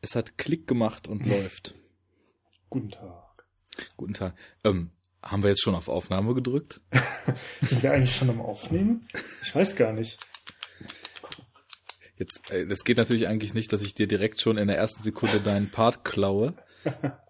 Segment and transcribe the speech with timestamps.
[0.00, 1.74] Es hat Klick gemacht und läuft.
[2.70, 3.44] Guten Tag.
[3.96, 4.34] Guten Tag.
[4.64, 4.90] Ähm,
[5.22, 6.80] haben wir jetzt schon auf Aufnahme gedrückt?
[7.62, 9.08] Sind wir eigentlich schon am Aufnehmen?
[9.42, 10.18] Ich weiß gar nicht.
[12.16, 15.02] Jetzt, äh, das geht natürlich eigentlich nicht, dass ich dir direkt schon in der ersten
[15.02, 16.54] Sekunde deinen Part klaue.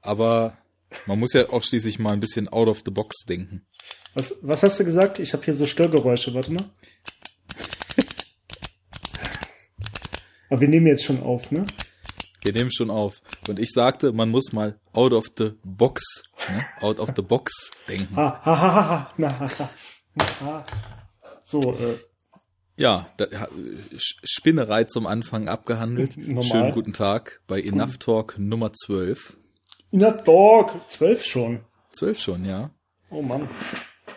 [0.03, 0.59] Aber
[1.07, 3.67] man muss ja auch schließlich mal ein bisschen out of the box denken.
[4.15, 5.19] Was, was hast du gesagt?
[5.19, 6.35] Ich habe hier so Störgeräusche.
[6.35, 6.65] Warte mal.
[10.51, 11.67] Aber wir nehmen jetzt schon auf, ne?
[12.49, 13.21] Wir nehmen schon auf.
[13.47, 16.65] Und ich sagte, man muss mal out of the box, ne?
[16.81, 18.17] out of the box denken.
[18.17, 20.65] Ha, ha, ha, na.
[21.45, 21.99] So, äh,
[22.79, 23.27] Ja, da,
[23.99, 26.17] Spinnerei zum Anfang abgehandelt.
[26.17, 26.43] Normal.
[26.43, 29.37] Schönen guten Tag bei Enough Talk Nummer 12.
[29.91, 31.61] na Dog, zwölf schon.
[31.93, 32.71] 12 schon, ja.
[33.11, 33.51] Oh Mann.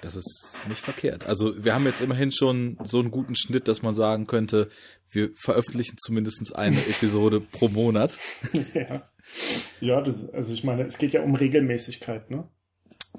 [0.01, 1.27] Das ist nicht verkehrt.
[1.27, 4.69] Also wir haben jetzt immerhin schon so einen guten Schnitt, dass man sagen könnte,
[5.09, 8.17] wir veröffentlichen zumindest eine Episode pro Monat.
[8.73, 9.09] ja,
[9.79, 12.47] ja das, also ich meine, es geht ja um Regelmäßigkeit, ne?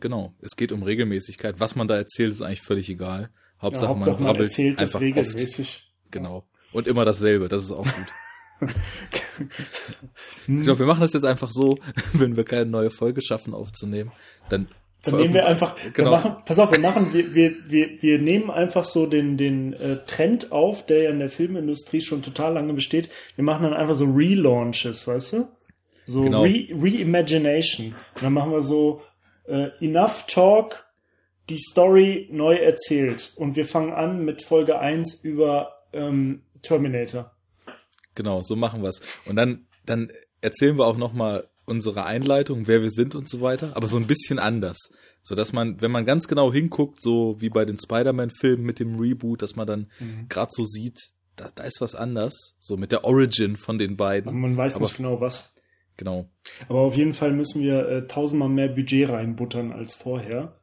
[0.01, 1.61] Genau, es geht um Regelmäßigkeit.
[1.61, 3.23] Was man da erzählt, ist eigentlich völlig egal.
[3.23, 5.19] Ja, Hauptsache, Hauptsache man man erzählt das einfach oft.
[5.19, 5.93] regelmäßig.
[6.11, 6.49] Genau.
[6.73, 8.71] Und immer dasselbe, das ist auch gut.
[10.47, 11.79] Ich glaube, wir machen das jetzt einfach so,
[12.13, 14.13] wenn wir keine neue Folge schaffen aufzunehmen,
[14.49, 14.69] dann
[15.03, 16.13] Dann nehmen wir einfach, genau.
[16.13, 20.05] machen, pass auf, wir machen, wir, wir, wir, wir nehmen einfach so den, den äh,
[20.07, 23.09] Trend auf, der ja in der Filmindustrie schon total lange besteht.
[23.35, 25.49] Wir machen dann einfach so Relaunches, weißt du?
[26.07, 26.43] So Genau.
[26.43, 27.97] Re Reimagination.
[28.15, 29.03] Und dann machen wir so
[29.47, 30.87] äh, Enough Talk,
[31.51, 33.33] die Story neu erzählt.
[33.35, 37.33] Und wir fangen an mit Folge 1 über ähm, Terminator.
[38.15, 39.01] Genau, so machen wir's.
[39.27, 43.77] Und dann, dann erzählen wir auch nochmal unsere Einleitung, wer wir sind und so weiter,
[43.77, 44.79] aber so ein bisschen anders.
[45.23, 48.99] So dass man, wenn man ganz genau hinguckt, so wie bei den Spider-Man-Filmen mit dem
[48.99, 50.27] Reboot, dass man dann Mhm.
[50.29, 50.99] gerade so sieht,
[51.37, 52.57] da, da ist was anders.
[52.61, 54.41] So mit der Origin von den Aber beiden.
[54.41, 55.53] man weiß Aber- nicht genau was.
[55.97, 56.29] Genau.
[56.69, 60.55] Aber auf jeden Fall müssen wir äh, tausendmal mehr Budget reinbuttern als vorher.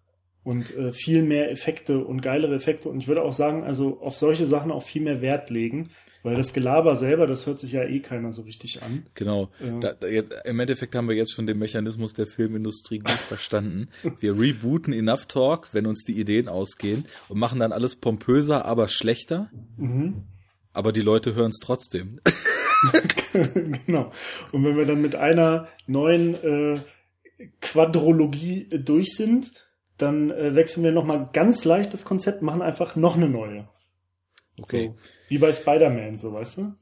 [0.44, 2.90] Und äh, viel mehr Effekte und geilere Effekte.
[2.90, 5.90] Und ich würde auch sagen, also auf solche Sachen auch viel mehr Wert legen.
[6.22, 9.06] Weil das Gelaber selber, das hört sich ja eh keiner so richtig an.
[9.14, 9.50] Genau.
[9.60, 9.80] Ja.
[9.80, 10.08] Da, da,
[10.44, 13.90] Im Endeffekt haben wir jetzt schon den Mechanismus der Filmindustrie gut verstanden.
[14.20, 18.90] Wir rebooten Enough Talk, wenn uns die Ideen ausgehen und machen dann alles pompöser, aber
[18.90, 19.50] schlechter.
[19.78, 20.24] Mhm.
[20.74, 22.20] Aber die Leute hören es trotzdem.
[23.86, 24.12] genau.
[24.52, 26.82] Und wenn wir dann mit einer neuen äh,
[27.62, 29.52] Quadrologie äh, durch sind,
[29.98, 33.68] dann äh, wechseln wir nochmal ganz leicht das Konzept, machen einfach noch eine neue.
[34.64, 34.88] Okay.
[34.88, 34.96] So,
[35.30, 36.74] wie bei Spider-Man, so weißt du?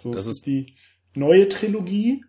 [0.00, 0.74] So, Das ist- die
[1.14, 2.24] neue Trilogie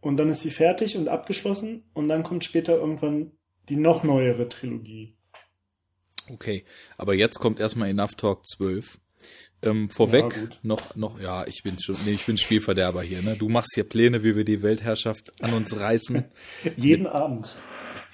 [0.00, 3.32] und dann ist sie fertig und abgeschlossen und dann kommt später irgendwann
[3.68, 5.16] die noch neuere Trilogie.
[6.30, 6.64] Okay,
[6.96, 8.98] aber jetzt kommt erstmal Enough Talk 12.
[9.62, 13.36] Ähm, vorweg Ja, noch, noch, ja, ich bin schon, nee, ich bin Spielverderber hier, ne?
[13.38, 16.24] Du machst hier Pläne, wie wir die Weltherrschaft an uns reißen.
[16.76, 17.56] Jeden Abend.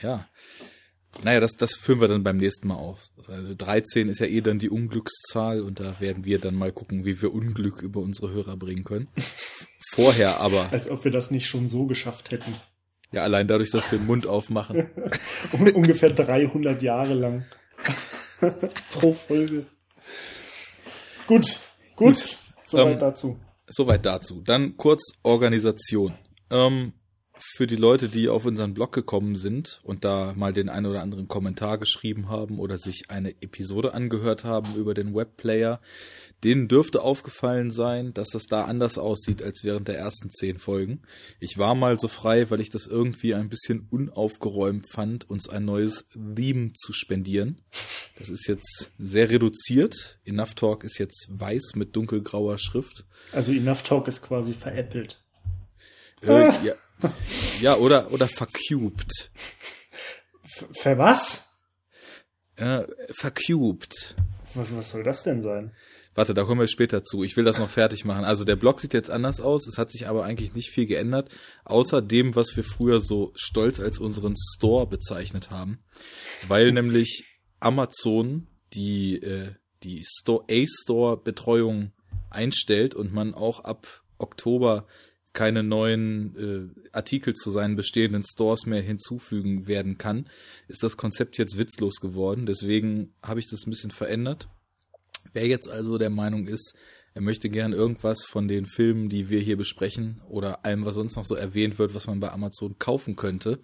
[0.00, 0.28] Ja.
[1.24, 3.02] Naja, das, das führen wir dann beim nächsten Mal auf.
[3.26, 7.04] Also 13 ist ja eh dann die Unglückszahl und da werden wir dann mal gucken,
[7.04, 9.08] wie wir Unglück über unsere Hörer bringen können.
[9.92, 12.54] Vorher aber, Als ob wir das nicht schon so geschafft hätten.
[13.12, 14.88] ja, allein dadurch, dass wir den Mund aufmachen.
[15.52, 17.44] Un- Ungefähr 300 Jahre lang.
[18.92, 19.66] Pro Folge.
[21.26, 21.46] Gut,
[21.96, 22.14] gut.
[22.14, 22.38] Gut.
[22.64, 23.38] Soweit Ähm, dazu.
[23.66, 24.42] Soweit dazu.
[24.42, 26.14] Dann kurz Organisation.
[26.50, 26.92] Ähm,
[27.42, 31.02] für die Leute, die auf unseren Blog gekommen sind und da mal den einen oder
[31.02, 35.80] anderen Kommentar geschrieben haben oder sich eine Episode angehört haben über den Webplayer,
[36.44, 41.02] denen dürfte aufgefallen sein, dass das da anders aussieht als während der ersten zehn Folgen.
[41.38, 45.64] Ich war mal so frei, weil ich das irgendwie ein bisschen unaufgeräumt fand, uns ein
[45.64, 47.60] neues Theme zu spendieren.
[48.18, 50.18] Das ist jetzt sehr reduziert.
[50.24, 53.04] Enough Talk ist jetzt weiß mit dunkelgrauer Schrift.
[53.32, 55.22] Also Enough Talk ist quasi veräppelt.
[56.22, 56.74] Äh, ja,
[57.60, 59.30] ja, oder, oder vercubed.
[60.80, 61.48] Für was?
[62.56, 64.16] Äh, vercubed.
[64.54, 64.74] was?
[64.74, 65.72] Was soll das denn sein?
[66.14, 67.22] Warte, da kommen wir später zu.
[67.22, 68.24] Ich will das noch fertig machen.
[68.24, 69.66] Also der Blog sieht jetzt anders aus.
[69.68, 71.30] Es hat sich aber eigentlich nicht viel geändert,
[71.64, 75.78] außer dem, was wir früher so stolz als unseren Store bezeichnet haben.
[76.48, 77.24] Weil nämlich
[77.60, 81.92] Amazon die, äh, die Store, A-Store-Betreuung
[82.28, 83.86] einstellt und man auch ab
[84.18, 84.86] Oktober
[85.32, 90.28] keine neuen äh, Artikel zu seinen bestehenden Stores mehr hinzufügen werden kann,
[90.66, 92.46] ist das Konzept jetzt witzlos geworden.
[92.46, 94.48] Deswegen habe ich das ein bisschen verändert.
[95.32, 96.74] Wer jetzt also der Meinung ist,
[97.14, 101.16] er möchte gern irgendwas von den Filmen, die wir hier besprechen oder allem, was sonst
[101.16, 103.60] noch so erwähnt wird, was man bei Amazon kaufen könnte,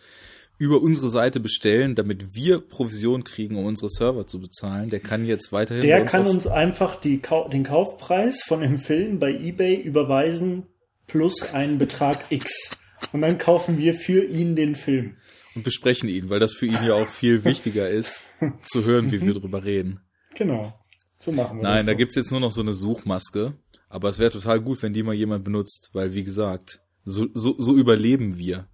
[0.59, 5.27] über unsere Seite bestellen, damit wir Provision kriegen, um unsere Server zu bezahlen, der kann
[5.27, 7.21] jetzt weiterhin Der kann uns einfach die,
[7.53, 10.67] den Kaufpreis von dem Film bei eBay überweisen
[11.07, 12.77] plus einen Betrag X.
[13.13, 15.17] Und dann kaufen wir für ihn den Film.
[15.55, 18.25] Und besprechen ihn, weil das für ihn ja auch viel wichtiger ist,
[18.65, 20.01] zu hören, wie wir drüber reden.
[20.35, 20.79] Genau.
[21.19, 21.99] So machen wir Nein, das da doch.
[21.99, 23.55] gibt's jetzt nur noch so eine Suchmaske.
[23.89, 27.55] Aber es wäre total gut, wenn die mal jemand benutzt, weil wie gesagt, so, so,
[27.59, 28.67] so überleben wir,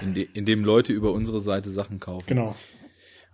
[0.00, 2.24] inde- indem Leute über unsere Seite Sachen kaufen.
[2.26, 2.56] Genau.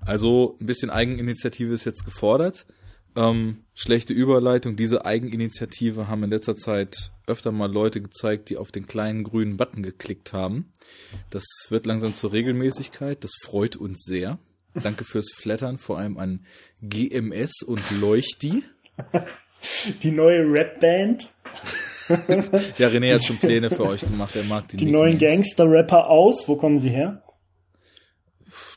[0.01, 2.67] Also ein bisschen Eigeninitiative ist jetzt gefordert.
[3.17, 4.77] Ähm, schlechte Überleitung.
[4.77, 9.57] Diese Eigeninitiative haben in letzter Zeit öfter mal Leute gezeigt, die auf den kleinen grünen
[9.57, 10.73] Button geklickt haben.
[11.31, 13.25] Das wird langsam zur Regelmäßigkeit.
[13.25, 14.39] Das freut uns sehr.
[14.75, 16.45] Danke fürs Flattern, vor allem an
[16.83, 18.65] GMS und Leuchti.
[20.03, 21.31] Die neue Rap-Band,
[22.79, 24.37] Ja, René hat schon Pläne für euch gemacht.
[24.37, 25.19] Er mag die die neuen.
[25.19, 26.47] Gangster-Rapper aus.
[26.47, 27.23] Wo kommen sie her?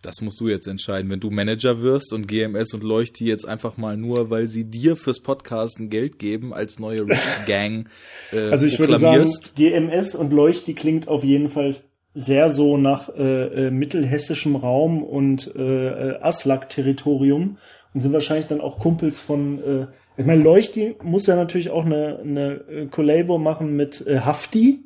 [0.02, 1.10] Das musst du jetzt entscheiden.
[1.12, 4.96] Wenn du Manager wirst und GMS und Leuchti jetzt einfach mal nur, weil sie dir
[4.96, 7.88] fürs Podcasten Geld geben, als neue Rap-Gang
[8.32, 9.30] äh, Also ich würde sagen.
[9.56, 11.82] GMS und Leuchti klingt auf jeden Fall
[12.14, 17.58] sehr so nach äh, äh, mittelhessischem Raum und äh, äh, Aslak-Territorium
[17.94, 19.88] und sind wahrscheinlich dann auch Kumpels von, äh,
[20.18, 24.80] ich meine, Leuchti muss ja natürlich auch eine, eine äh, Collabo machen mit äh, Hafti.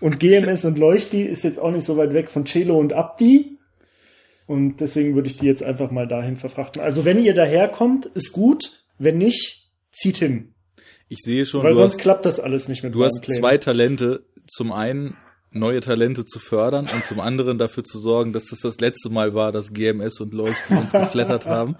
[0.00, 3.58] Und GMS und Leuchti ist jetzt auch nicht so weit weg von Celo und Abdi.
[4.46, 6.80] Und deswegen würde ich die jetzt einfach mal dahin verfrachten.
[6.80, 8.82] Also wenn ihr daherkommt, ist gut.
[8.98, 10.54] Wenn nicht, zieht hin.
[11.08, 14.24] Ich sehe schon, Weil sonst hast, klappt das alles nicht mit du hast zwei Talente.
[14.46, 15.16] Zum einen
[15.50, 19.34] neue Talente zu fördern und zum anderen dafür zu sorgen, dass das das letzte Mal
[19.34, 21.76] war, dass GMS und Leuchti uns geflattert haben.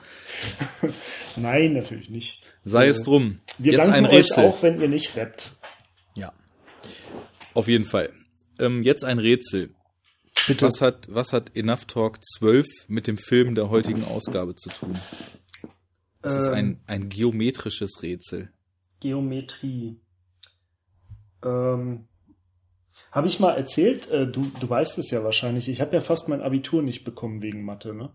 [1.37, 2.55] Nein, natürlich nicht.
[2.65, 3.41] Sei es drum.
[3.59, 5.53] Wir jetzt danken euch auch, wenn ihr nicht rappt.
[7.59, 8.13] Auf jeden Fall.
[8.61, 9.75] Ähm, jetzt ein Rätsel.
[10.47, 10.67] Bitte.
[10.67, 14.97] Was hat, was hat Enough Talk 12 mit dem Film der heutigen Ausgabe zu tun?
[16.23, 16.55] Es ist Ähm.
[16.55, 18.53] ein, ein geometrisches Rätsel.
[19.01, 19.99] Geometrie.
[21.45, 22.07] Ähm,
[23.11, 26.29] habe ich mal erzählt, äh, du, du weißt es ja wahrscheinlich, ich habe ja fast
[26.29, 28.11] mein Abitur nicht bekommen wegen Mathe, ne?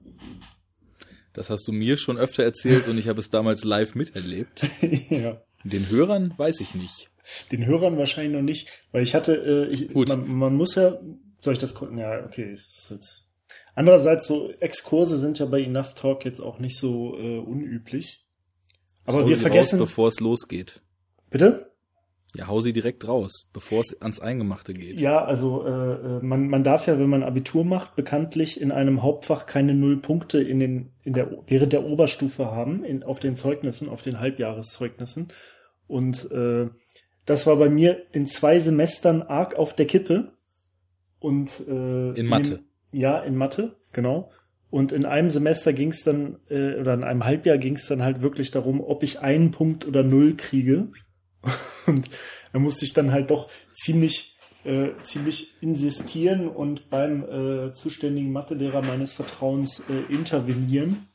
[1.34, 4.66] Das hast du mir schon öfter erzählt und ich habe es damals live miterlebt.
[5.10, 5.42] ja.
[5.66, 7.10] Den Hörern weiß ich nicht.
[7.52, 10.10] Den Hörern wahrscheinlich noch nicht, weil ich hatte, äh, ich, Gut.
[10.10, 11.00] Man, man muss ja,
[11.42, 11.98] soll ich das gucken?
[11.98, 12.54] Ja, okay.
[12.54, 13.26] Ist jetzt.
[13.76, 18.26] Andererseits, so Exkurse sind ja bei Enough Talk jetzt auch nicht so äh, unüblich.
[19.06, 19.80] Aber Hau wir sie vergessen.
[19.80, 20.82] raus, bevor es losgeht.
[21.30, 21.70] bitte?
[22.36, 25.00] Ja, hau sie direkt raus, bevor es ans Eingemachte geht.
[25.00, 29.04] Ja, also äh, äh, man, man darf ja, wenn man Abitur macht, bekanntlich in einem
[29.04, 33.36] Hauptfach keine null Punkte in den, in der, während der Oberstufe haben, in, auf den
[33.36, 35.32] Zeugnissen, auf den Halbjahreszeugnissen.
[35.86, 36.70] Und äh,
[37.26, 40.34] das war bei mir in zwei Semestern arg auf der Kippe.
[41.20, 42.58] Und äh, In Mathe.
[42.58, 42.66] dem-
[43.00, 44.32] ja, in Mathe, genau.
[44.70, 48.02] Und in einem Semester ging es dann, äh, oder in einem Halbjahr ging es dann
[48.02, 50.90] halt wirklich darum, ob ich einen Punkt oder null kriege.
[51.86, 52.10] Und
[52.52, 58.82] da musste ich dann halt doch ziemlich, äh, ziemlich insistieren und beim äh, zuständigen Mathelehrer
[58.82, 61.08] meines Vertrauens äh, intervenieren.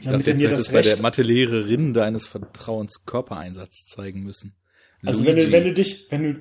[0.00, 4.54] Ich dachte, jetzt hättest bei der Mathelehrerin deines Vertrauens Körpereinsatz zeigen müssen.
[5.06, 6.40] Also wenn du, wenn du dich, wenn du,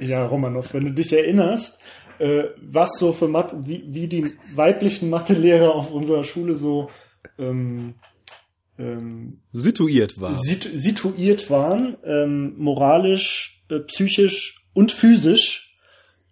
[0.04, 1.78] ja, Romanov, wenn du dich erinnerst,
[2.18, 6.90] äh, was so für Mathe, wie, wie die weiblichen Mathelehrer auf unserer Schule so
[7.38, 7.94] ähm,
[8.78, 10.34] ähm, situiert war.
[10.34, 15.76] sit situiert waren, ähm, moralisch, äh, psychisch und physisch,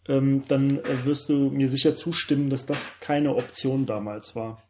[0.09, 4.63] ähm, dann äh, wirst du mir sicher zustimmen, dass das keine Option damals war.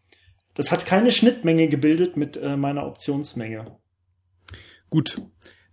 [0.55, 3.79] Das hat keine Schnittmenge gebildet mit äh, meiner Optionsmenge.
[4.91, 5.17] Gut,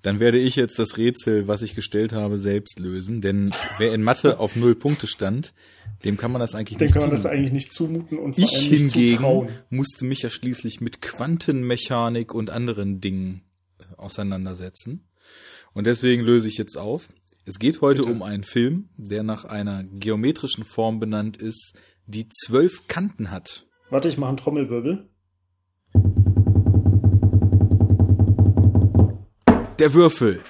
[0.01, 3.22] dann werde ich jetzt das Rätsel, was ich gestellt habe, selbst lösen.
[3.22, 5.53] Denn wer in Mathe auf null Punkte stand,
[6.06, 7.38] dem kann man das eigentlich Dann nicht kann man das zumuten.
[7.38, 9.50] eigentlich nicht zumuten und vor Ich allem nicht hingegen zutrauen.
[9.70, 13.41] musste mich ja schließlich mit Quantenmechanik und anderen Dingen
[13.79, 15.06] äh, auseinandersetzen.
[15.74, 17.08] Und deswegen löse ich jetzt auf.
[17.46, 18.13] Es geht heute Bitte.
[18.13, 21.74] um einen Film, der nach einer geometrischen Form benannt ist,
[22.06, 23.65] die zwölf Kanten hat.
[23.89, 25.10] Warte, ich mache einen Trommelwirbel.
[29.79, 30.43] Der Würfel.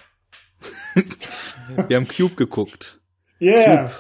[1.88, 3.00] Wir haben Cube geguckt.
[3.40, 3.84] Yeah!
[3.84, 3.92] Cube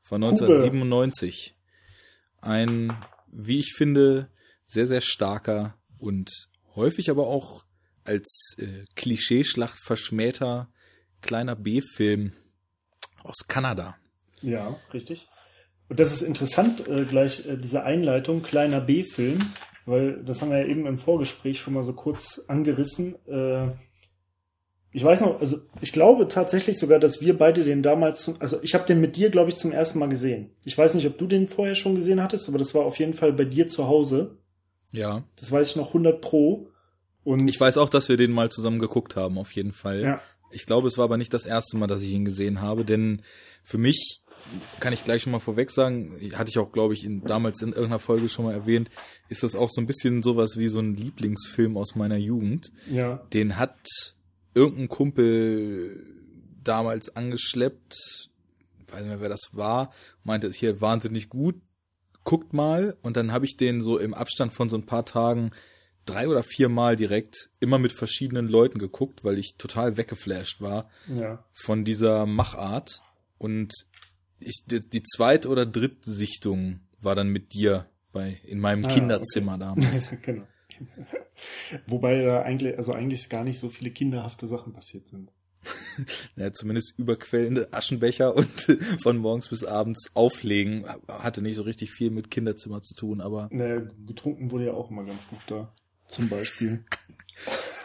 [0.00, 1.54] von 1997.
[2.40, 2.96] Ein,
[3.30, 4.30] wie ich finde,
[4.64, 6.30] sehr, sehr starker und
[6.74, 7.64] häufig aber auch
[8.04, 10.70] als äh, Klischeeschlacht verschmähter
[11.20, 12.32] kleiner B-Film
[13.24, 13.96] aus Kanada.
[14.40, 15.28] Ja, richtig.
[15.90, 19.52] Und das ist interessant, äh, gleich äh, diese Einleitung, kleiner B-Film,
[19.84, 23.16] weil das haben wir ja eben im Vorgespräch schon mal so kurz angerissen.
[23.26, 23.74] Äh,
[24.96, 28.58] ich weiß noch, also ich glaube tatsächlich sogar, dass wir beide den damals, zum, also
[28.62, 30.52] ich habe den mit dir, glaube ich, zum ersten Mal gesehen.
[30.64, 33.12] Ich weiß nicht, ob du den vorher schon gesehen hattest, aber das war auf jeden
[33.12, 34.38] Fall bei dir zu Hause.
[34.92, 35.22] Ja.
[35.38, 36.70] Das weiß ich noch 100 pro.
[37.24, 40.00] Und Ich weiß auch, dass wir den mal zusammen geguckt haben, auf jeden Fall.
[40.00, 40.20] Ja.
[40.50, 43.20] Ich glaube, es war aber nicht das erste Mal, dass ich ihn gesehen habe, denn
[43.64, 44.22] für mich
[44.80, 47.74] kann ich gleich schon mal vorweg sagen, hatte ich auch, glaube ich, in, damals in
[47.74, 48.88] irgendeiner Folge schon mal erwähnt,
[49.28, 52.72] ist das auch so ein bisschen sowas wie so ein Lieblingsfilm aus meiner Jugend.
[52.90, 53.16] Ja.
[53.34, 53.76] Den hat
[54.56, 56.04] irgendein Kumpel
[56.64, 57.94] damals angeschleppt,
[58.88, 59.92] weiß nicht mehr, wer das war,
[60.24, 61.56] meinte, hier wahnsinnig gut,
[62.24, 62.96] guckt mal.
[63.02, 65.52] Und dann habe ich den so im Abstand von so ein paar Tagen
[66.06, 70.88] drei oder vier Mal direkt immer mit verschiedenen Leuten geguckt, weil ich total weggeflasht war
[71.08, 71.44] Ja.
[71.52, 73.02] von dieser Machart.
[73.38, 73.72] Und
[74.38, 78.88] ich, die, die zweite oder dritte Sichtung war dann mit dir bei, in meinem Ah,
[78.88, 80.12] Kinderzimmer damals.
[80.22, 80.46] genau.
[81.86, 85.30] Wobei da eigentlich, also eigentlich gar nicht so viele kinderhafte Sachen passiert sind.
[86.36, 92.10] Ja, zumindest überquellende Aschenbecher und von morgens bis abends auflegen hatte nicht so richtig viel
[92.10, 95.72] mit Kinderzimmer zu tun, aber Naja, getrunken wurde ja auch immer ganz gut da.
[96.06, 96.84] Zum Beispiel.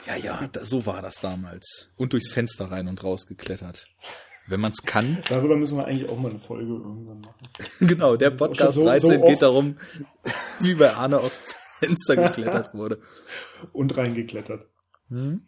[0.05, 1.89] ja, ja, da, so war das damals.
[1.95, 3.87] Und durchs Fenster rein und raus geklettert.
[4.47, 5.19] Wenn man's kann.
[5.29, 7.47] Darüber müssen wir eigentlich auch mal eine Folge irgendwann machen.
[7.79, 9.29] Genau, der Podcast So- so 13 oft.
[9.29, 9.77] geht darum,
[10.59, 11.39] wie bei Arne aus
[11.81, 12.99] Fenster geklettert wurde.
[13.73, 14.67] Und reingeklettert.
[15.09, 15.41] Hm?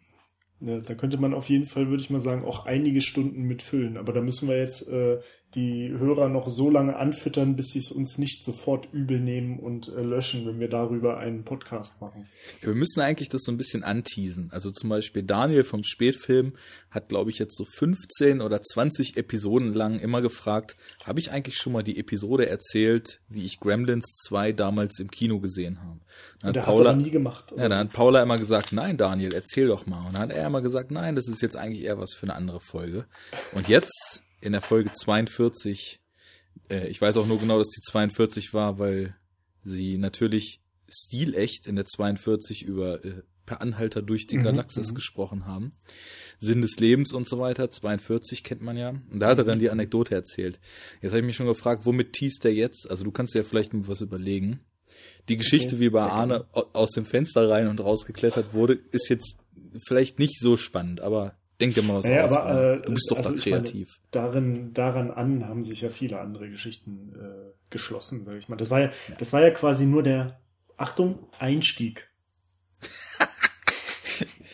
[0.60, 3.96] Ja, da könnte man auf jeden Fall, würde ich mal sagen, auch einige Stunden mitfüllen.
[3.96, 5.20] Aber da müssen wir jetzt äh,
[5.54, 9.88] die Hörer noch so lange anfüttern, bis sie es uns nicht sofort übel nehmen und
[9.88, 12.26] äh, löschen, wenn wir darüber einen Podcast machen.
[12.60, 14.48] Ja, wir müssen eigentlich das so ein bisschen anteasen.
[14.52, 16.54] Also zum Beispiel Daniel vom Spätfilm
[16.90, 21.56] hat, glaube ich, jetzt so 15 oder 20 Episoden lang immer gefragt, habe ich eigentlich
[21.56, 26.00] schon mal die Episode erzählt, wie ich Gremlins 2 damals im Kino gesehen habe?
[26.40, 27.52] Dann Und hat aber nie gemacht.
[27.56, 30.06] ja, dann hat Paula immer gesagt, nein, Daniel, erzähl doch mal.
[30.06, 32.34] Und dann hat er immer gesagt, nein, das ist jetzt eigentlich eher was für eine
[32.34, 33.06] andere Folge.
[33.54, 36.00] Und jetzt in der Folge 42,
[36.70, 39.16] äh, ich weiß auch nur genau, dass die 42 war, weil
[39.64, 44.94] sie natürlich stilecht in der 42 über äh, Per Anhalter durch die Mhm, Galaxis mhm.
[44.94, 45.72] gesprochen haben.
[46.38, 48.90] Sinn des Lebens und so weiter, 42 kennt man ja.
[48.90, 50.60] Und da hat er dann die Anekdote erzählt.
[51.02, 52.88] Jetzt habe ich mich schon gefragt, womit teast er jetzt?
[52.90, 54.60] Also du kannst dir ja vielleicht mal was überlegen.
[55.28, 59.08] Die Geschichte, Okay, wie bei Arne au- aus dem Fenster rein und rausgeklettert wurde, ist
[59.10, 59.36] jetzt
[59.86, 62.32] vielleicht nicht so spannend, aber denk dir mal was Naja, aus.
[62.32, 63.98] aber, äh, du bist doch also da ich meine, kreativ.
[64.10, 68.56] darin, daran an haben sich ja viele andere Geschichten äh, geschlossen, sag ich mal.
[68.56, 70.40] Das war ja, das war ja quasi nur der,
[70.76, 72.08] Achtung, Einstieg.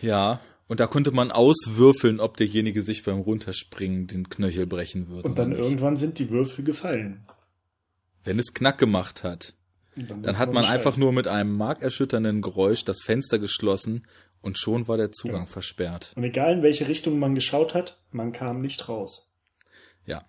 [0.00, 5.24] ja, und da konnte man auswürfeln, ob derjenige sich beim Runterspringen den Knöchel brechen wird.
[5.24, 7.26] Und dann irgendwann sind die Würfel gefallen.
[8.24, 9.54] Wenn es Knack gemacht hat,
[9.96, 10.78] dann wissen hat man Bescheid.
[10.78, 14.06] einfach nur mit einem markerschütternden Geräusch das Fenster geschlossen
[14.42, 15.46] und schon war der Zugang Ja.
[15.46, 16.12] versperrt.
[16.16, 19.30] Und egal in welche Richtung man geschaut hat, man kam nicht raus.
[20.04, 20.24] Ja.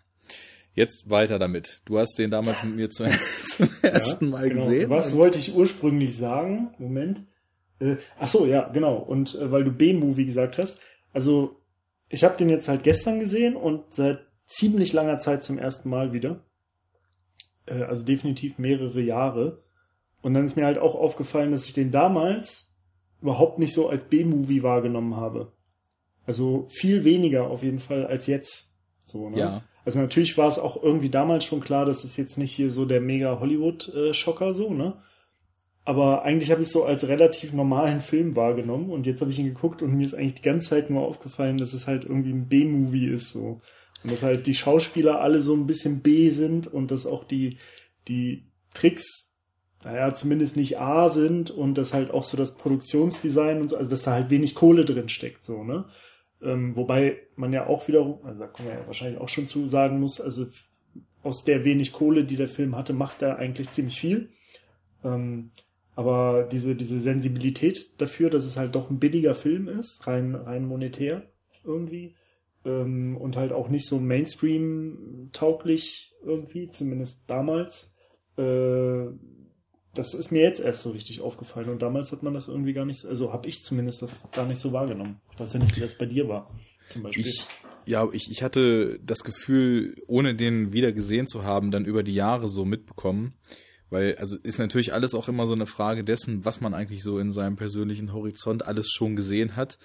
[0.75, 1.81] Jetzt weiter damit.
[1.85, 4.65] Du hast den damals mit mir zum, zum ersten Mal genau.
[4.65, 4.89] gesehen.
[4.89, 6.73] Was wollte ich ursprünglich sagen?
[6.77, 7.23] Moment.
[7.79, 8.97] Äh, ach so, ja, genau.
[8.97, 10.79] Und äh, weil du B-Movie gesagt hast,
[11.11, 11.59] also
[12.09, 16.13] ich habe den jetzt halt gestern gesehen und seit ziemlich langer Zeit zum ersten Mal
[16.13, 16.43] wieder.
[17.65, 19.63] Äh, also definitiv mehrere Jahre.
[20.21, 22.69] Und dann ist mir halt auch aufgefallen, dass ich den damals
[23.23, 25.51] überhaupt nicht so als B-Movie wahrgenommen habe.
[26.25, 28.69] Also viel weniger auf jeden Fall als jetzt.
[29.03, 29.39] So, ne?
[29.39, 29.63] Ja.
[29.85, 32.85] Also natürlich war es auch irgendwie damals schon klar, dass es jetzt nicht hier so
[32.85, 35.01] der mega Hollywood-Schocker so, ne?
[35.85, 39.39] Aber eigentlich habe ich es so als relativ normalen Film wahrgenommen und jetzt habe ich
[39.39, 42.31] ihn geguckt und mir ist eigentlich die ganze Zeit nur aufgefallen, dass es halt irgendwie
[42.31, 43.59] ein B-Movie ist so.
[44.03, 47.57] Und dass halt die Schauspieler alle so ein bisschen B sind und dass auch die,
[48.07, 49.32] die Tricks,
[49.83, 53.89] naja, zumindest nicht A sind und dass halt auch so das Produktionsdesign und so, also
[53.89, 55.85] dass da halt wenig Kohle drin steckt, so, ne?
[56.41, 59.67] Ähm, wobei man ja auch wiederum, also da kann man ja wahrscheinlich auch schon zu
[59.67, 60.47] sagen muss, also
[61.21, 64.29] aus der wenig Kohle, die der Film hatte, macht er eigentlich ziemlich viel.
[65.03, 65.51] Ähm,
[65.95, 70.65] aber diese, diese Sensibilität dafür, dass es halt doch ein billiger Film ist, rein, rein
[70.65, 71.23] monetär
[71.63, 72.15] irgendwie,
[72.65, 77.91] ähm, und halt auch nicht so Mainstream-tauglich irgendwie, zumindest damals,
[78.37, 79.05] äh,
[79.93, 82.85] das ist mir jetzt erst so richtig aufgefallen und damals hat man das irgendwie gar
[82.85, 85.19] nicht, so- also habe ich zumindest das gar nicht so wahrgenommen.
[85.33, 86.49] Ich weiß ja nicht, wie das bei dir war,
[86.89, 87.25] zum Beispiel.
[87.25, 87.45] Ich,
[87.85, 92.13] ja, ich, ich hatte das Gefühl, ohne den wieder gesehen zu haben, dann über die
[92.15, 93.33] Jahre so mitbekommen.
[93.89, 97.19] Weil, also ist natürlich alles auch immer so eine Frage dessen, was man eigentlich so
[97.19, 99.77] in seinem persönlichen Horizont alles schon gesehen hat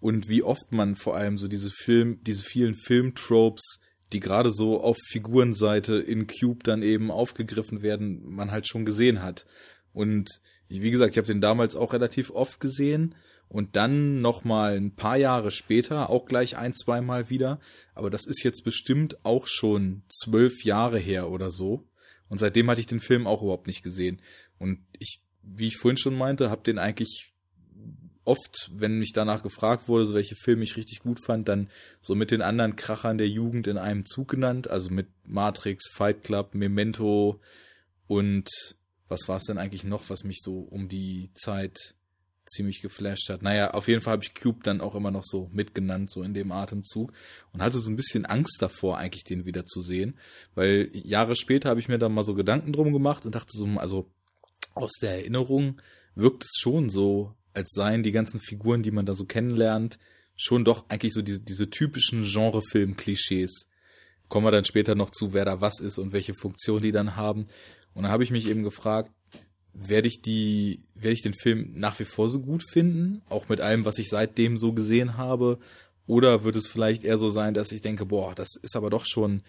[0.00, 3.78] und wie oft man vor allem so diese Film, diese vielen Filmtropes,
[4.12, 9.22] die gerade so auf Figurenseite in Cube dann eben aufgegriffen werden, man halt schon gesehen
[9.22, 9.46] hat.
[9.92, 10.28] Und
[10.68, 13.14] wie gesagt, ich habe den damals auch relativ oft gesehen
[13.48, 17.60] und dann noch mal ein paar Jahre später auch gleich ein, zweimal wieder.
[17.94, 21.86] Aber das ist jetzt bestimmt auch schon zwölf Jahre her oder so.
[22.28, 24.22] Und seitdem hatte ich den Film auch überhaupt nicht gesehen.
[24.58, 27.31] Und ich, wie ich vorhin schon meinte, habe den eigentlich
[28.24, 31.68] oft, wenn mich danach gefragt wurde, so welche Filme ich richtig gut fand, dann
[32.00, 36.22] so mit den anderen Krachern der Jugend in einem Zug genannt, also mit Matrix, Fight
[36.22, 37.40] Club, Memento
[38.06, 38.48] und
[39.08, 41.94] was war es denn eigentlich noch, was mich so um die Zeit
[42.46, 43.42] ziemlich geflasht hat.
[43.42, 46.34] Naja, auf jeden Fall habe ich Cube dann auch immer noch so mitgenannt, so in
[46.34, 47.12] dem Atemzug.
[47.52, 50.18] Und hatte so ein bisschen Angst davor, eigentlich den wieder zu sehen.
[50.54, 53.66] Weil Jahre später habe ich mir dann mal so Gedanken drum gemacht und dachte so,
[53.76, 54.10] also
[54.74, 55.80] aus der Erinnerung
[56.14, 59.98] wirkt es schon so, als seien die ganzen Figuren, die man da so kennenlernt,
[60.36, 63.68] schon doch eigentlich so diese, diese typischen Genrefilm-Klischees.
[64.28, 67.16] Kommen wir dann später noch zu, wer da was ist und welche Funktion die dann
[67.16, 67.48] haben.
[67.94, 69.10] Und dann habe ich mich eben gefragt,
[69.74, 73.60] werde ich die, werde ich den Film nach wie vor so gut finden, auch mit
[73.60, 75.58] allem, was ich seitdem so gesehen habe,
[76.06, 79.04] oder wird es vielleicht eher so sein, dass ich denke, boah, das ist aber doch
[79.06, 79.42] schon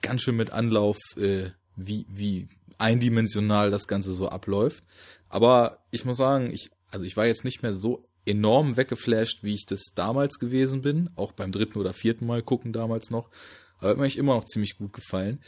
[0.00, 2.48] ganz schön mit Anlauf, äh, wie, wie
[2.78, 4.84] eindimensional das Ganze so abläuft.
[5.28, 9.54] Aber ich muss sagen, ich, also ich war jetzt nicht mehr so enorm weggeflasht, wie
[9.54, 13.30] ich das damals gewesen bin, auch beim dritten oder vierten Mal gucken damals noch.
[13.78, 15.40] Aber hat mir eigentlich immer noch ziemlich gut gefallen.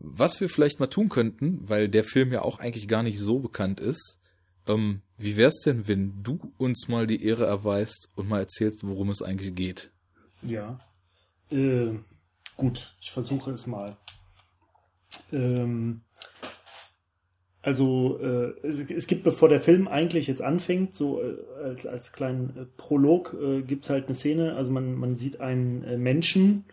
[0.00, 3.38] Was wir vielleicht mal tun könnten, weil der Film ja auch eigentlich gar nicht so
[3.40, 4.18] bekannt ist,
[4.66, 9.08] ähm, wie wär's denn, wenn du uns mal die Ehre erweist und mal erzählst, worum
[9.08, 9.90] es eigentlich geht?
[10.42, 10.78] Ja.
[11.50, 11.94] Äh,
[12.56, 13.96] gut, ich versuche es mal.
[15.32, 16.02] Ähm,
[17.68, 22.12] also äh, es, es, gibt, bevor der Film eigentlich jetzt anfängt, so äh, als, als
[22.12, 25.98] kleinen äh, Prolog, äh, gibt es halt eine Szene, also man, man sieht einen äh,
[25.98, 26.64] Menschen,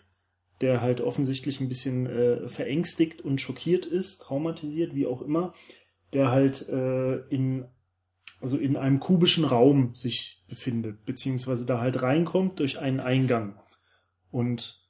[0.61, 5.53] der halt offensichtlich ein bisschen äh, verängstigt und schockiert ist, traumatisiert, wie auch immer,
[6.13, 6.61] der halt
[7.29, 7.65] in
[8.39, 13.59] also in einem kubischen Raum sich befindet, beziehungsweise da halt reinkommt durch einen Eingang.
[14.31, 14.81] Und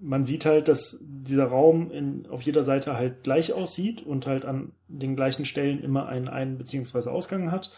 [0.00, 4.44] man sieht halt, dass dieser Raum in, auf jeder Seite halt gleich aussieht und halt
[4.44, 7.10] an den gleichen Stellen immer einen Ein- bzw.
[7.10, 7.70] Ausgang hat.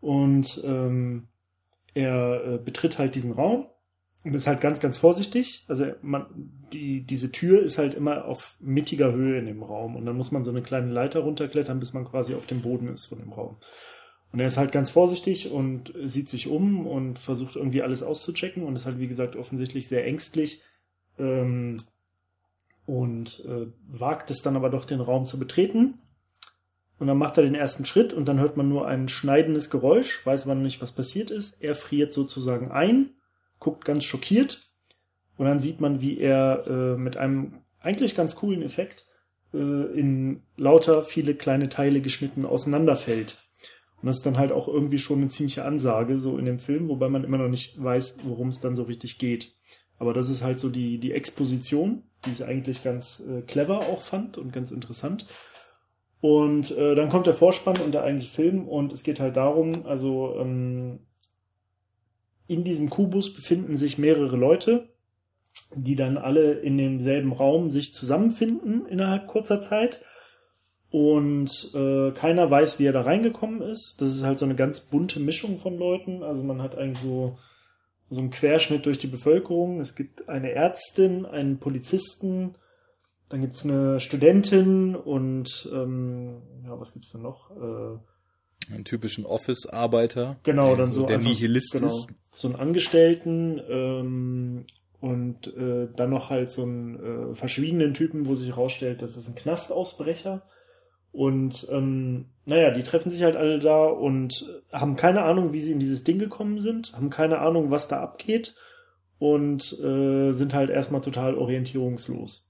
[0.00, 1.28] Und ähm,
[1.94, 3.66] er äh, betritt halt diesen Raum
[4.24, 5.64] und ist halt ganz, ganz vorsichtig.
[5.68, 6.26] Also man,
[6.72, 9.96] die, diese Tür ist halt immer auf mittiger Höhe in dem Raum.
[9.96, 12.88] Und dann muss man so eine kleine Leiter runterklettern, bis man quasi auf dem Boden
[12.88, 13.56] ist von dem Raum.
[14.32, 18.62] Und er ist halt ganz vorsichtig und sieht sich um und versucht irgendwie alles auszuchecken
[18.62, 20.62] und ist halt, wie gesagt, offensichtlich sehr ängstlich.
[21.20, 21.76] Ähm,
[22.86, 25.98] und äh, wagt es dann aber doch, den Raum zu betreten.
[26.98, 30.24] Und dann macht er den ersten Schritt und dann hört man nur ein schneidendes Geräusch,
[30.26, 31.62] weiß man nicht, was passiert ist.
[31.62, 33.10] Er friert sozusagen ein
[33.60, 34.68] guckt ganz schockiert
[35.36, 39.06] und dann sieht man, wie er äh, mit einem eigentlich ganz coolen Effekt
[39.54, 43.38] äh, in lauter viele kleine Teile geschnitten auseinanderfällt.
[44.02, 46.88] Und das ist dann halt auch irgendwie schon eine ziemliche Ansage so in dem Film,
[46.88, 49.54] wobei man immer noch nicht weiß, worum es dann so richtig geht.
[50.00, 54.00] Aber das ist halt so die, die Exposition, die ich eigentlich ganz äh, clever auch
[54.00, 55.26] fand und ganz interessant.
[56.22, 59.86] Und äh, dann kommt der Vorspann und der eigentliche Film und es geht halt darum,
[59.86, 61.00] also ähm,
[62.46, 64.88] in diesem Kubus befinden sich mehrere Leute,
[65.74, 70.00] die dann alle in demselben Raum sich zusammenfinden innerhalb kurzer Zeit.
[70.90, 74.00] Und äh, keiner weiß, wie er da reingekommen ist.
[74.00, 76.22] Das ist halt so eine ganz bunte Mischung von Leuten.
[76.22, 77.38] Also man hat eigentlich so,
[78.10, 79.80] so einen Querschnitt durch die Bevölkerung.
[79.80, 82.56] Es gibt eine Ärztin, einen Polizisten,
[83.28, 87.50] dann gibt's eine Studentin und ähm, ja, was gibt's denn noch?
[87.52, 90.38] Äh, einen typischen Office-Arbeiter.
[90.42, 94.66] Genau, dann so, so der einfach, Nihilist genau, ist so einen Angestellten ähm,
[95.00, 99.28] und äh, dann noch halt so einen äh, verschwiegenen Typen, wo sich herausstellt, das ist
[99.28, 100.42] ein Knastausbrecher.
[101.12, 105.72] Und ähm, naja, die treffen sich halt alle da und haben keine Ahnung, wie sie
[105.72, 108.54] in dieses Ding gekommen sind, haben keine Ahnung, was da abgeht
[109.18, 112.46] und äh, sind halt erstmal total orientierungslos.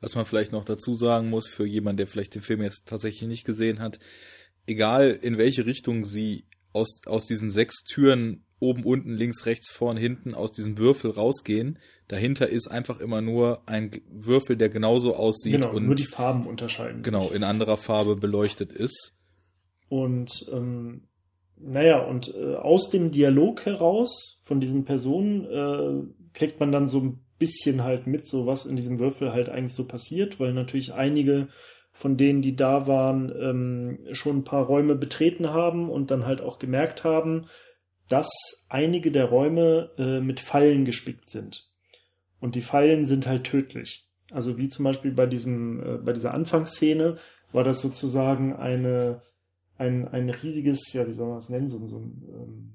[0.00, 3.28] Was man vielleicht noch dazu sagen muss, für jemanden, der vielleicht den Film jetzt tatsächlich
[3.28, 3.98] nicht gesehen hat,
[4.66, 9.96] egal in welche Richtung sie aus, aus diesen sechs Türen oben, unten, links, rechts, vorn,
[9.96, 11.78] hinten aus diesem Würfel rausgehen.
[12.08, 16.46] Dahinter ist einfach immer nur ein Würfel, der genauso aussieht genau, und nur die Farben
[16.46, 17.02] unterscheiden.
[17.02, 19.14] Genau, in anderer Farbe beleuchtet ist.
[19.88, 21.02] Und ähm,
[21.56, 27.00] naja, und äh, aus dem Dialog heraus von diesen Personen äh, kriegt man dann so
[27.00, 30.92] ein bisschen halt mit, so was in diesem Würfel halt eigentlich so passiert, weil natürlich
[30.92, 31.48] einige
[31.92, 36.40] von denen, die da waren, ähm, schon ein paar Räume betreten haben und dann halt
[36.40, 37.46] auch gemerkt haben,
[38.08, 41.68] dass einige der Räume äh, mit Fallen gespickt sind.
[42.40, 44.06] Und die Fallen sind halt tödlich.
[44.30, 47.18] Also wie zum Beispiel bei diesem, äh, bei dieser Anfangsszene
[47.52, 49.22] war das sozusagen eine,
[49.78, 52.72] ein, ein riesiges, ja, wie soll man das nennen, so, so, ein, ähm,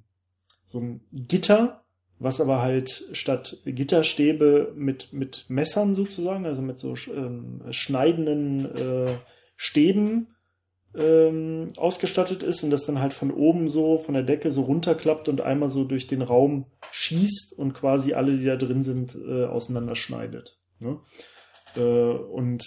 [0.69, 1.83] so ein Gitter,
[2.17, 9.17] was aber halt statt Gitterstäbe mit, mit Messern sozusagen, also mit so ähm, schneidenden äh,
[9.55, 10.27] Stäben
[10.99, 15.29] ähm, ausgestattet ist und das dann halt von oben so, von der Decke so runterklappt
[15.29, 19.45] und einmal so durch den Raum schießt und quasi alle, die da drin sind, äh,
[19.45, 20.57] auseinanderschneidet.
[20.79, 20.99] Ne?
[21.75, 22.63] Äh, und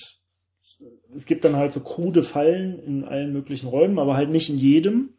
[1.14, 4.59] es gibt dann halt so krude Fallen in allen möglichen Räumen, aber halt nicht in
[4.59, 5.11] jedem.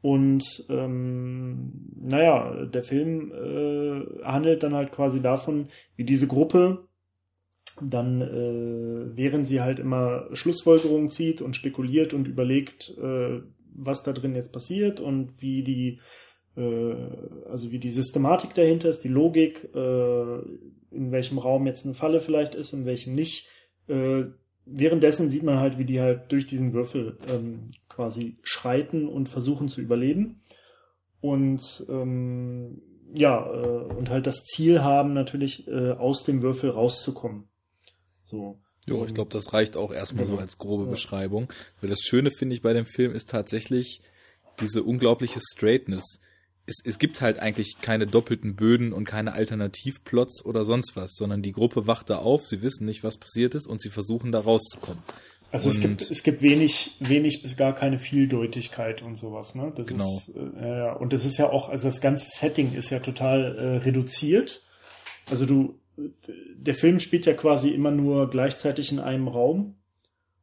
[0.00, 6.87] Und ähm, naja, der Film äh, handelt dann halt quasi davon, wie diese Gruppe
[7.80, 13.40] dann, äh, während sie halt immer Schlussfolgerungen zieht und spekuliert und überlegt, äh,
[13.74, 16.00] was da drin jetzt passiert und wie die,
[16.56, 16.94] äh,
[17.48, 20.38] also wie die Systematik dahinter ist, die Logik, äh,
[20.90, 23.46] in welchem Raum jetzt eine Falle vielleicht ist, in welchem nicht.
[23.88, 24.24] Äh,
[24.66, 29.68] währenddessen sieht man halt, wie die halt durch diesen Würfel ähm, quasi schreiten und versuchen
[29.68, 30.42] zu überleben.
[31.20, 37.47] Und ähm, ja, äh, und halt das Ziel haben, natürlich äh, aus dem Würfel rauszukommen.
[38.30, 38.58] So.
[38.86, 40.90] Jo, ich glaube, das reicht auch erstmal so als grobe ja.
[40.90, 41.52] Beschreibung.
[41.80, 44.00] Weil das Schöne, finde ich, bei dem Film ist tatsächlich
[44.60, 46.20] diese unglaubliche Straightness
[46.68, 51.42] es, es gibt halt eigentlich keine doppelten Böden und keine Alternativplots oder sonst was, sondern
[51.42, 54.40] die Gruppe wacht da auf, sie wissen nicht, was passiert ist und sie versuchen da
[54.40, 55.02] rauszukommen.
[55.50, 59.72] Also und es gibt es gibt wenig wenig bis gar keine Vieldeutigkeit und sowas, ne?
[59.74, 60.18] Das genau.
[60.18, 63.76] ist äh, und das ist ja auch also das ganze Setting ist ja total äh,
[63.78, 64.62] reduziert.
[65.30, 65.80] Also du
[66.56, 69.74] der Film spielt ja quasi immer nur gleichzeitig in einem Raum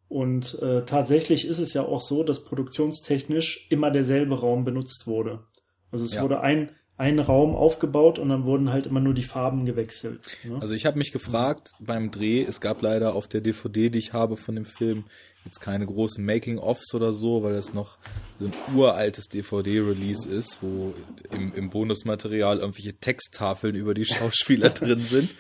[0.08, 5.44] und äh, tatsächlich ist es ja auch so, dass produktionstechnisch immer derselbe Raum benutzt wurde.
[5.92, 6.22] Also es ja.
[6.22, 10.22] wurde ein, ein Raum aufgebaut und dann wurden halt immer nur die Farben gewechselt.
[10.44, 10.60] Ne?
[10.62, 14.14] Also ich habe mich gefragt beim Dreh, es gab leider auf der DVD, die ich
[14.14, 15.04] habe von dem Film,
[15.44, 17.98] jetzt keine großen Making-ofs oder so, weil das noch
[18.40, 20.94] so ein uraltes DVD-Release ist, wo
[21.32, 25.36] im, im Bonusmaterial irgendwelche Texttafeln über die Schauspieler drin sind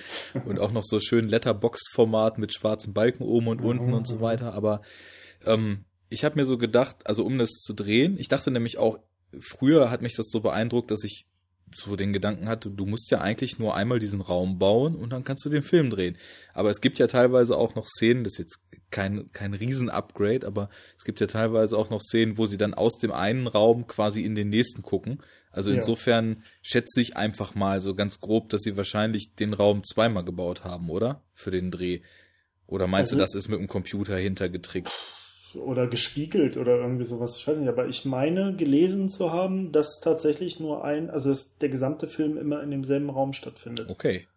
[0.45, 4.53] und auch noch so schön Letterboxd-Format mit schwarzen Balken oben und unten und so weiter.
[4.53, 4.81] Aber
[5.45, 8.99] ähm, ich habe mir so gedacht, also um das zu drehen, ich dachte nämlich auch,
[9.39, 11.25] früher hat mich das so beeindruckt, dass ich
[11.73, 15.23] so den Gedanken hatte, du musst ja eigentlich nur einmal diesen Raum bauen und dann
[15.23, 16.17] kannst du den Film drehen.
[16.53, 18.59] Aber es gibt ja teilweise auch noch Szenen, das ist jetzt
[18.91, 22.97] kein, kein Riesen-Upgrade, aber es gibt ja teilweise auch noch Szenen, wo sie dann aus
[22.97, 25.21] dem einen Raum quasi in den nächsten gucken.
[25.51, 25.77] Also ja.
[25.77, 30.63] insofern schätze ich einfach mal so ganz grob, dass sie wahrscheinlich den Raum zweimal gebaut
[30.63, 31.23] haben, oder?
[31.33, 32.01] Für den Dreh.
[32.67, 35.13] Oder meinst also, du, das ist mit dem Computer hintergetrickst?
[35.57, 37.37] Oder gespiegelt oder irgendwie sowas.
[37.37, 41.57] Ich weiß nicht, aber ich meine gelesen zu haben, dass tatsächlich nur ein, also dass
[41.57, 43.89] der gesamte Film immer in demselben Raum stattfindet.
[43.89, 44.27] Okay.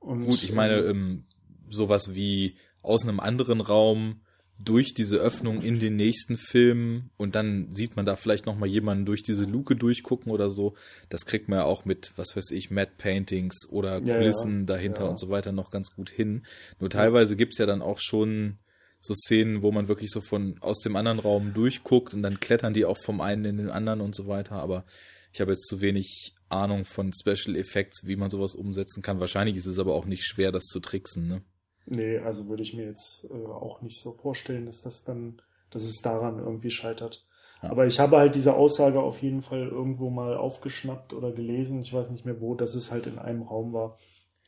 [0.00, 1.24] Und, Gut, ich meine, ähm, ähm,
[1.70, 4.20] sowas wie aus einem anderen Raum
[4.58, 8.66] durch diese Öffnung in den nächsten Film und dann sieht man da vielleicht noch mal
[8.66, 10.74] jemanden durch diese Luke durchgucken oder so.
[11.08, 15.04] Das kriegt man ja auch mit, was weiß ich, Matte Paintings oder Kulissen ja, dahinter
[15.04, 15.10] ja.
[15.10, 16.46] und so weiter noch ganz gut hin.
[16.78, 18.58] Nur teilweise gibt's ja dann auch schon
[19.04, 22.72] so Szenen, wo man wirklich so von aus dem anderen Raum durchguckt und dann klettern
[22.72, 24.56] die auch vom einen in den anderen und so weiter.
[24.56, 24.84] Aber
[25.32, 29.20] ich habe jetzt zu wenig Ahnung von Special Effects, wie man sowas umsetzen kann.
[29.20, 31.42] Wahrscheinlich ist es aber auch nicht schwer, das zu tricksen, ne?
[31.86, 35.82] Nee, also würde ich mir jetzt äh, auch nicht so vorstellen, dass das dann, dass
[35.82, 37.26] es daran irgendwie scheitert.
[37.62, 37.70] Ja.
[37.70, 41.92] Aber ich habe halt diese Aussage auf jeden Fall irgendwo mal aufgeschnappt oder gelesen, ich
[41.92, 43.98] weiß nicht mehr wo, dass es halt in einem Raum war.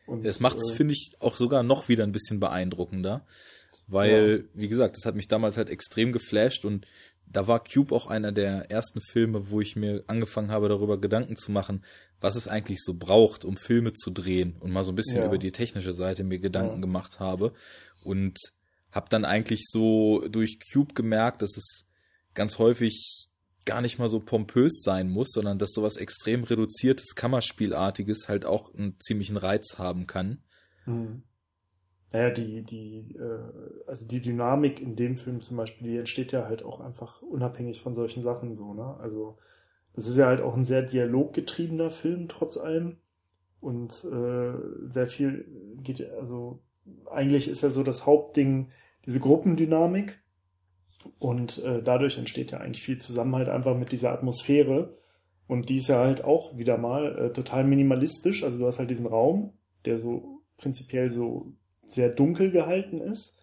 [0.06, 3.26] Und, das macht es, äh, finde ich, auch sogar noch wieder ein bisschen beeindruckender,
[3.86, 4.60] weil, ja.
[4.60, 6.86] wie gesagt, das hat mich damals halt extrem geflasht und
[7.26, 11.36] da war Cube auch einer der ersten Filme, wo ich mir angefangen habe, darüber Gedanken
[11.36, 11.84] zu machen,
[12.20, 15.26] was es eigentlich so braucht, um Filme zu drehen und mal so ein bisschen ja.
[15.26, 16.80] über die technische Seite mir Gedanken ja.
[16.80, 17.52] gemacht habe
[18.02, 18.38] und
[18.92, 21.86] habe dann eigentlich so durch Cube gemerkt, dass es
[22.34, 23.28] ganz häufig
[23.64, 28.72] gar nicht mal so pompös sein muss, sondern dass sowas extrem reduziertes, Kammerspielartiges halt auch
[28.72, 30.42] einen ziemlichen Reiz haben kann.
[30.86, 31.22] Mhm
[32.12, 36.46] naja, die, die, äh, also die Dynamik in dem Film zum Beispiel, die entsteht ja
[36.46, 38.96] halt auch einfach unabhängig von solchen Sachen so, ne?
[39.00, 39.38] Also
[39.94, 42.98] das ist ja halt auch ein sehr dialoggetriebener Film trotz allem.
[43.60, 44.52] Und äh,
[44.88, 45.46] sehr viel
[45.82, 46.60] geht, also
[47.10, 48.70] eigentlich ist ja so das Hauptding
[49.06, 50.20] diese Gruppendynamik.
[51.18, 54.96] Und äh, dadurch entsteht ja eigentlich viel Zusammenhalt einfach mit dieser Atmosphäre.
[55.48, 58.44] Und die ist ja halt auch wieder mal äh, total minimalistisch.
[58.44, 59.54] Also du hast halt diesen Raum,
[59.86, 61.52] der so prinzipiell so
[61.88, 63.36] sehr dunkel gehalten ist,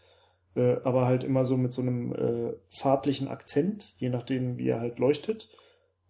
[0.56, 4.80] äh, aber halt immer so mit so einem äh, farblichen Akzent, je nachdem, wie er
[4.80, 5.50] halt leuchtet.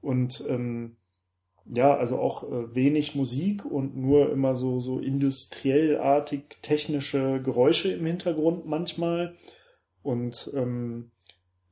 [0.02, 0.98] Und ähm,
[1.66, 8.06] ja, also auch äh, wenig Musik und nur immer so, so industriellartig technische Geräusche im
[8.06, 9.34] Hintergrund manchmal.
[10.02, 11.12] Und ähm,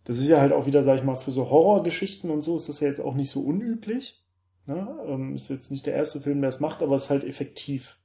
[0.05, 2.69] das ist ja halt auch wieder, sag ich mal, für so Horrorgeschichten und so ist
[2.69, 4.23] das ja jetzt auch nicht so unüblich.
[4.65, 4.87] Ne?
[5.05, 7.97] Ähm, ist jetzt nicht der erste Film, der es macht, aber es ist halt effektiv.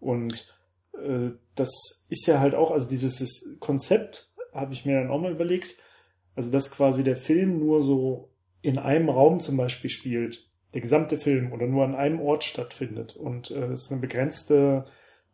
[0.00, 0.53] Und
[1.04, 1.70] äh, das
[2.08, 5.76] ist ja halt auch, also dieses Konzept habe ich mir dann auch mal überlegt,
[6.36, 8.28] Also dass quasi der Film nur so
[8.62, 13.14] in einem Raum zum Beispiel spielt, der gesamte Film oder nur an einem Ort stattfindet
[13.16, 14.86] und äh, es eine begrenzte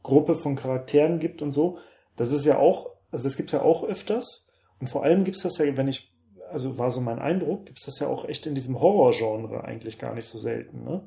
[0.02, 1.78] Gruppe von Charakteren gibt und so.
[2.16, 4.46] Das ist ja auch, also das gibt's ja auch öfters.
[4.80, 6.12] Und vor allem gibt's das ja, wenn ich,
[6.50, 10.14] also war so mein Eindruck, gibt's das ja auch echt in diesem Horrorgenre eigentlich gar
[10.14, 11.02] nicht so selten, ne?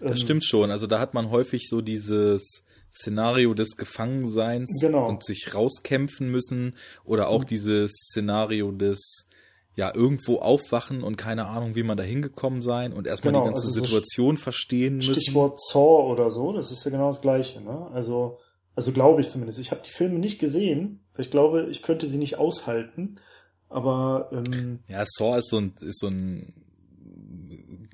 [0.00, 0.70] Das Ähm, stimmt schon.
[0.70, 5.08] Also da hat man häufig so dieses Szenario des Gefangenseins Genau.
[5.08, 7.46] und sich rauskämpfen müssen oder auch Mhm.
[7.48, 9.26] dieses Szenario des
[9.74, 13.48] ja irgendwo aufwachen und keine Ahnung, wie man da hingekommen sein und erstmal Genau, die
[13.52, 15.12] ganze also so Situation verstehen müssen.
[15.14, 17.90] Stichwort Saw oder so, das ist ja genau das Gleiche, ne?
[17.92, 18.38] Also,
[18.74, 19.58] also glaube ich zumindest.
[19.58, 21.00] Ich habe die Filme nicht gesehen.
[21.14, 23.16] weil Ich glaube, ich könnte sie nicht aushalten.
[23.68, 26.54] Aber ähm, Ja, Saw ist so ein, ist so ein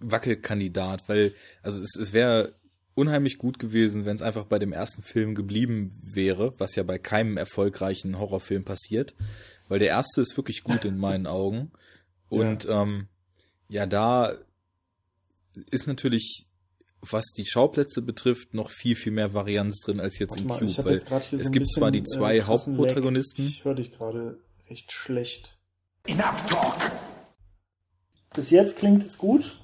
[0.00, 2.55] Wackelkandidat, weil, also es, es wäre
[2.94, 6.98] unheimlich gut gewesen, wenn es einfach bei dem ersten Film geblieben wäre, was ja bei
[6.98, 9.14] keinem erfolgreichen Horrorfilm passiert,
[9.68, 11.72] weil der erste ist wirklich gut in meinen Augen.
[12.28, 13.09] Und ja, ähm,
[13.68, 14.37] ja da
[15.70, 16.46] ist natürlich,
[17.00, 20.59] was die Schauplätze betrifft, noch viel, viel mehr Varianz drin als jetzt warte im mal,
[20.59, 20.85] Cube.
[20.85, 22.81] Weil jetzt grad hier es so ein gibt bisschen, zwar die zwei äh, krassen Lag.
[22.81, 23.46] Hauptprotagonisten.
[23.46, 25.57] Ich höre dich gerade recht schlecht.
[26.07, 26.92] Enough talk!
[28.35, 29.62] Bis jetzt klingt es gut.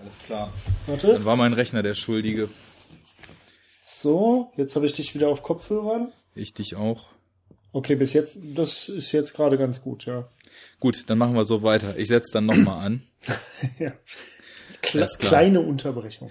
[0.00, 0.52] Alles klar.
[0.86, 1.14] Warte.
[1.14, 2.48] Dann war mein Rechner der Schuldige.
[4.00, 6.12] So, jetzt habe ich dich wieder auf Kopfhörern.
[6.34, 7.08] Ich dich auch.
[7.72, 10.28] Okay, bis jetzt, das ist jetzt gerade ganz gut, ja.
[10.80, 11.96] Gut, dann machen wir so weiter.
[11.98, 13.02] Ich setze dann nochmal an.
[13.78, 13.92] ja.
[14.80, 16.30] Kle kleine Unterbrechung.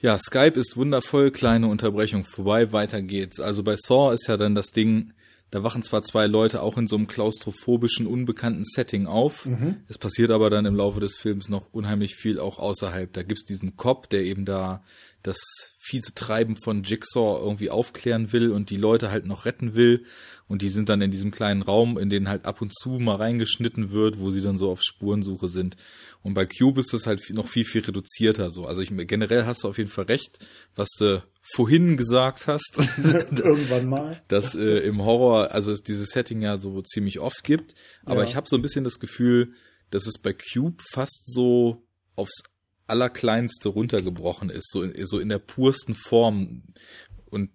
[0.00, 3.38] Ja, Skype ist wundervoll, kleine Unterbrechung vorbei, weiter geht's.
[3.38, 5.12] Also bei Saw ist ja dann das Ding,
[5.50, 9.46] da wachen zwar zwei Leute auch in so einem klaustrophobischen, unbekannten Setting auf.
[9.46, 9.78] Mhm.
[9.88, 13.12] Es passiert aber dann im Laufe des Films noch unheimlich viel auch außerhalb.
[13.12, 14.82] Da gibt's diesen Cop, der eben da
[15.22, 15.38] das
[15.78, 20.04] fiese Treiben von Jigsaw irgendwie aufklären will und die Leute halt noch retten will.
[20.46, 23.16] Und die sind dann in diesem kleinen Raum, in den halt ab und zu mal
[23.16, 25.76] reingeschnitten wird, wo sie dann so auf Spurensuche sind.
[26.22, 28.66] Und bei Cube ist das halt noch viel, viel reduzierter so.
[28.66, 30.38] Also ich, generell hast du auf jeden Fall recht,
[30.74, 32.78] was du vorhin gesagt hast.
[32.98, 34.20] Irgendwann mal.
[34.28, 37.74] dass äh, im Horror, also es dieses Setting ja so ziemlich oft gibt.
[38.04, 38.28] Aber Ja.
[38.28, 39.54] ich habe so ein bisschen das Gefühl,
[39.90, 41.82] dass es bei Cube fast so
[42.14, 42.42] aufs
[42.86, 46.62] Allerkleinste runtergebrochen ist, so in, so in der pursten Form.
[47.26, 47.50] Und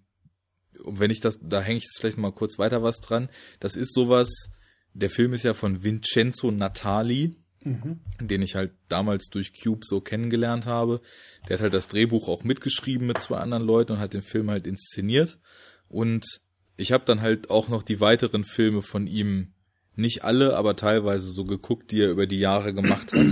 [0.84, 3.28] wenn ich das, da hänge ich vielleicht mal kurz weiter was dran.
[3.60, 4.30] Das ist sowas,
[4.94, 8.00] der Film ist ja von Vincenzo Natali, Mhm.
[8.20, 11.00] den ich halt damals durch Cube so kennengelernt habe.
[11.48, 14.50] Der hat halt das Drehbuch auch mitgeschrieben mit zwei anderen Leuten und hat den Film
[14.50, 15.38] halt inszeniert.
[15.88, 16.24] Und
[16.76, 19.52] ich habe dann halt auch noch die weiteren Filme von ihm,
[19.96, 23.26] nicht alle, aber teilweise so geguckt, die er über die Jahre gemacht hat.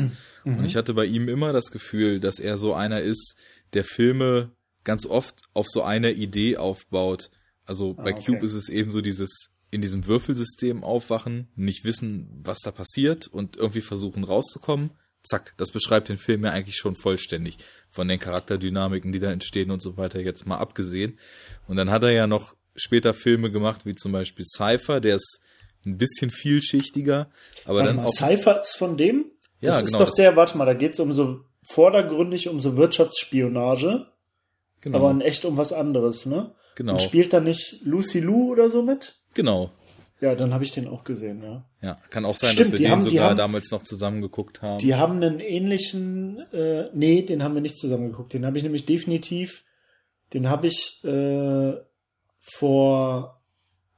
[0.44, 0.58] Mhm.
[0.58, 3.36] Und ich hatte bei ihm immer das Gefühl, dass er so einer ist,
[3.72, 4.50] der Filme
[4.82, 7.30] ganz oft auf so einer Idee aufbaut.
[7.64, 8.32] Also bei Ah, okay.
[8.32, 13.26] Cube ist es eben so dieses in diesem Würfelsystem aufwachen, nicht wissen, was da passiert
[13.26, 14.90] und irgendwie versuchen rauszukommen.
[15.22, 17.56] Zack, das beschreibt den Film ja eigentlich schon vollständig.
[17.90, 21.18] Von den Charakterdynamiken, die da entstehen und so weiter, jetzt mal abgesehen.
[21.66, 25.40] Und dann hat er ja noch später Filme gemacht, wie zum Beispiel Cypher, der ist
[25.86, 27.30] ein bisschen vielschichtiger,
[27.64, 28.12] aber Warte dann mal, auch.
[28.14, 29.26] Cypher ist von dem?
[29.60, 32.60] Ja, das ist genau, doch das- der, warte mal, da geht's um so vordergründig um
[32.60, 34.06] so Wirtschaftsspionage,
[34.82, 36.54] Genau, aber in echt um was anderes, ne?
[36.74, 39.16] genau, Und spielt da nicht Lucy Lou oder so mit?
[39.34, 39.70] Genau.
[40.20, 41.64] Ja, dann habe ich den auch gesehen, ja.
[41.82, 44.62] Ja, kann auch sein, Stimmt, dass wir den haben- sogar haben- damals noch zusammen geguckt
[44.62, 44.78] haben.
[44.78, 48.32] Die haben einen ähnlichen, äh, nee, den haben wir nicht zusammen geguckt.
[48.32, 49.64] Den habe ich nämlich definitiv,
[50.32, 51.74] den habe ich äh,
[52.40, 53.40] vor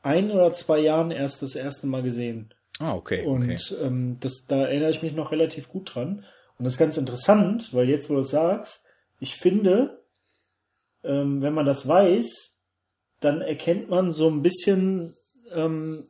[0.03, 2.53] ein oder zwei Jahren erst das erste Mal gesehen.
[2.79, 3.59] ah, okay, Und okay.
[3.81, 6.25] ähm, das, da erinnere ich mich noch relativ gut dran.
[6.59, 8.85] Und das ist ganz interessant, weil jetzt, wo du es sagst,
[9.21, 10.03] ich finde,
[11.05, 12.59] ähm, wenn man das weiß,
[13.21, 15.15] dann erkennt man so ein bisschen
[15.53, 16.09] ähm,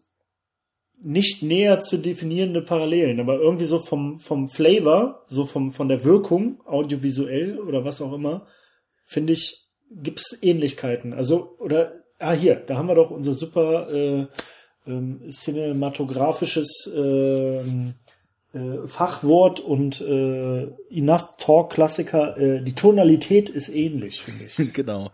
[1.03, 6.05] nicht näher zu definierende Parallelen, aber irgendwie so vom, vom Flavor, so vom, von der
[6.05, 8.47] Wirkung, audiovisuell oder was auch immer,
[9.05, 11.13] finde ich, gibt's Ähnlichkeiten.
[11.13, 14.27] Also, oder, ah, hier, da haben wir doch unser super äh,
[14.87, 17.95] ähm, cinematografisches ähm,
[18.53, 22.37] äh, Fachwort und äh, Enough Talk Klassiker.
[22.39, 24.57] Äh, die Tonalität ist ähnlich, finde ich.
[24.73, 25.11] genau.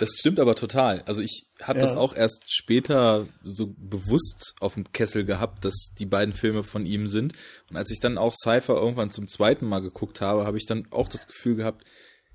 [0.00, 1.02] Das stimmt aber total.
[1.06, 1.86] Also ich habe Ja.
[1.86, 6.84] das auch erst später so bewusst auf dem Kessel gehabt, dass die beiden Filme von
[6.84, 7.32] ihm sind.
[7.70, 10.88] Und als ich dann auch Cypher irgendwann zum zweiten Mal geguckt habe, habe ich dann
[10.90, 11.84] auch das Gefühl gehabt,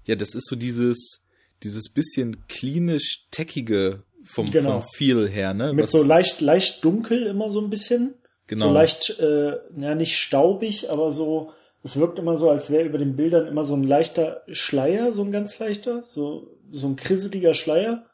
[0.06, 1.22] ja, das ist so dieses,
[1.64, 4.80] dieses bisschen klinisch teckige vom, Genau.
[4.82, 5.74] vom Feel her, ne?
[5.74, 8.14] Mit Was- so leicht, leicht dunkel immer so ein bisschen.
[8.48, 8.68] Genau.
[8.68, 11.54] So leicht, äh, ja, nicht staubig, aber so,
[11.84, 15.24] es wirkt immer so, als wäre über den Bildern immer so ein leichter Schleier, so
[15.24, 18.06] ein ganz leichter, so, so ein krisseliger Schleier.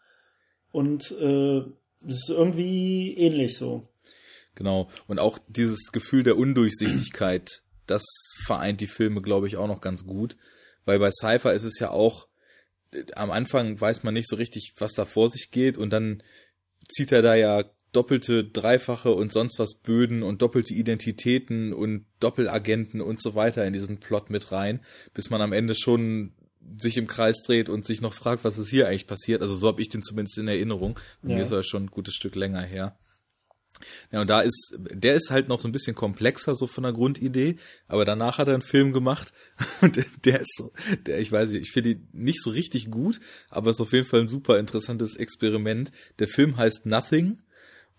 [0.72, 1.60] Und äh,
[2.08, 3.88] es ist irgendwie ähnlich so.
[4.56, 4.90] Genau.
[5.08, 8.04] Und auch dieses Gefühl der Undurchsichtigkeit, das
[8.46, 10.38] vereint die Filme, glaube ich, auch noch ganz gut.
[10.86, 12.28] Weil bei Cypher ist es ja auch,
[13.16, 16.24] am Anfang weiß man nicht so richtig, was da vor sich geht und dann
[16.88, 23.02] zieht er da ja doppelte, dreifache und sonst was Böden und doppelte Identitäten und Doppelagenten
[23.02, 24.82] und so weiter in diesen Plot mit rein,
[25.14, 26.34] bis man am Ende schon
[26.78, 29.42] sich im Kreis dreht und sich noch fragt, was ist hier eigentlich passiert.
[29.42, 31.00] Also so habe ich den zumindest in Erinnerung.
[31.22, 31.36] Bei ja.
[31.36, 32.98] mir ist er schon ein gutes Stück länger her.
[34.12, 36.92] Ja, und da ist, der ist halt noch so ein bisschen komplexer, so von der
[36.92, 37.56] Grundidee,
[37.88, 39.32] aber danach hat er einen Film gemacht
[39.82, 40.74] und der ist so,
[41.06, 44.08] der, ich weiß nicht, ich finde ihn nicht so richtig gut, aber ist auf jeden
[44.08, 45.92] Fall ein super interessantes Experiment.
[46.20, 47.40] Der Film heißt Nothing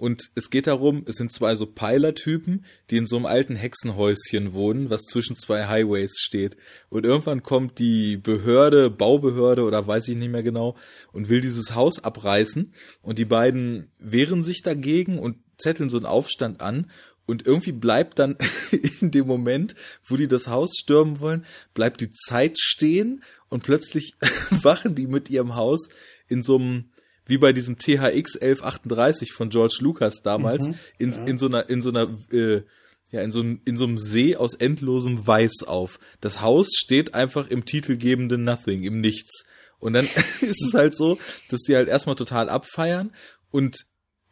[0.01, 4.55] und es geht darum, es sind zwei so Peilertypen, die in so einem alten Hexenhäuschen
[4.55, 6.57] wohnen, was zwischen zwei Highways steht.
[6.89, 10.75] Und irgendwann kommt die Behörde, Baubehörde oder weiß ich nicht mehr genau,
[11.13, 12.73] und will dieses Haus abreißen.
[13.03, 16.91] Und die beiden wehren sich dagegen und zetteln so einen Aufstand an.
[17.27, 18.39] Und irgendwie bleibt dann
[19.03, 19.75] in dem Moment,
[20.07, 24.15] wo die das Haus stürmen wollen, bleibt die Zeit stehen und plötzlich
[24.63, 25.91] wachen die mit ihrem Haus
[26.27, 26.87] in so einem
[27.31, 31.25] wie bei diesem THX 1138 von George Lucas damals, mhm, in, ja.
[31.25, 32.63] in so einer, in so einer, äh,
[33.11, 35.99] ja, in so, in so einem See aus endlosem Weiß auf.
[36.21, 39.45] Das Haus steht einfach im titelgebenden Nothing, im Nichts.
[39.79, 40.05] Und dann
[40.41, 43.13] ist es halt so, dass die halt erstmal total abfeiern
[43.51, 43.77] und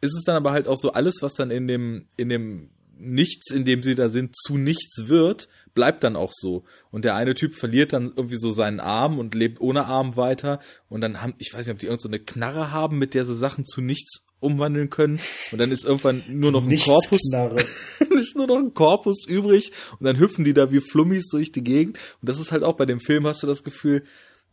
[0.01, 3.51] ist es dann aber halt auch so alles, was dann in dem, in dem Nichts,
[3.51, 5.47] in dem sie da sind, zu nichts wird,
[5.79, 6.65] bleibt dann auch so.
[6.91, 10.59] Und der eine Typ verliert dann irgendwie so seinen Arm und lebt ohne Arm weiter.
[10.89, 13.33] Und dann haben, ich weiß nicht, ob die irgendeine so Knarre haben, mit der sie
[13.33, 15.21] Sachen zu nichts umwandeln können.
[15.53, 17.21] Und dann ist irgendwann nur noch ein Korpus.
[18.09, 19.71] ist nur noch ein Korpus übrig.
[19.99, 21.97] Und dann hüpfen die da wie Flummis durch die Gegend.
[22.21, 24.03] Und das ist halt auch bei dem Film, hast du das Gefühl,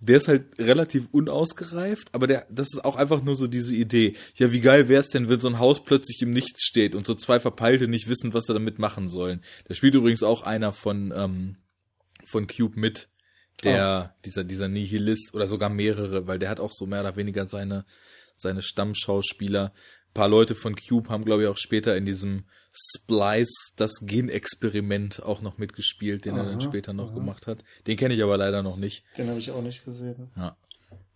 [0.01, 4.15] der ist halt relativ unausgereift, aber der, das ist auch einfach nur so diese Idee.
[4.37, 7.15] Ja, wie geil wär's denn, wenn so ein Haus plötzlich im Nichts steht und so
[7.15, 9.43] zwei Verpeilte nicht wissen, was sie damit machen sollen.
[9.67, 11.57] Da spielt übrigens auch einer von, ähm,
[12.27, 13.09] von Cube mit,
[13.65, 14.21] der, oh.
[14.25, 17.85] dieser, dieser Nihilist oder sogar mehrere, weil der hat auch so mehr oder weniger seine,
[18.37, 19.73] seine Stammschauspieler.
[20.09, 22.45] Ein paar Leute von Cube haben, glaube ich, auch später in diesem
[22.77, 27.15] Splice, das Genexperiment, auch noch mitgespielt, den aha, er dann später noch aha.
[27.15, 27.65] gemacht hat.
[27.87, 29.05] Den kenne ich aber leider noch nicht.
[29.17, 30.31] Den habe ich auch nicht gesehen.
[30.37, 30.57] Ja.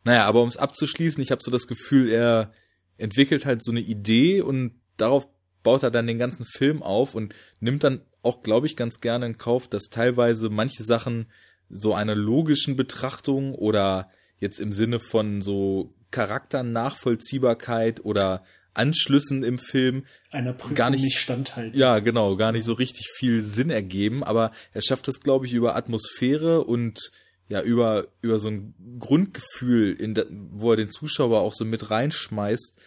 [0.05, 2.53] Naja, aber um es abzuschließen, ich habe so das Gefühl, er
[2.96, 5.29] entwickelt halt so eine Idee und darauf
[5.62, 9.27] baut er dann den ganzen Film auf und nimmt dann auch, glaube ich, ganz gerne
[9.27, 11.27] in Kauf, dass teilweise manche Sachen
[11.68, 18.42] so einer logischen Betrachtung oder jetzt im Sinne von so Charakternachvollziehbarkeit oder
[18.81, 21.79] Anschlüssen im Film einer Prüfung gar nicht, nicht standhalten.
[21.79, 25.53] Ja, genau, gar nicht so richtig viel Sinn ergeben, aber er schafft es, glaube ich,
[25.53, 27.11] über Atmosphäre und
[27.49, 31.90] ja, über, über so ein Grundgefühl, in der, wo er den Zuschauer auch so mit
[31.90, 32.79] reinschmeißt,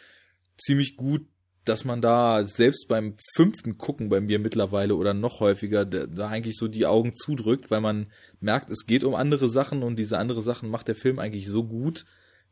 [0.57, 1.27] ziemlich gut,
[1.65, 6.27] dass man da selbst beim fünften Gucken bei mir mittlerweile oder noch häufiger da, da
[6.27, 8.07] eigentlich so die Augen zudrückt, weil man
[8.39, 11.63] merkt, es geht um andere Sachen und diese andere Sachen macht der Film eigentlich so
[11.63, 12.05] gut,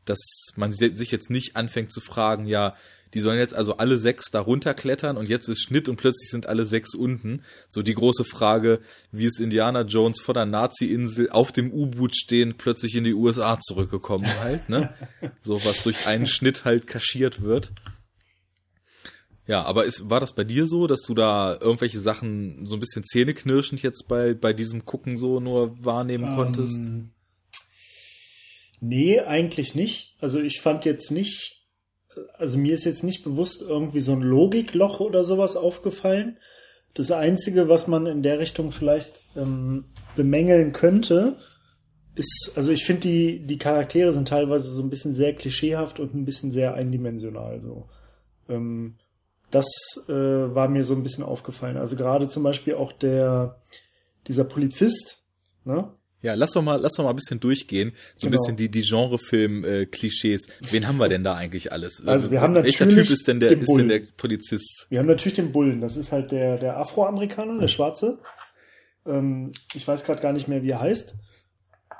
[0.04, 0.20] dass
[0.56, 2.74] man sich jetzt nicht anfängt zu fragen, ja,
[3.14, 6.46] die sollen jetzt also alle sechs da runterklettern und jetzt ist Schnitt und plötzlich sind
[6.46, 7.42] alle sechs unten.
[7.68, 12.54] So die große Frage, wie ist Indiana Jones vor der Nazi-Insel auf dem U-Boot stehen,
[12.56, 14.94] plötzlich in die USA zurückgekommen halt, ne?
[15.40, 17.72] So was durch einen Schnitt halt kaschiert wird.
[19.46, 22.80] Ja, aber ist, war das bei dir so, dass du da irgendwelche Sachen so ein
[22.80, 26.80] bisschen zähneknirschend jetzt bei, bei diesem Gucken so nur wahrnehmen um, konntest?
[28.80, 30.16] Nee, eigentlich nicht.
[30.20, 31.61] Also ich fand jetzt nicht
[32.38, 36.38] also mir ist jetzt nicht bewusst irgendwie so ein Logikloch oder sowas aufgefallen.
[36.94, 41.38] Das Einzige, was man in der Richtung vielleicht ähm, bemängeln könnte,
[42.14, 46.14] ist, also ich finde, die, die Charaktere sind teilweise so ein bisschen sehr klischeehaft und
[46.14, 47.60] ein bisschen sehr eindimensional.
[47.60, 47.88] So.
[48.48, 48.96] Ähm,
[49.50, 49.66] das
[50.08, 51.76] äh, war mir so ein bisschen aufgefallen.
[51.76, 53.60] Also gerade zum Beispiel auch der,
[54.26, 55.22] dieser Polizist,
[55.64, 55.92] ne?
[56.22, 57.92] Ja, lass doch mal, lass doch mal ein bisschen durchgehen.
[58.14, 58.38] So genau.
[58.38, 60.46] ein bisschen die, die Genrefilm-Klischees.
[60.70, 62.02] Wen haben wir denn da eigentlich alles?
[62.06, 64.86] Also wir haben natürlich Welcher Typ ist denn der, ist denn der Polizist?
[64.88, 65.80] Wir haben natürlich den Bullen.
[65.80, 68.18] Das ist halt der, der Afroamerikaner, der Schwarze.
[69.04, 71.14] Ähm, ich weiß gerade gar nicht mehr, wie er heißt.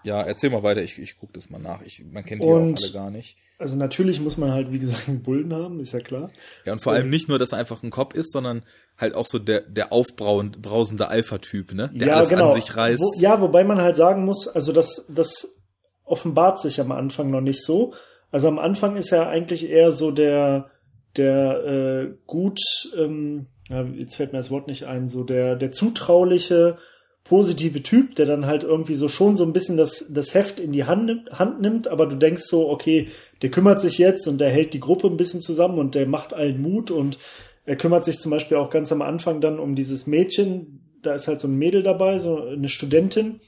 [0.04, 1.82] Ja, erzähl mal weiter, ich, ich gucke das mal nach.
[1.82, 3.36] Ich, man kennt die und, auch alle gar nicht.
[3.58, 6.30] Also natürlich muss man halt, wie gesagt, einen Bullen haben, ist ja klar.
[6.64, 8.64] Ja, und vor allem nicht nur, dass er einfach ein Kopf ist, sondern
[8.98, 11.90] halt auch so der, der aufbrausende Alpha-Typ, ne?
[11.94, 12.48] Der ja, alles genau.
[12.48, 13.00] an sich reißt.
[13.00, 15.58] Wo, ja, wobei man halt sagen muss, also das, das
[16.04, 17.94] offenbart sich am Anfang noch nicht so.
[18.30, 20.70] Also am Anfang ist er eigentlich eher so der,
[21.16, 22.60] der äh, gut,
[22.96, 26.78] ähm, ja, jetzt fällt mir das Wort nicht ein, so der, der zutrauliche,
[27.24, 30.72] positive Typ, der dann halt irgendwie so schon so ein bisschen das, das Heft in
[30.72, 33.08] die Hand nimmt, Hand nimmt, aber du denkst so, okay,
[33.42, 36.32] der kümmert sich jetzt und der hält die Gruppe ein bisschen zusammen und der macht
[36.34, 37.18] allen Mut und
[37.64, 41.28] er kümmert sich zum Beispiel auch ganz am Anfang dann um dieses Mädchen, da ist
[41.28, 43.40] halt so ein Mädel dabei, so eine Studentin,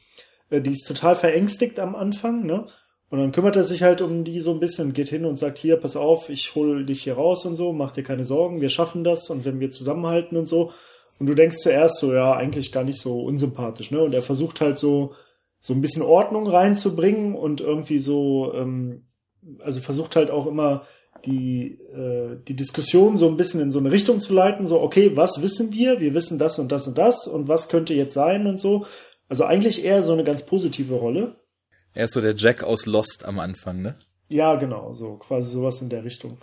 [0.51, 2.67] äh, die ist total verängstigt am Anfang, ne?
[3.11, 5.59] Und dann kümmert er sich halt um die so ein bisschen, geht hin und sagt,
[5.59, 8.71] hier, pass auf, ich hol dich hier raus und so, mach dir keine Sorgen, wir
[8.71, 10.73] schaffen das und wenn wir zusammenhalten und so.
[11.21, 14.01] Und du denkst zuerst so, ja, eigentlich gar nicht so unsympathisch, ne?
[14.01, 15.15] Und er versucht halt so,
[15.61, 19.07] so ein bisschen Ordnung reinzubringen und irgendwie so, ähm,
[19.61, 20.85] also versucht halt auch immer
[21.27, 25.17] die, äh, die Diskussion so ein bisschen in so eine Richtung zu leiten, so, okay,
[25.17, 26.01] was wissen wir?
[26.01, 28.87] Wir wissen das und das und das und was könnte jetzt sein und so.
[29.29, 31.37] Also eigentlich eher so eine ganz positive Rolle.
[31.95, 33.97] Er ist so der Jack aus Lost am Anfang, ne?
[34.29, 36.39] Ja, genau, so quasi sowas in der Richtung.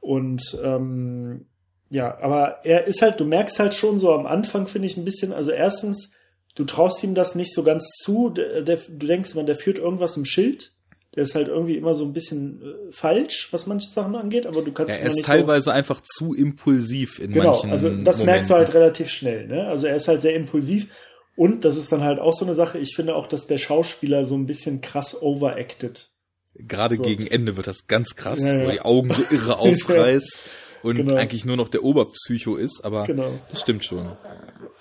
[0.00, 1.46] Und ähm,
[1.88, 5.04] ja, aber er ist halt, du merkst halt schon so am Anfang, finde ich, ein
[5.04, 6.10] bisschen, also erstens,
[6.54, 9.78] du traust ihm das nicht so ganz zu, der, der, du denkst, man, der führt
[9.78, 10.72] irgendwas im Schild.
[11.16, 14.62] Der ist halt irgendwie immer so ein bisschen äh, falsch, was manche Sachen angeht, aber
[14.62, 17.96] du kannst ja, er ist teilweise so einfach zu impulsiv in genau, manchen also das
[18.18, 18.26] Momenten.
[18.26, 19.66] merkst du halt relativ schnell, ne?
[19.66, 20.88] Also er ist halt sehr impulsiv
[21.34, 24.24] und das ist dann halt auch so eine Sache, ich finde auch, dass der Schauspieler
[24.26, 26.10] so ein bisschen krass overacted.
[26.54, 27.02] Gerade So.
[27.02, 28.66] gegen Ende wird das ganz krass, Ja, ja.
[28.66, 30.44] wo die Augen so irre aufreißt
[30.82, 31.14] und Genau.
[31.16, 33.30] eigentlich nur noch der Oberpsycho ist, aber Genau.
[33.50, 34.12] das stimmt schon.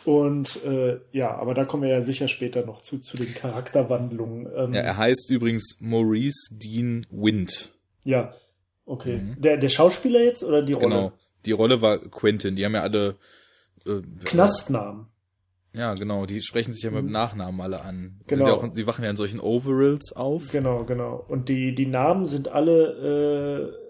[0.06, 4.48] Und äh, ja, aber da kommen wir ja sicher später noch zu, zu den Charakterwandlungen.
[4.56, 7.72] Ähm, Ja, er heißt übrigens Maurice Dean Wind.
[8.04, 8.34] ja,
[8.86, 9.18] okay.
[9.18, 9.42] Mhm.
[9.42, 10.86] Der, der Schauspieler jetzt oder die Rolle?
[10.88, 11.12] Genau.
[11.46, 12.56] Die Rolle war Quentin.
[12.56, 13.16] Die haben ja alle
[13.88, 15.08] äh, Knastnamen.
[15.74, 16.26] Ja, genau.
[16.26, 18.22] Die sprechen sich ja mit dem Nachnamen alle an.
[18.28, 18.48] Genau.
[18.48, 20.50] Ja auch, die wachen ja in solchen Overalls auf.
[20.52, 21.24] Genau, genau.
[21.28, 23.85] Und die, die Namen sind alle äh,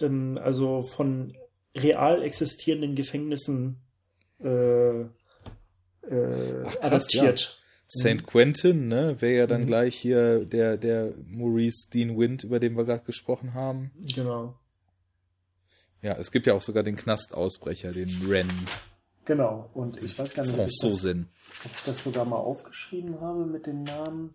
[0.00, 1.36] ähm, also von
[1.74, 3.80] real existierenden Gefängnissen
[4.42, 5.06] äh, äh,
[6.64, 7.60] Ach, krass, adaptiert.
[7.88, 8.26] St.
[8.26, 9.66] Quentin, ne, wäre ja dann Mhm.
[9.66, 13.92] gleich hier der, der Maurice Dean Wind, über den wir gerade gesprochen haben.
[14.14, 14.58] Genau.
[16.02, 18.50] Ja, es gibt ja auch sogar den Knastausbrecher, den Ren
[19.24, 19.70] Genau.
[19.74, 23.44] Und ich weiß gar nicht, ob ich, das, ob ich das sogar mal aufgeschrieben habe
[23.44, 24.34] mit den Namen.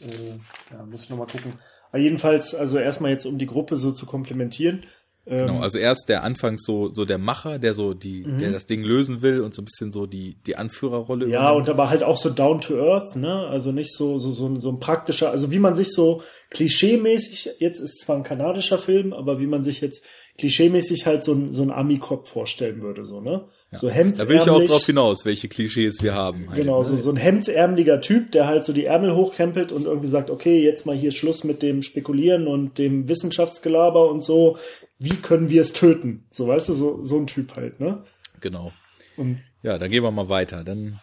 [0.00, 0.38] Äh,
[0.72, 1.58] ja, muss ich nochmal gucken.
[1.92, 4.84] Aber jedenfalls, also erstmal jetzt, um die Gruppe so zu komplementieren.
[5.26, 8.38] Ähm, Genau, also er ist der anfangs so, so der Macher, der so die, Mhm.
[8.38, 11.68] der das Ding lösen will und so ein bisschen so die, die Anführerrolle Ja, übernimmt.
[11.68, 13.46] und aber halt auch so down to earth, ne?
[13.48, 17.50] Also nicht so, so, so, ein- so ein praktischer, also wie man sich so klischeemäßig,
[17.58, 20.02] jetzt ist zwar ein kanadischer Film, aber wie man sich jetzt
[20.38, 23.46] klischeemäßig halt so ein, so ein Ami-Cop vorstellen würde, so, ne?
[23.72, 23.78] Ja.
[23.78, 24.38] So Hemdsärmlich.
[24.42, 26.48] Da will ich auch drauf hinaus, welche Klischees wir haben.
[26.48, 26.84] halt, Genau, ne?
[26.88, 30.60] so, so ein hemdsärmeliger Typ, der halt so die Ärmel hochkrempelt und irgendwie sagt, okay,
[30.60, 34.58] jetzt mal hier Schluss mit dem Spekulieren und dem Wissenschaftsgelaber und so.
[34.98, 36.24] Wie können wir es töten?
[36.30, 38.02] So, weißt du, so, so ein Typ halt, ne?
[38.40, 38.72] Genau.
[39.16, 40.64] Und Ja, dann gehen wir mal weiter.
[40.64, 40.98] Dann,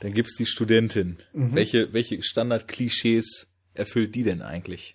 [0.00, 1.18] dann gibt's die Studentin.
[1.32, 1.54] Mhm.
[1.54, 4.94] Welche, welche Standard-Klischees erfüllt die denn eigentlich?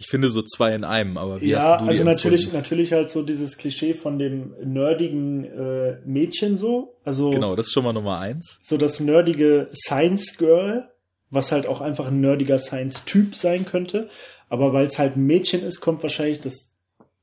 [0.00, 2.56] Ich finde so zwei in einem, aber wie ja, hast du die also natürlich, empfunden?
[2.56, 6.94] natürlich halt so dieses Klischee von dem nerdigen äh, Mädchen so.
[7.04, 8.58] Also Genau, das ist schon mal Nummer eins.
[8.62, 10.88] so das nerdige Science Girl,
[11.28, 14.08] was halt auch einfach ein nerdiger Science-Typ sein könnte.
[14.48, 16.72] Aber weil es halt ein Mädchen ist, kommt wahrscheinlich das,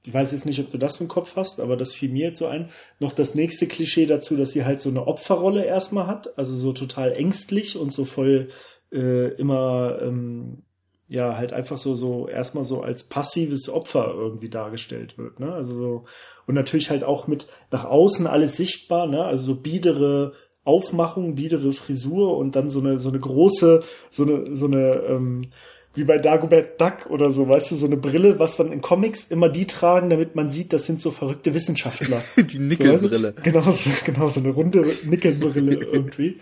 [0.04, 2.38] ich weiß jetzt nicht, ob du das im Kopf hast, aber das fiel mir jetzt
[2.38, 2.70] so ein,
[3.00, 6.74] noch das nächste Klischee dazu, dass sie halt so eine Opferrolle erstmal hat, also so
[6.74, 8.52] total ängstlich und so voll
[8.94, 10.62] äh, immer, ähm,
[11.08, 15.54] ja, halt einfach so, so erstmal so als passives Opfer irgendwie dargestellt wird, ne?
[15.54, 16.06] Also so,
[16.48, 19.24] und natürlich halt auch mit nach außen alles sichtbar, ne?
[19.24, 20.34] Also so biedere
[20.64, 25.48] Aufmachung, biedere Frisur und dann so eine, so eine große, so eine, so eine, ähm,
[25.94, 29.26] wie bei Dagobert Duck oder so, weißt du, so eine Brille, was dann in Comics
[29.26, 32.22] immer die tragen, damit man sieht, das sind so verrückte Wissenschaftler.
[32.38, 33.00] Die Nickelbrille.
[33.00, 33.52] So, weißt du?
[33.52, 36.40] genau, so, genau, so eine runde Nickelbrille irgendwie.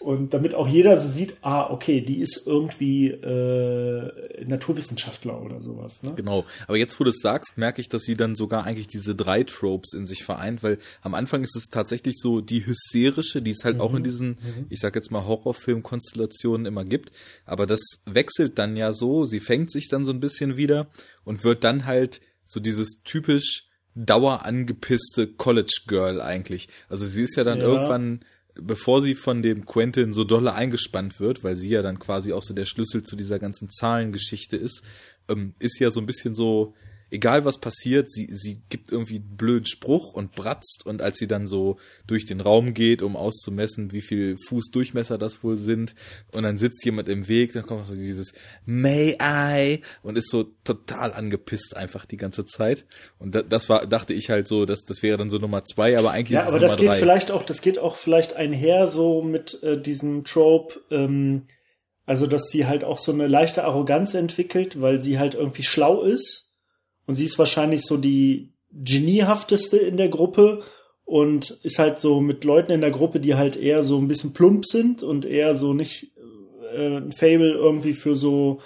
[0.00, 6.02] Und damit auch jeder so sieht, ah, okay, die ist irgendwie äh, Naturwissenschaftler oder sowas.
[6.02, 6.14] Ne?
[6.16, 6.46] Genau.
[6.66, 9.42] Aber jetzt, wo du es sagst, merke ich, dass sie dann sogar eigentlich diese drei
[9.44, 13.62] Tropes in sich vereint, weil am Anfang ist es tatsächlich so die hysterische, die es
[13.64, 14.38] halt auch in diesen,
[14.70, 17.12] ich sag jetzt mal, Horrorfilm-Konstellationen immer gibt.
[17.44, 20.88] Aber das wechselt dann ja so, sie fängt sich dann so ein bisschen wieder
[21.24, 26.68] und wird dann halt so dieses typisch dauerangepisste College Girl eigentlich.
[26.88, 27.64] Also sie ist ja dann Ja.
[27.64, 28.20] irgendwann
[28.60, 32.42] bevor sie von dem Quentin so dolle eingespannt wird, weil sie ja dann quasi auch
[32.42, 34.82] so der Schlüssel zu dieser ganzen Zahlengeschichte ist,
[35.28, 36.74] ähm, ist ja so ein bisschen so,
[37.10, 41.26] egal was passiert, sie, sie gibt irgendwie einen blöden Spruch und bratzt und als sie
[41.26, 45.94] dann so durch den Raum geht, um auszumessen, wie viel Fußdurchmesser das wohl sind
[46.32, 48.32] und dann sitzt jemand im Weg, dann kommt so dieses
[48.64, 49.82] May I?
[50.02, 52.86] und ist so total angepisst einfach die ganze Zeit.
[53.18, 55.98] Und da, das war, dachte ich halt so, dass das wäre dann so Nummer zwei,
[55.98, 56.98] aber eigentlich Ja, ist es aber das Nummer geht drei.
[56.98, 61.46] vielleicht auch, das geht auch vielleicht einher so mit äh, diesem Trope, ähm,
[62.06, 66.02] also dass sie halt auch so eine leichte Arroganz entwickelt, weil sie halt irgendwie schlau
[66.02, 66.49] ist
[67.10, 70.62] und sie ist wahrscheinlich so die geniehafteste in der Gruppe
[71.04, 74.32] und ist halt so mit Leuten in der Gruppe, die halt eher so ein bisschen
[74.32, 76.12] plump sind und eher so nicht
[76.72, 78.60] äh, ein Fable irgendwie für so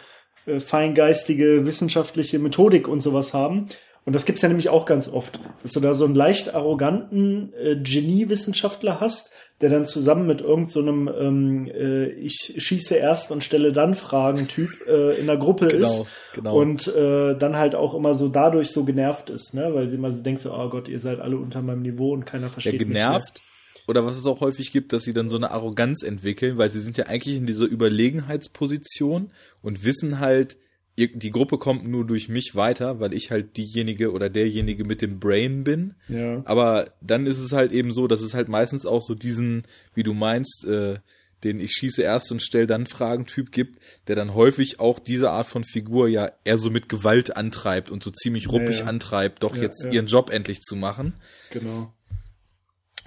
[0.44, 3.68] äh, feingeistige wissenschaftliche Methodik und sowas haben.
[4.04, 7.54] Und das gibt's ja nämlich auch ganz oft, dass du da so einen leicht arroganten
[7.54, 9.30] äh, Genie-Wissenschaftler hast,
[9.60, 14.48] der dann zusammen mit irgendeinem so ähm, äh, ich schieße erst und stelle dann Fragen
[14.48, 16.56] Typ äh, in der Gruppe genau, ist genau.
[16.56, 20.12] und äh, dann halt auch immer so dadurch so genervt ist, ne, weil sie immer
[20.12, 22.86] so denkt so, oh Gott, ihr seid alle unter meinem Niveau und keiner versteht ja,
[22.86, 23.34] genervt.
[23.34, 23.54] Mich
[23.86, 26.80] oder was es auch häufig gibt, dass sie dann so eine Arroganz entwickeln, weil sie
[26.80, 29.30] sind ja eigentlich in dieser Überlegenheitsposition
[29.62, 30.56] und wissen halt,
[30.96, 35.18] die Gruppe kommt nur durch mich weiter, weil ich halt diejenige oder derjenige mit dem
[35.18, 35.94] Brain bin.
[36.08, 36.42] Ja.
[36.44, 39.62] Aber dann ist es halt eben so, dass es halt meistens auch so diesen,
[39.94, 40.98] wie du meinst, äh,
[41.42, 45.46] den ich schieße erst und stell dann Fragen-Typ gibt, der dann häufig auch diese Art
[45.46, 48.86] von Figur ja eher so mit Gewalt antreibt und so ziemlich ruppig ja, ja.
[48.86, 51.14] antreibt, doch jetzt ihren Job endlich zu machen.
[51.50, 51.92] Genau.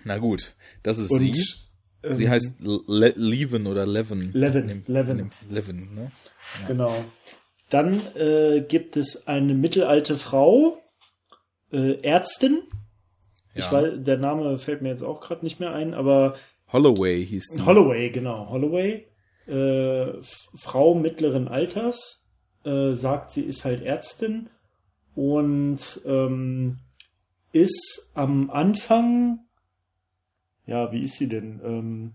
[0.04, 1.34] Na gut, das ist und, sie.
[2.04, 4.32] Ähm, sie heißt Le Leven oder Leven.
[4.34, 4.84] Leven.
[4.88, 5.32] Leven.
[5.50, 6.12] Leven, ne?
[6.68, 7.06] Genau.
[7.70, 10.78] Dann äh, gibt es eine mittelalte Frau,
[11.72, 12.64] äh, Ärztin.
[13.54, 13.66] Ja.
[13.66, 16.36] Ich weiß, der Name fällt mir jetzt auch gerade nicht mehr ein, aber
[16.72, 17.62] Holloway hieß die.
[17.66, 18.50] Holloway, genau.
[18.50, 19.08] Holloway,
[19.48, 20.14] äh,
[20.56, 22.26] Frau mittleren Alters,
[22.64, 24.50] äh, sagt, sie ist halt Ärztin
[25.16, 26.80] und ähm,
[27.54, 29.40] ist am Anfang,
[30.66, 31.62] ja, wie ist sie denn?
[31.64, 32.14] Ähm,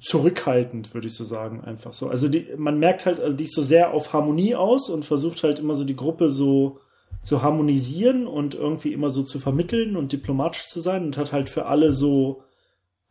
[0.00, 2.08] zurückhaltend, würde ich so sagen, einfach so.
[2.08, 5.42] Also die, man merkt halt, also die ist so sehr auf Harmonie aus und versucht
[5.42, 6.80] halt immer so die Gruppe so
[7.24, 11.50] zu harmonisieren und irgendwie immer so zu vermitteln und diplomatisch zu sein und hat halt
[11.50, 12.42] für alle so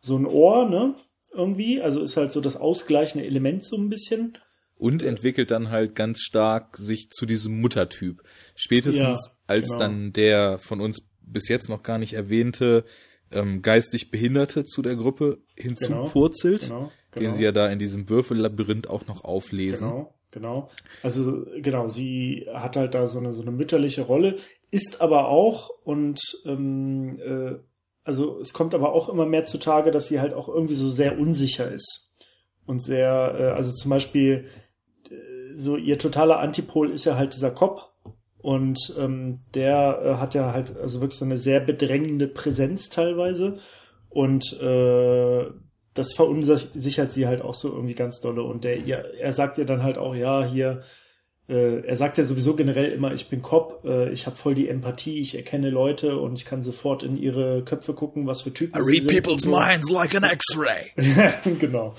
[0.02, 0.96] so ein Ohr, ne?
[1.32, 4.38] Irgendwie, also ist halt so das ausgleichende Element so ein bisschen.
[4.76, 8.24] Und entwickelt dann halt ganz stark sich zu diesem Muttertyp.
[8.56, 9.80] Spätestens ja, als genau.
[9.80, 12.86] dann der von uns bis jetzt noch gar nicht erwähnte
[13.32, 17.26] ähm, geistig Behinderte zu der Gruppe hinzupurzelt, genau, genau, genau.
[17.26, 19.90] den sie ja da in diesem Würfellabyrinth auch noch auflesen.
[19.90, 20.70] Genau, genau.
[21.04, 24.38] Also genau, sie hat halt da so eine so eine mütterliche Rolle,
[24.72, 27.56] ist aber auch und ähm, äh,
[28.04, 31.20] also es kommt aber auch immer mehr zutage, dass sie halt auch irgendwie so sehr
[31.20, 32.10] unsicher ist
[32.66, 34.48] und sehr, äh, also zum Beispiel
[35.10, 37.82] äh, so ihr totaler Antipol ist ja halt dieser Kopf
[38.42, 43.60] und ähm, der äh, hat ja halt also wirklich so eine sehr bedrängende Präsenz teilweise.
[44.10, 45.46] Und äh,
[45.94, 48.44] das verunsichert sie halt auch so irgendwie ganz dolle.
[48.44, 50.84] Und der, ja, er sagt ja dann halt auch, ja, hier,
[51.50, 54.70] äh, er sagt ja sowieso generell immer, ich bin Cop, äh, ich habe voll die
[54.70, 58.82] Empathie, ich erkenne Leute und ich kann sofort in ihre Köpfe gucken, was für Typen
[58.82, 59.50] I read people's so.
[59.50, 60.92] minds like an X-ray.
[61.60, 61.96] genau.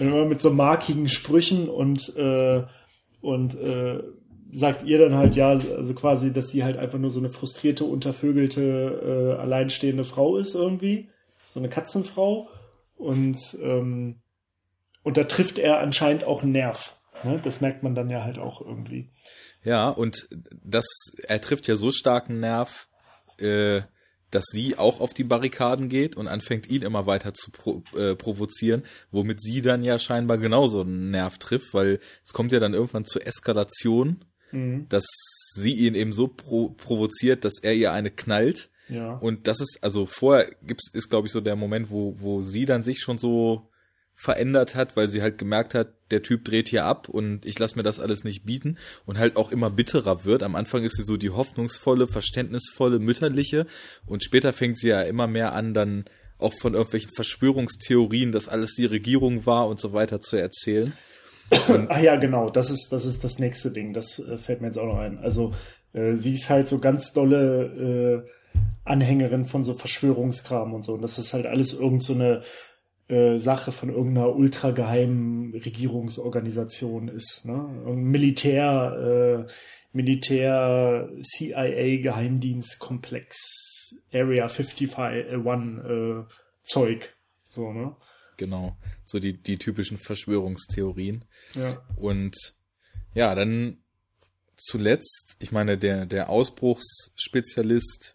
[0.00, 2.64] Und immer mit so markigen Sprüchen und äh,
[3.20, 4.02] und äh,
[4.54, 7.84] sagt ihr dann halt ja, also quasi, dass sie halt einfach nur so eine frustrierte,
[7.84, 11.08] untervögelte, äh, alleinstehende Frau ist irgendwie.
[11.52, 12.48] So eine Katzenfrau.
[12.96, 14.20] Und, ähm,
[15.02, 16.96] und da trifft er anscheinend auch einen Nerv.
[17.24, 17.40] Ne?
[17.42, 19.10] Das merkt man dann ja halt auch irgendwie.
[19.64, 20.28] Ja, und
[20.64, 20.86] das,
[21.26, 22.88] er trifft ja so starken Nerv,
[23.38, 23.82] äh,
[24.30, 28.14] dass sie auch auf die Barrikaden geht und anfängt, ihn immer weiter zu pro, äh,
[28.14, 32.74] provozieren, womit sie dann ja scheinbar genauso einen Nerv trifft, weil es kommt ja dann
[32.74, 34.24] irgendwann zur Eskalation
[34.54, 34.86] mhm.
[34.88, 35.06] dass
[35.54, 38.70] sie ihn eben so pro provoziert, dass er ihr eine knallt.
[38.88, 39.14] Ja.
[39.14, 42.66] Und das ist, also vorher gibt's, ist, glaube ich, so der Moment, wo, wo sie
[42.66, 43.68] dann sich schon so
[44.14, 47.76] verändert hat, weil sie halt gemerkt hat, der Typ dreht hier ab und ich lasse
[47.76, 50.42] mir das alles nicht bieten und halt auch immer bitterer wird.
[50.44, 53.66] Am Anfang ist sie so die hoffnungsvolle, verständnisvolle, mütterliche
[54.06, 56.04] und später fängt sie ja immer mehr an, dann
[56.38, 60.92] auch von irgendwelchen Verschwörungstheorien, dass alles die Regierung war und so weiter zu erzählen.
[61.88, 63.92] Ach ja, genau, das ist, das ist das nächste Ding.
[63.92, 65.18] Das äh, fällt mir jetzt auch noch ein.
[65.18, 65.52] Also
[65.92, 68.30] äh, sie ist halt so ganz dolle äh,
[68.84, 70.94] Anhängerin von so Verschwörungskram und so.
[70.94, 72.14] Und das ist halt alles irgend so
[73.08, 77.44] äh, Sache von irgendeiner ultrageheimen Regierungsorganisation ist.
[77.44, 77.54] Ne?
[77.94, 79.52] Militär, äh,
[79.92, 86.24] Militär, CIA, Geheimdienstkomplex, Area 51 äh,
[86.64, 87.14] Zeug.
[87.48, 87.94] So, ne?
[88.36, 88.76] Genau.
[89.04, 91.24] So die, die typischen Verschwörungstheorien.
[91.54, 91.82] Ja.
[91.96, 92.36] Und
[93.14, 93.78] ja, dann
[94.56, 98.14] zuletzt, ich meine, der, der Ausbruchsspezialist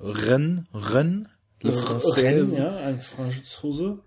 [0.00, 1.28] Ren, Ren,
[1.60, 2.56] Le Française.
[2.56, 3.98] ja, ein Franzose.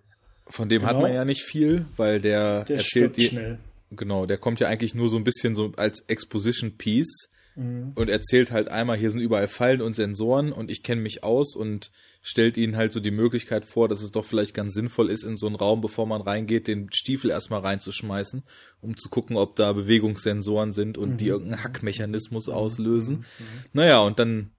[0.48, 0.94] Von dem genau.
[0.94, 3.60] hat man ja nicht viel, weil der, der erzählt die, schnell.
[3.92, 7.92] Genau, der kommt ja eigentlich nur so ein bisschen so als Exposition Piece mhm.
[7.96, 11.56] und erzählt halt einmal, hier sind überall Fallen und Sensoren und ich kenne mich aus
[11.56, 15.24] und stellt ihnen halt so die Möglichkeit vor, dass es doch vielleicht ganz sinnvoll ist,
[15.24, 18.44] in so einen Raum, bevor man reingeht, den Stiefel erstmal reinzuschmeißen,
[18.80, 21.18] um zu gucken, ob da Bewegungssensoren sind und mhm.
[21.18, 22.54] die irgendeinen Hackmechanismus mhm.
[22.54, 23.16] auslösen.
[23.18, 23.46] Mhm.
[23.74, 24.52] Naja, und dann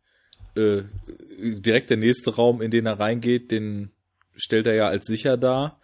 [0.57, 0.83] äh,
[1.39, 3.93] direkt der nächste Raum, in den er reingeht, den
[4.35, 5.81] stellt er ja als sicher dar,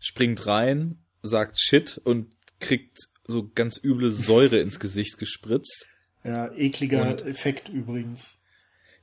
[0.00, 2.28] springt rein, sagt Shit und
[2.60, 5.86] kriegt so ganz üble Säure ins Gesicht gespritzt.
[6.24, 8.38] Ja, ekliger Und- Effekt übrigens.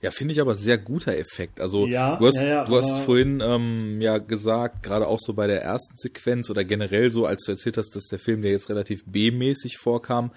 [0.02, 1.60] Ja, finde ich aber sehr guter Effekt.
[1.60, 5.34] Also Ja, du hast, ja, ja, du hast vorhin ähm, ja gesagt, gerade auch so
[5.34, 8.52] bei der ersten Sequenz oder generell so, als du erzählt hast, dass der Film dir
[8.52, 10.32] jetzt relativ B-mäßig vorkam,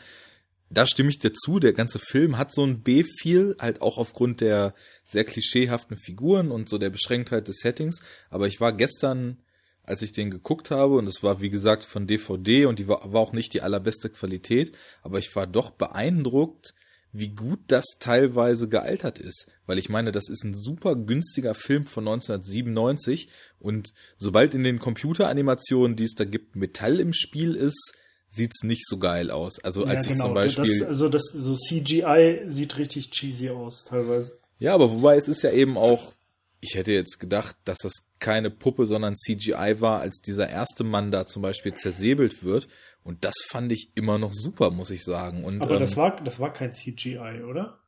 [0.73, 1.59] da stimme ich dir zu.
[1.59, 6.69] Der ganze Film hat so ein B-Feel, halt auch aufgrund der sehr klischeehaften Figuren und
[6.69, 8.03] so der Beschränktheit des Settings.
[8.31, 9.39] Aber ich war gestern,
[9.85, 13.13] als ich den geguckt habe, und es war wie gesagt von DVD und die war,
[13.13, 16.75] war auch nicht die allerbeste Qualität, aber ich war doch beeindruckt,
[17.13, 19.47] wie gut das teilweise gealtert ist.
[19.67, 24.79] Weil ich meine, das ist ein super günstiger Film von 1997 und sobald in den
[24.79, 27.93] Computeranimationen, die es da gibt, Metall im Spiel ist,
[28.29, 29.63] sieht's nicht so geil aus.
[29.63, 30.65] Also als ich zum Beispiel.
[30.65, 30.79] genau.
[30.79, 34.39] Das, also das so CGI sieht richtig cheesy aus teilweise.
[34.59, 36.15] Ja, aber wobei es ist ja eben auch,
[36.61, 41.11] ich hätte jetzt gedacht, dass das keine Puppe, sondern CGI war, als dieser erste Mann
[41.11, 42.69] da zum Beispiel zersäbelt wird.
[43.05, 45.45] Und das fand ich immer noch super, muss ich sagen.
[45.45, 47.81] Und, Aber ähm, das war das war kein CGI, oder?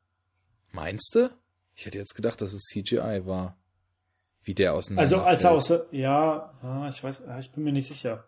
[0.71, 1.29] Meinst du?
[1.73, 3.57] Ich hätte jetzt gedacht, dass es CGI war.
[4.43, 7.71] Wie der auseinander Also als er außer ja, ja, ich weiß, ja, ich bin mir
[7.71, 8.25] nicht sicher.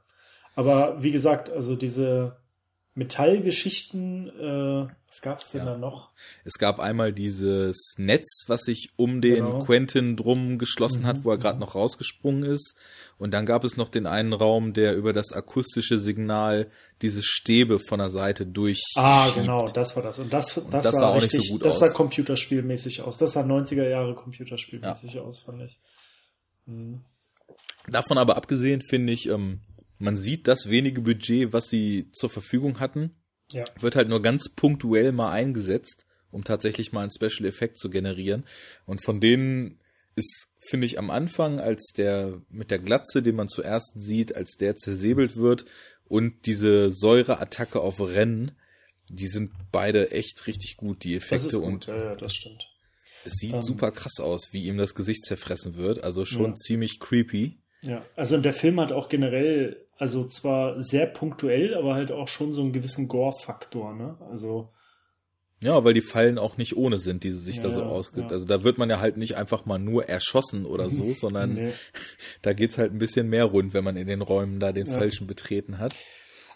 [0.55, 2.37] Aber wie gesagt, also diese
[2.97, 5.71] Metallgeschichten, äh, was gab's denn Ja.
[5.73, 6.09] da noch?
[6.43, 9.63] Es gab einmal dieses Netz, was sich um den Genau.
[9.63, 11.61] Quentin drum geschlossen hat, Mhm, wo er gerade mhm.
[11.61, 12.75] noch rausgesprungen ist.
[13.17, 16.69] Und dann gab es noch den einen Raum, der über das akustische Signal
[17.01, 18.81] diese Stäbe von der Seite durch.
[18.95, 20.19] Ah, genau, das war das.
[20.19, 21.79] Und das, das, das sah, sah auch nicht richtig, so gut das aus.
[21.79, 23.17] sah computerspielmäßig aus.
[23.17, 25.77] Das sah 90er Jahre computerspielmäßig aus, fand ich.
[26.65, 27.01] Mhm.
[27.89, 29.61] Davon aber abgesehen finde ich, ähm,
[29.99, 33.15] man sieht das wenige Budget, was sie zur Verfügung hatten,
[33.51, 33.63] Ja.
[33.79, 38.45] wird halt nur ganz punktuell mal eingesetzt, um tatsächlich mal einen Special Effekt zu generieren.
[38.85, 39.79] Und von denen
[40.15, 44.55] ist, finde ich, am Anfang, als der mit der Glatze, den man zuerst sieht, als
[44.57, 45.65] der zersäbelt wird
[46.05, 48.51] und diese Säureattacke auf Rennen,
[49.09, 52.33] die sind beide echt richtig gut, die Das ist Effekte gut, und ja, ja, das
[52.35, 52.63] stimmt.
[53.23, 53.61] es sieht Ähm.
[53.61, 56.03] super krass aus, wie ihm das Gesicht zerfressen wird.
[56.03, 56.55] Also schon Ja.
[56.55, 57.59] ziemlich creepy.
[57.81, 62.53] Ja, also der Film hat auch generell, also zwar sehr punktuell, aber halt auch schon
[62.53, 64.17] so einen gewissen Gore-Faktor, ne?
[64.29, 64.69] Also,
[65.61, 67.87] Ja, weil die Fallen auch nicht ohne sind, die sie sich da Ja, so ja,
[67.87, 68.31] ausgibt.
[68.31, 68.35] ja.
[68.35, 71.71] Also da wird man ja halt nicht einfach mal nur erschossen oder so, sondern nee.
[72.41, 75.27] da geht's halt ein bisschen mehr rund, wenn man in den Räumen da den falschen
[75.27, 75.97] betreten hat.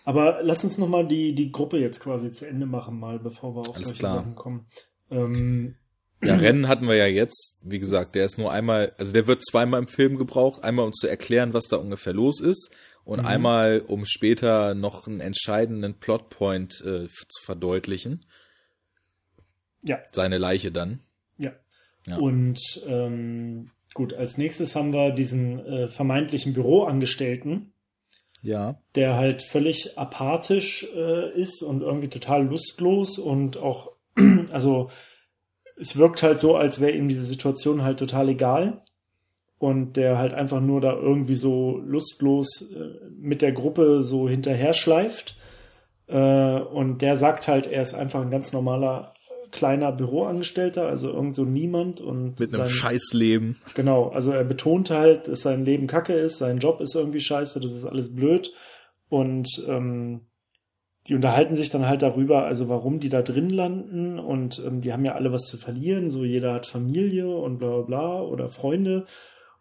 [0.05, 3.61] Aber lass uns nochmal die, die Gruppe jetzt quasi zu Ende machen, mal, bevor wir
[3.61, 4.15] auf Alles solche klar.
[4.17, 4.65] Sachen kommen.
[5.11, 5.75] Ähm,
[6.23, 7.57] Ja, Rennen hatten wir ja jetzt.
[7.63, 10.63] Wie gesagt, der ist nur einmal, also der wird zweimal im Film gebraucht.
[10.63, 12.71] Einmal, um zu erklären, was da ungefähr los ist.
[13.03, 13.25] Und Mhm.
[13.25, 18.25] einmal, um später noch einen entscheidenden Plotpoint äh, zu verdeutlichen.
[19.83, 20.99] ja, Seine Leiche dann.
[21.37, 21.51] ja.
[22.07, 22.17] Ja.
[22.17, 27.73] Und ähm, gut, als nächstes haben wir diesen äh, vermeintlichen Büroangestellten,
[28.41, 28.79] Ja.
[28.95, 33.91] der halt völlig apathisch äh, ist und irgendwie total lustlos und auch,
[34.51, 34.89] also
[35.77, 38.81] es wirkt halt so, als wäre ihm diese Situation halt total egal
[39.57, 44.73] und der halt einfach nur da irgendwie so lustlos äh, mit der Gruppe so hinterher
[44.73, 45.37] schleift
[46.07, 49.13] äh, und der sagt halt, er ist einfach ein ganz normaler
[49.51, 53.57] kleiner Büroangestellter, also irgend so niemand und Mit einem sein- Scheißleben.
[53.75, 57.59] Genau, also er betont halt, dass sein Leben kacke ist, sein Job ist irgendwie scheiße,
[57.59, 58.53] das ist alles blöd.
[59.09, 60.21] Und ähm,
[61.07, 64.93] die unterhalten sich dann halt darüber, also warum die da drin landen und ähm, die
[64.93, 68.49] haben ja alle was zu verlieren, so jeder hat Familie und bla bla bla oder
[68.49, 69.05] Freunde.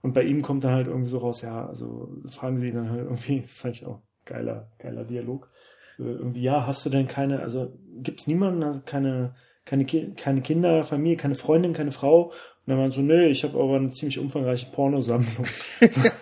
[0.03, 2.91] Und bei ihm kommt dann halt irgendwie so raus, ja, also fragen sie ihn dann
[2.91, 5.51] halt irgendwie, das fand ich auch geiler, geiler Dialog.
[5.99, 7.73] Äh, irgendwie, ja, hast du denn keine, also
[8.03, 9.35] gibt's niemanden, also keine,
[9.65, 12.33] keine, keine Kinder, Familie, keine Freundin, keine Frau?
[12.67, 15.47] Und dann meint so, nö, ich habe aber eine ziemlich umfangreiche Pornosammlung.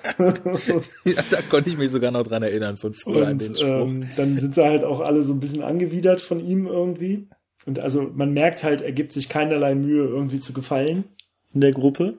[1.04, 3.68] Ja, da konnte ich mich sogar noch dran erinnern von früher an den Und Spruch.
[3.86, 7.28] ähm, dann sind sie halt auch alle so ein bisschen angewidert von ihm irgendwie.
[7.66, 11.04] Und also man merkt halt, er gibt sich keinerlei Mühe, irgendwie zu gefallen
[11.52, 12.18] in der Gruppe.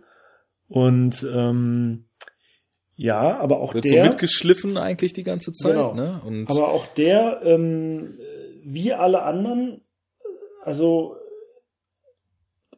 [0.68, 2.06] Und ähm,
[2.96, 4.04] ja, aber auch Wird der.
[4.04, 5.94] so mitgeschliffen eigentlich die ganze Zeit, Genau.
[5.94, 6.22] ne?
[6.26, 8.18] Und Aber auch der, ähm,
[8.64, 9.82] wie alle anderen,
[10.64, 11.16] also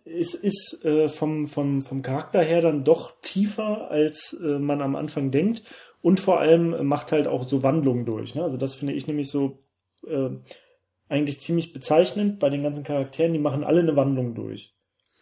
[0.05, 4.95] es ist äh, vom, vom, vom Charakter her dann doch tiefer, als äh, man am
[4.95, 5.63] Anfang denkt.
[6.01, 8.35] Und vor allem äh, macht halt auch so Wandlungen durch.
[8.35, 8.43] Ne?
[8.43, 9.59] Also das finde ich nämlich so
[10.07, 10.29] äh,
[11.09, 13.33] eigentlich ziemlich bezeichnend bei den ganzen Charakteren.
[13.33, 14.73] Die machen alle eine Wandlung durch.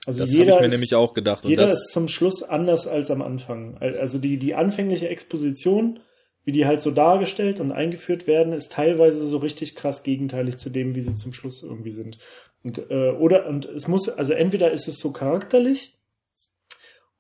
[0.06, 1.44] Also das jeder ich mir ist, nämlich auch gedacht.
[1.44, 3.78] Jeder das, ist zum Schluss anders als am Anfang.
[3.80, 6.00] Also die, die anfängliche Exposition,
[6.46, 10.70] wie die halt so dargestellt und eingeführt werden, ist teilweise so richtig krass gegenteilig zu
[10.70, 12.18] dem, wie sie zum Schluss irgendwie sind.
[12.64, 16.00] Und, äh, oder, und es muss, also entweder ist es so charakterlich,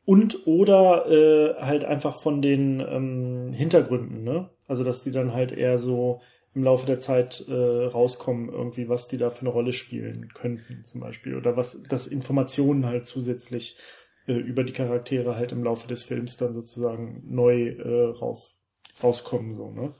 [0.09, 4.49] und oder äh, halt einfach von den ähm, Hintergründen, ne?
[4.67, 6.21] Also dass die dann halt eher so
[6.55, 10.83] im Laufe der Zeit äh, rauskommen, irgendwie, was die da für eine Rolle spielen könnten,
[10.83, 11.35] zum Beispiel.
[11.35, 13.77] Oder was, dass Informationen halt zusätzlich
[14.25, 18.65] äh, über die Charaktere halt im Laufe des Films dann sozusagen neu äh, raus,
[19.03, 19.93] rauskommen, so, ne?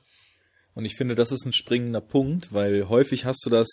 [0.74, 3.68] Und ich finde, das ist ein springender Punkt, weil häufig hast du das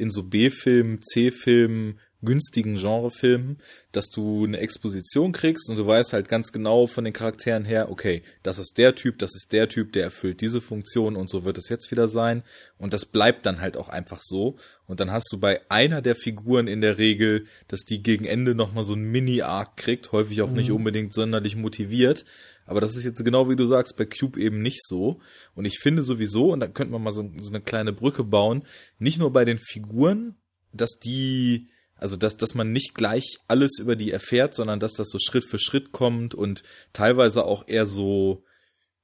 [0.00, 3.58] in so B-Filmen, C-Filmen, günstigen Genrefilmen,
[3.92, 7.90] dass du eine Exposition kriegst und du weißt halt ganz genau von den Charakteren her,
[7.90, 11.44] okay, das ist der Typ, das ist der Typ, der erfüllt diese Funktion und so
[11.44, 12.42] wird es jetzt wieder sein.
[12.78, 14.56] Und das bleibt dann halt auch einfach so.
[14.86, 18.54] Und dann hast du bei einer der Figuren in der Regel, dass die gegen Ende
[18.54, 20.56] nochmal so ein Mini-Arc kriegt, häufig auch mhm.
[20.56, 22.24] nicht unbedingt sonderlich motiviert.
[22.66, 25.20] Aber das ist jetzt genau wie du sagst, bei Cube eben nicht so.
[25.54, 28.64] Und ich finde sowieso, und da könnte man mal so, so eine kleine Brücke bauen,
[28.98, 30.36] nicht nur bei den Figuren,
[30.72, 31.68] dass die
[32.00, 35.44] also, dass, dass man nicht gleich alles über die erfährt, sondern dass das so Schritt
[35.44, 36.62] für Schritt kommt und
[36.94, 38.42] teilweise auch eher so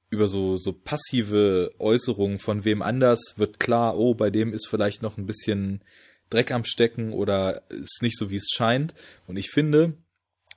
[0.09, 5.03] über so, so passive Äußerungen von wem anders wird klar, oh, bei dem ist vielleicht
[5.03, 5.83] noch ein bisschen
[6.31, 8.95] Dreck am Stecken oder ist nicht so, wie es scheint.
[9.27, 9.93] Und ich finde,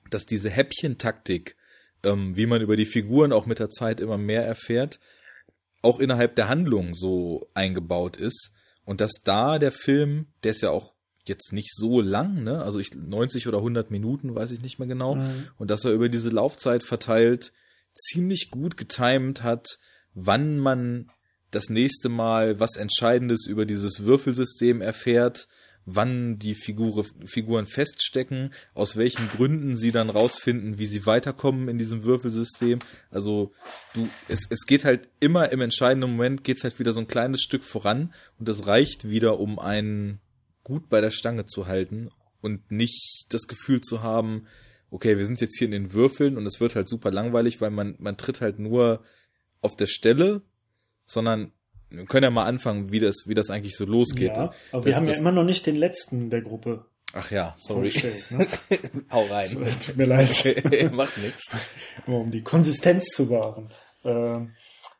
[0.09, 1.57] dass diese Häppchentaktik,
[2.03, 4.99] ähm, wie man über die Figuren auch mit der Zeit immer mehr erfährt,
[5.83, 8.51] auch innerhalb der Handlung so eingebaut ist.
[8.83, 10.95] Und dass da der Film, der ist ja auch
[11.27, 12.61] jetzt nicht so lang, ne?
[12.63, 15.15] Also ich 90 oder 100 Minuten, weiß ich nicht mehr genau.
[15.15, 15.47] Mhm.
[15.57, 17.53] Und dass er über diese Laufzeit verteilt
[17.93, 19.77] ziemlich gut getimt hat,
[20.13, 21.11] wann man
[21.51, 25.47] das nächste Mal was Entscheidendes über dieses Würfelsystem erfährt,
[25.85, 31.77] wann die Figur, Figuren feststecken, aus welchen Gründen sie dann rausfinden, wie sie weiterkommen in
[31.77, 32.79] diesem Würfelsystem.
[33.09, 33.51] Also
[33.93, 37.41] du, es, es geht halt immer im entscheidenden Moment geht's halt wieder so ein kleines
[37.41, 40.19] Stück voran und das reicht wieder, um einen
[40.63, 42.09] gut bei der Stange zu halten
[42.41, 44.47] und nicht das Gefühl zu haben,
[44.89, 47.71] okay, wir sind jetzt hier in den Würfeln und es wird halt super langweilig, weil
[47.71, 49.03] man, man tritt halt nur
[49.61, 50.41] auf der Stelle,
[51.05, 51.51] sondern
[51.89, 54.37] wir können ja mal anfangen, wie das, wie das eigentlich so losgeht.
[54.37, 56.85] Ja, aber wir haben ja immer noch nicht den letzten der Gruppe.
[57.13, 57.91] Ach ja, sorry.
[58.29, 58.47] Ne?
[59.11, 59.49] Hau rein.
[59.49, 60.29] So, tut mir leid.
[60.93, 61.49] Macht nix.
[62.07, 63.69] Um die Konsistenz zu wahren.
[64.05, 64.53] Ähm,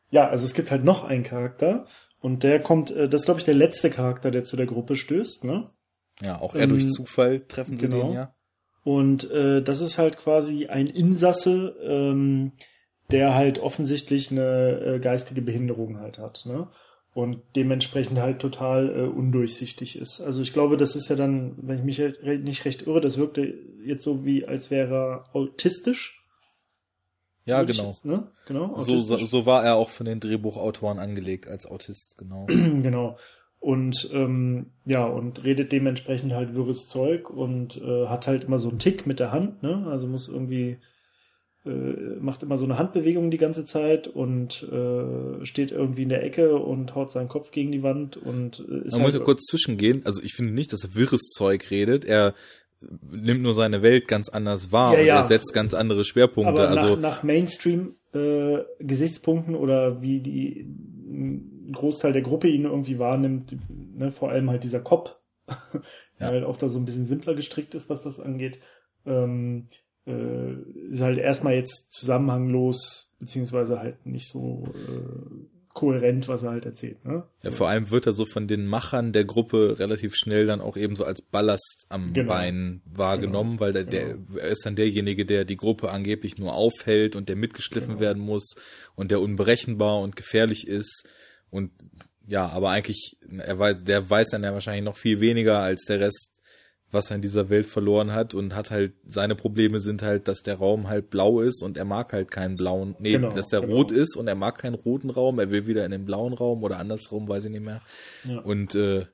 [0.09, 1.87] ja, also es gibt halt noch einen Charakter,
[2.21, 4.95] und der kommt, äh, das ist glaube ich der letzte Charakter, der zu der Gruppe
[4.95, 5.69] stößt, ne?
[6.21, 8.07] Ja, auch eher ähm, durch Zufall treffen sie genau.
[8.07, 8.35] den ja.
[8.83, 12.53] Und äh, das ist halt quasi ein Insasse, ähm,
[13.11, 16.67] der halt offensichtlich eine äh, geistige Behinderung halt hat, ne?
[17.13, 20.21] Und dementsprechend halt total äh, undurchsichtig ist.
[20.21, 22.01] Also ich glaube, das ist ja dann, wenn ich mich
[22.41, 23.53] nicht recht irre, das wirkte
[23.83, 26.20] jetzt so wie, als wäre er autistisch.
[27.45, 27.87] Ja, genau.
[27.87, 28.27] Jetzt, ne?
[28.47, 32.45] genau so, so, so war er auch von den Drehbuchautoren angelegt als Autist, genau.
[32.47, 33.17] genau.
[33.59, 38.69] Und ähm, ja, und redet dementsprechend halt wirres Zeug und äh, hat halt immer so
[38.69, 39.85] einen Tick mit der Hand, ne?
[39.87, 40.77] Also muss irgendwie
[41.63, 46.23] äh, macht immer so eine Handbewegung die ganze Zeit und äh, steht irgendwie in der
[46.23, 49.19] Ecke und haut seinen Kopf gegen die Wand und äh, ist Man halt muss ja
[49.19, 50.03] kurz zwischengehen.
[50.05, 52.03] Also ich finde nicht, dass er wirres Zeug redet.
[52.03, 52.33] Er
[53.11, 55.15] nimmt nur seine Welt ganz anders wahr ja, und ja.
[55.17, 56.67] er setzt ganz andere Schwerpunkte.
[56.67, 58.59] Aber also nach, nach Mainstream äh,
[59.55, 60.67] oder wie die
[61.11, 63.55] ein Großteil der Gruppe ihn irgendwie wahrnimmt,
[63.95, 65.15] ne, vor allem halt dieser Kopf,
[66.19, 68.59] der halt auch da so ein bisschen simpler gestrickt ist, was das angeht,
[69.05, 69.67] ähm,
[70.05, 70.53] äh,
[70.89, 77.03] ist halt erstmal jetzt zusammenhanglos, beziehungsweise halt nicht so äh, kohärent, was er halt erzählt.
[77.05, 77.23] Ne?
[77.43, 80.77] Ja, vor allem wird er so von den Machern der Gruppe relativ schnell dann auch
[80.77, 82.33] eben so als Ballast am genau.
[82.33, 83.61] Bein wahrgenommen, genau.
[83.61, 84.37] weil der, der genau.
[84.37, 88.01] er ist dann derjenige, der die Gruppe angeblich nur aufhält und der mitgeschliffen genau.
[88.01, 88.55] werden muss
[88.95, 91.07] und der unberechenbar und gefährlich ist
[91.49, 91.71] und
[92.27, 95.99] ja, aber eigentlich, er weiß, der weiß dann ja wahrscheinlich noch viel weniger als der
[95.99, 96.30] Rest
[96.91, 100.41] was er in dieser Welt verloren hat und hat halt, seine Probleme sind halt, dass
[100.43, 103.61] der Raum halt blau ist und er mag halt keinen blauen, nee, genau, dass der
[103.61, 103.75] genau.
[103.75, 106.63] rot ist und er mag keinen roten Raum, er will wieder in den blauen Raum
[106.63, 107.81] oder andersrum, weiß ich nicht mehr.
[108.25, 108.39] Ja.
[108.39, 109.05] Und äh,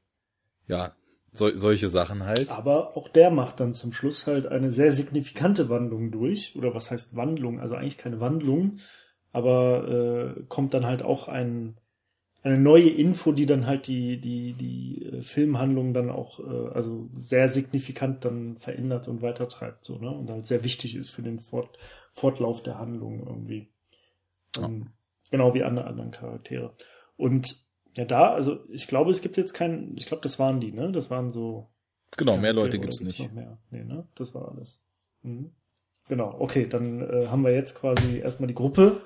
[0.68, 0.94] ja,
[1.32, 2.52] so, solche Sachen halt.
[2.52, 6.90] Aber auch der macht dann zum Schluss halt eine sehr signifikante Wandlung durch, oder was
[6.90, 7.60] heißt Wandlung?
[7.60, 8.80] Also eigentlich keine Wandlung,
[9.32, 11.78] aber äh, kommt dann halt auch ein
[12.48, 17.10] eine neue Info, die dann halt die, die, die äh, Filmhandlung dann auch, äh, also
[17.20, 20.10] sehr signifikant dann verändert und weitertreibt, so, ne?
[20.10, 21.78] Und halt sehr wichtig ist für den Fort,
[22.12, 23.70] Fortlauf der Handlung irgendwie.
[24.58, 24.66] Ja.
[24.66, 24.92] Ähm,
[25.30, 26.74] genau wie andere anderen Charaktere.
[27.18, 27.64] Und
[27.96, 30.92] ja, da, also ich glaube, es gibt jetzt keinen, ich glaube, das waren die, ne?
[30.92, 31.70] Das waren so.
[32.18, 33.20] Genau, mehr Leute gibt's nicht.
[33.20, 33.58] Noch mehr?
[33.72, 34.08] Nee, ne?
[34.16, 34.80] Das war alles.
[35.24, 35.52] Mhm.
[36.08, 39.02] Genau, okay, dann äh, haben wir jetzt quasi erstmal die Gruppe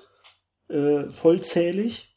[0.67, 2.10] äh, vollzählig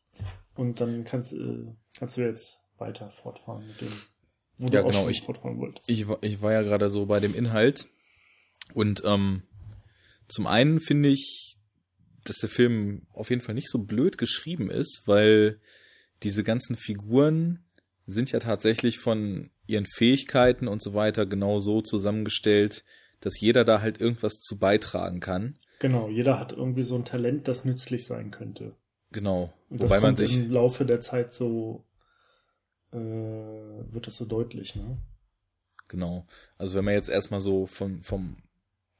[0.57, 3.93] und dann kannst, äh, kannst du jetzt weiter fortfahren mit dem,
[4.59, 5.89] wo ja, du genau, ich, fortfahren wolltest.
[5.89, 7.89] Ich, ich war ja gerade so bei dem Inhalt
[8.73, 9.43] und ähm,
[10.29, 11.57] zum einen finde ich,
[12.25, 15.61] dass der Film auf jeden Fall nicht so blöd geschrieben ist, weil
[16.23, 17.65] diese ganzen Figuren
[18.07, 22.85] sind ja tatsächlich von ihren Fähigkeiten und so weiter genau so zusammengestellt,
[23.21, 25.59] dass jeder da halt irgendwas zu beitragen kann.
[25.79, 28.75] Genau, jeder hat irgendwie so ein Talent, das nützlich sein könnte.
[29.15, 29.53] Genau.
[29.71, 31.85] Und Wobei man sich im Laufe der Zeit so
[32.93, 34.99] äh, wird das so deutlich, ne?
[35.87, 36.27] Genau.
[36.59, 38.37] Also wenn man jetzt erstmal so vom, vom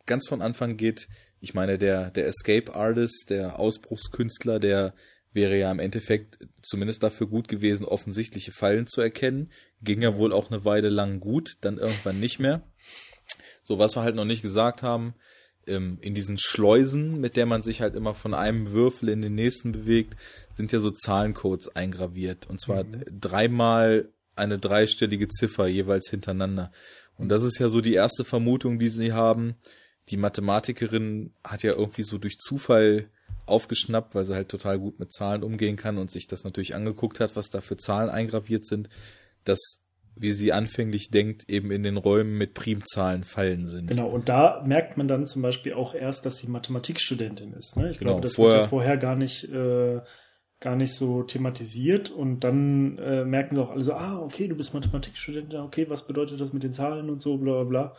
[0.07, 1.09] ganz von Anfang geht,
[1.41, 4.95] ich meine, der, der Escape Artist, der Ausbruchskünstler, der
[5.33, 9.51] wäre ja im Endeffekt zumindest dafür gut gewesen, offensichtliche Fallen zu erkennen.
[9.83, 12.63] Ging ja wohl auch eine Weile lang gut, dann irgendwann nicht mehr.
[13.65, 15.15] So, was wir halt noch nicht gesagt haben,
[15.67, 19.35] ähm, in diesen Schleusen, mit der man sich halt immer von einem Würfel in den
[19.35, 20.17] nächsten bewegt,
[20.53, 22.49] sind ja so Zahlencodes eingraviert.
[22.49, 23.05] Und zwar mhm.
[23.21, 26.73] dreimal eine dreistellige Ziffer jeweils hintereinander.
[27.17, 29.55] Und das ist ja so die erste Vermutung, die sie haben.
[30.09, 33.09] Die Mathematikerin hat ja irgendwie so durch Zufall
[33.47, 37.21] aufgeschnappt, weil sie halt total gut mit Zahlen umgehen kann und sich das natürlich angeguckt
[37.21, 38.89] hat, was da für Zahlen eingraviert sind,
[39.45, 39.84] dass,
[40.17, 43.91] wie sie anfänglich denkt, eben in den Räumen mit Primzahlen fallen sind.
[43.91, 47.77] Genau, und da merkt man dann zum Beispiel auch erst, dass sie Mathematikstudentin ist.
[47.77, 47.91] Ne?
[47.91, 50.01] Ich genau, glaube, das vorher, wird ja vorher gar nicht, äh,
[50.61, 54.57] gar nicht so thematisiert und dann äh, merken sie auch alle so, ah, okay, du
[54.57, 57.93] bist Mathematikstudentin, okay, was bedeutet das mit den Zahlen und so, bla bla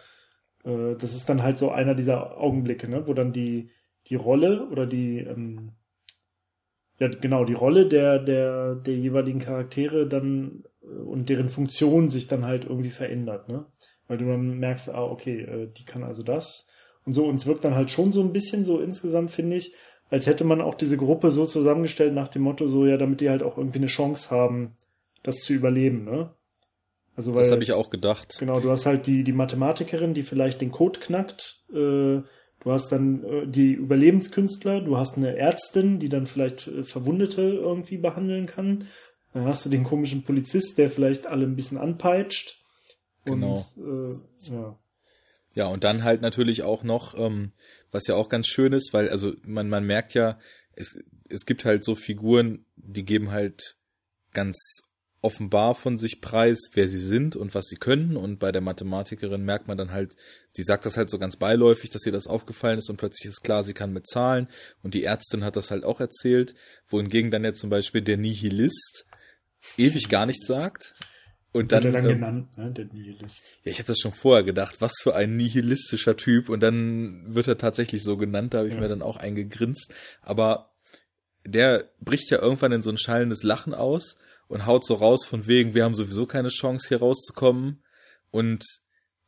[0.64, 0.72] bla.
[0.72, 3.08] Äh, das ist dann halt so einer dieser Augenblicke, ne?
[3.08, 3.70] wo dann die
[4.10, 5.72] die Rolle oder die, ähm,
[7.00, 10.64] ja, genau, die Rolle der, der, der jeweiligen Charaktere dann
[11.06, 13.66] und deren Funktion sich dann halt irgendwie verändert, ne?
[14.08, 16.68] Weil du dann merkst, ah, okay, äh, die kann also das
[17.06, 17.26] und so.
[17.26, 19.74] Und es wirkt dann halt schon so ein bisschen so insgesamt, finde ich,
[20.10, 23.30] als hätte man auch diese Gruppe so zusammengestellt nach dem Motto, so, ja, damit die
[23.30, 24.76] halt auch irgendwie eine Chance haben,
[25.24, 26.32] das zu überleben, ne?
[27.16, 28.36] Also, weil, das habe ich auch gedacht.
[28.40, 32.22] Genau, du hast halt die, die Mathematikerin, die vielleicht den Code knackt, äh,
[32.66, 37.42] Du hast dann äh, die Überlebenskünstler, du hast eine Ärztin, die dann vielleicht äh, Verwundete
[37.42, 38.88] irgendwie behandeln kann.
[39.36, 42.64] Dann hast du den komischen Polizist, der vielleicht alle ein bisschen anpeitscht.
[43.26, 43.68] Genau.
[43.76, 44.80] Und, äh, ja.
[45.56, 47.52] Ja, und dann halt natürlich auch noch, ähm,
[47.92, 50.40] was ja auch ganz schön ist, weil, also man, man merkt ja,
[50.72, 53.76] es, es gibt halt so Figuren, die geben halt
[54.32, 54.56] ganz
[55.20, 58.16] offenbar von sich preis, wer sie sind und was sie können.
[58.16, 60.16] Und bei der Mathematikerin merkt man dann halt,
[60.54, 63.42] sie sagt das halt so ganz beiläufig, dass ihr das aufgefallen ist und plötzlich ist
[63.42, 64.48] klar, sie kann mit Zahlen.
[64.82, 66.56] Und die Ärztin hat das halt auch erzählt,
[66.88, 69.06] wohingegen dann ja zum Beispiel der Nihilist
[69.78, 70.96] ewig gar nichts sagt.
[71.52, 73.42] Und dann, dann ähm, genannt, ne, der Nihilist.
[73.64, 76.50] Ja, ich habe das schon vorher gedacht, was für ein nihilistischer Typ.
[76.50, 78.82] Und dann wird er tatsächlich so genannt, da habe ich ja.
[78.82, 79.94] mir dann auch eingegrinst.
[80.22, 80.74] Aber
[81.46, 85.48] der bricht ja irgendwann in so ein schallendes Lachen aus und haut so raus von
[85.48, 87.84] wegen, wir haben sowieso keine Chance hier rauszukommen
[88.32, 88.64] und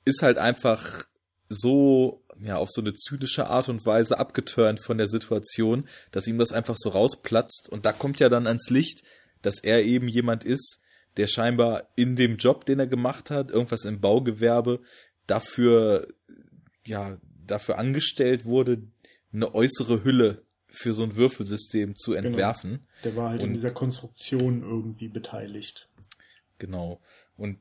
[0.04, 1.06] ist halt einfach
[1.50, 6.38] so, ja, auf so eine zynische Art und Weise abgeturnt von der Situation, dass ihm
[6.38, 9.04] das einfach so rausplatzt und da kommt ja dann ans Licht,
[9.42, 10.82] dass er eben jemand ist,
[11.18, 14.82] der scheinbar in dem Job, den er gemacht hat, irgendwas im Baugewerbe,
[15.26, 16.08] dafür,
[16.86, 18.84] ja, dafür angestellt wurde,
[19.34, 22.28] eine äußere Hülle für so ein Würfelsystem zu genau.
[22.28, 22.72] entwerfen.
[22.72, 22.84] Genau.
[23.04, 25.90] Der war halt und, in dieser Konstruktion irgendwie beteiligt.
[26.60, 27.02] Genau.
[27.36, 27.60] Und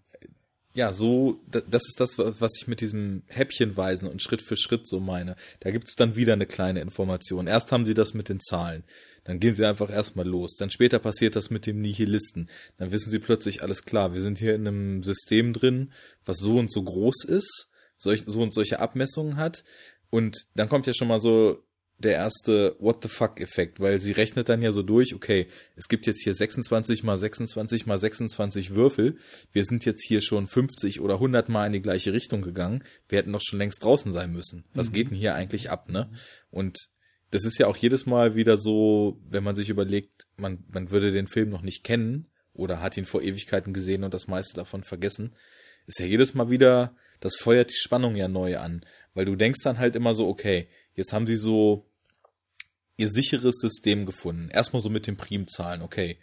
[0.77, 5.01] ja, so, das ist das, was ich mit diesem Häppchenweisen und Schritt für Schritt so
[5.01, 5.35] meine.
[5.61, 7.47] Da gibt es dann wieder eine kleine Information.
[7.47, 8.85] Erst haben sie das mit den Zahlen.
[9.25, 10.55] Dann gehen sie einfach erstmal los.
[10.55, 12.51] Dann später passiert das mit dem Nihilisten.
[12.77, 15.93] Dann wissen sie plötzlich, alles klar, wir sind hier in einem System drin,
[16.27, 19.65] was so und so groß ist, solch, so und solche Abmessungen hat.
[20.11, 21.65] Und dann kommt ja schon mal so
[21.99, 25.89] der erste What the fuck Effekt, weil sie rechnet dann ja so durch, okay, es
[25.89, 29.17] gibt jetzt hier 26 mal 26 mal 26 Würfel,
[29.53, 33.19] wir sind jetzt hier schon 50 oder 100 mal in die gleiche Richtung gegangen, wir
[33.19, 34.65] hätten doch schon längst draußen sein müssen.
[34.75, 34.93] Was mhm.
[34.93, 36.11] geht denn hier eigentlich ab, ne?
[36.51, 36.77] Und
[37.31, 41.13] das ist ja auch jedes Mal wieder so, wenn man sich überlegt, man, man würde
[41.13, 44.85] den Film noch nicht kennen oder hat ihn vor Ewigkeiten gesehen und das meiste davon
[44.85, 45.35] vergessen,
[45.87, 48.85] ist ja jedes Mal wieder, das feuert die Spannung ja neu an,
[49.15, 51.87] weil du denkst dann halt immer so, okay, Jetzt haben sie so
[52.97, 54.49] ihr sicheres System gefunden.
[54.49, 56.19] Erstmal so mit den Primzahlen, okay.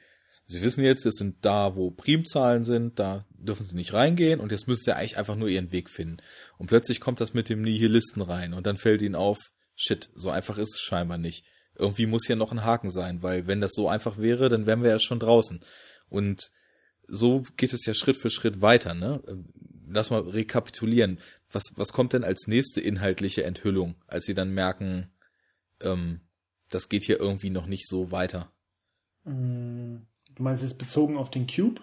[0.45, 4.51] Sie wissen jetzt, es sind da, wo Primzahlen sind, da dürfen sie nicht reingehen und
[4.51, 6.17] jetzt müsst ihr eigentlich einfach nur ihren Weg finden.
[6.57, 9.37] Und plötzlich kommt das mit dem Nihilisten rein und dann fällt ihnen auf,
[9.75, 11.45] shit, so einfach ist es scheinbar nicht.
[11.75, 14.83] Irgendwie muss hier noch ein Haken sein, weil wenn das so einfach wäre, dann wären
[14.83, 15.61] wir ja schon draußen.
[16.09, 16.51] Und
[17.07, 19.23] so geht es ja Schritt für Schritt weiter, ne?
[19.87, 21.19] Lass mal rekapitulieren
[21.53, 25.11] was, was kommt denn als nächste inhaltliche Enthüllung, als sie dann merken,
[25.81, 26.21] ähm,
[26.69, 28.51] das geht hier irgendwie noch nicht so weiter?
[29.23, 29.97] Mm,
[30.35, 31.81] du meinst es bezogen auf den Cube?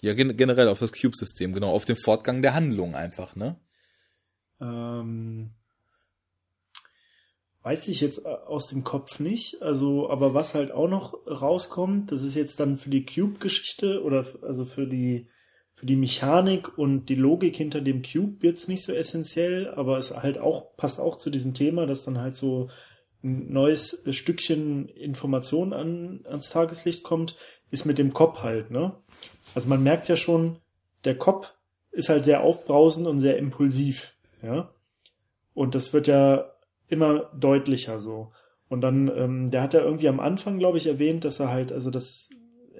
[0.00, 3.56] Ja, gen generell auf das Cube-System, genau, auf den Fortgang der Handlung einfach, ne?
[4.60, 5.50] Ähm,
[7.62, 9.60] Weiß ich jetzt äh, aus dem Kopf nicht.
[9.60, 14.26] Also, aber was halt auch noch rauskommt, das ist jetzt dann für die Cube-Geschichte oder
[14.42, 15.28] also für die
[15.78, 20.10] für die Mechanik und die Logik hinter dem Cube wird's nicht so essentiell, aber es
[20.10, 22.68] halt auch passt auch zu diesem Thema, dass dann halt so
[23.22, 27.36] ein neues Stückchen Information an, ans Tageslicht kommt,
[27.70, 28.96] ist mit dem Kopf halt, ne?
[29.54, 30.56] Also man merkt ja schon,
[31.04, 31.54] der Kopf
[31.92, 34.72] ist halt sehr aufbrausend und sehr impulsiv, ja.
[35.54, 36.50] Und das wird ja
[36.88, 38.32] immer deutlicher so.
[38.68, 41.70] Und dann, ähm, der hat ja irgendwie am Anfang, glaube ich, erwähnt, dass er halt,
[41.70, 42.30] also dass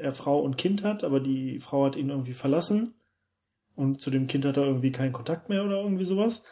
[0.01, 2.95] er Frau und Kind hat, aber die Frau hat ihn irgendwie verlassen
[3.75, 6.43] und zu dem Kind hat er irgendwie keinen Kontakt mehr oder irgendwie sowas.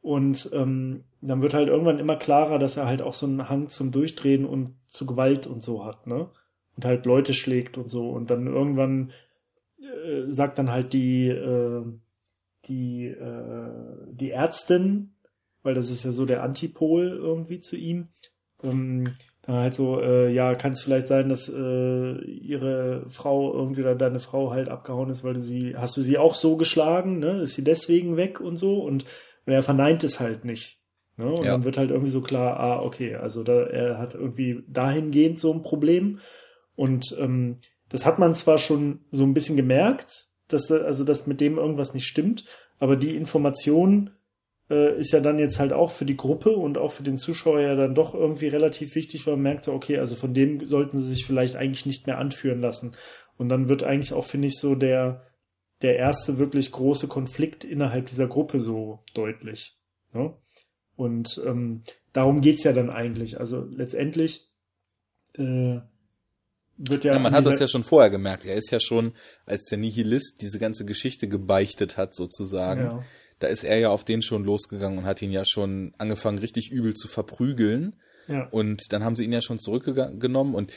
[0.00, 3.68] Und ähm, dann wird halt irgendwann immer klarer, dass er halt auch so einen Hang
[3.68, 6.28] zum Durchdrehen und zu Gewalt und so hat, ne?
[6.76, 8.08] Und halt Leute schlägt und so.
[8.08, 9.12] Und dann irgendwann
[9.78, 11.84] äh, sagt dann halt die, äh,
[12.66, 15.14] die, äh, die Ärztin,
[15.62, 18.08] weil das ist ja so der Antipol irgendwie zu ihm,
[18.62, 19.12] ähm,
[19.42, 23.96] dann halt so, äh, ja, kann es vielleicht sein, dass äh, ihre Frau irgendwie oder
[23.96, 27.40] deine Frau halt abgehauen ist, weil du sie, hast du sie auch so geschlagen, ne?
[27.40, 29.04] Ist sie deswegen weg und so und,
[29.44, 30.78] und er verneint es halt nicht.
[31.16, 31.26] Ne?
[31.26, 31.52] Und ja.
[31.52, 35.52] dann wird halt irgendwie so klar, ah, okay, also da, er hat irgendwie dahingehend so
[35.52, 36.20] ein Problem.
[36.76, 41.40] Und ähm, das hat man zwar schon so ein bisschen gemerkt, dass also dass mit
[41.40, 42.44] dem irgendwas nicht stimmt,
[42.78, 44.10] aber die Information
[44.72, 47.60] äh, ist ja dann jetzt halt auch für die Gruppe und auch für den Zuschauer
[47.60, 51.10] ja dann doch irgendwie relativ wichtig, weil man merkt, okay, also von dem sollten sie
[51.10, 52.92] sich vielleicht eigentlich nicht mehr anführen lassen.
[53.36, 55.26] Und dann wird eigentlich auch, finde ich, so der,
[55.82, 59.76] der erste wirklich große Konflikt innerhalb dieser Gruppe so deutlich.
[60.14, 60.34] Ne?
[60.96, 61.82] Und ähm,
[62.14, 63.38] darum geht's ja dann eigentlich.
[63.38, 64.48] Also letztendlich
[65.34, 65.80] äh,
[66.78, 67.12] wird ja.
[67.12, 68.46] ja man hat das ja schon vorher gemerkt.
[68.46, 69.12] Er ist ja schon,
[69.44, 72.82] als der Nihilist diese ganze Geschichte gebeichtet hat, sozusagen.
[72.82, 73.04] Ja
[73.42, 76.70] da ist er ja auf den schon losgegangen und hat ihn ja schon angefangen, richtig
[76.70, 77.94] übel zu verprügeln.
[78.28, 78.48] Ja.
[78.50, 80.72] Und dann haben sie ihn ja schon zurückgenommen und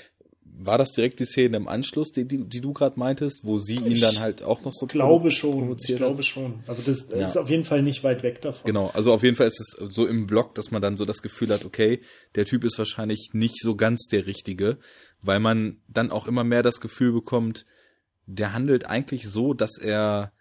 [0.57, 3.75] war das direkt die Szene im Anschluss, die, die, die du gerade meintest, wo sie
[3.75, 6.63] ihn dann halt auch noch so glaube schon, ich glaube schon.
[6.67, 7.27] Aber das, das ja.
[7.27, 8.65] ist auf jeden Fall nicht weit weg davon.
[8.65, 11.21] Genau, also auf jeden Fall ist es so im Blog, dass man dann so das
[11.21, 12.01] Gefühl hat, okay,
[12.35, 14.77] der Typ ist wahrscheinlich nicht so ganz der Richtige,
[15.21, 17.65] weil man dann auch immer mehr das Gefühl bekommt,
[18.25, 20.31] der handelt eigentlich so, dass er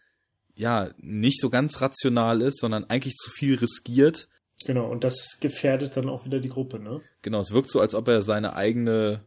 [0.55, 4.29] ja nicht so ganz rational ist, sondern eigentlich zu viel riskiert.
[4.67, 7.01] Genau, und das gefährdet dann auch wieder die Gruppe, ne?
[7.23, 9.25] Genau, es wirkt so, als ob er seine eigene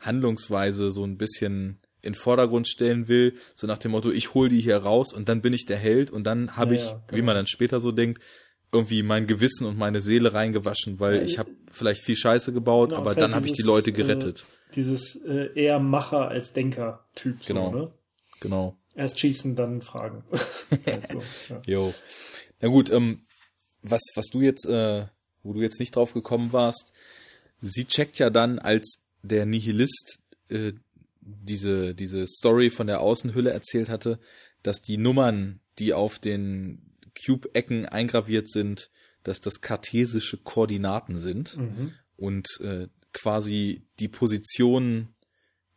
[0.00, 4.60] Handlungsweise so ein bisschen in Vordergrund stellen will, so nach dem Motto, ich hol die
[4.60, 7.02] hier raus und dann bin ich der Held und dann habe ja, ich, genau.
[7.12, 8.22] wie man dann später so denkt,
[8.72, 12.90] irgendwie mein Gewissen und meine Seele reingewaschen, weil ja, ich habe vielleicht viel Scheiße gebaut,
[12.90, 14.40] genau, aber dann halt habe ich die Leute gerettet.
[14.40, 17.44] Äh, dieses äh, eher Macher als Denker-Typ.
[17.44, 17.70] Genau.
[17.70, 17.92] So, ne?
[18.40, 18.79] Genau.
[19.00, 20.24] Erst schießen, dann fragen.
[20.84, 21.62] also, ja.
[21.66, 21.94] Jo.
[22.60, 23.22] Na gut, ähm,
[23.80, 25.06] was, was du jetzt, äh,
[25.42, 26.92] wo du jetzt nicht drauf gekommen warst,
[27.62, 30.18] sie checkt ja dann, als der Nihilist
[30.50, 30.74] äh,
[31.22, 34.18] diese, diese Story von der Außenhülle erzählt hatte,
[34.62, 36.82] dass die Nummern, die auf den
[37.24, 38.90] Cube-Ecken eingraviert sind,
[39.22, 41.94] dass das kartesische Koordinaten sind mhm.
[42.18, 45.14] und äh, quasi die Positionen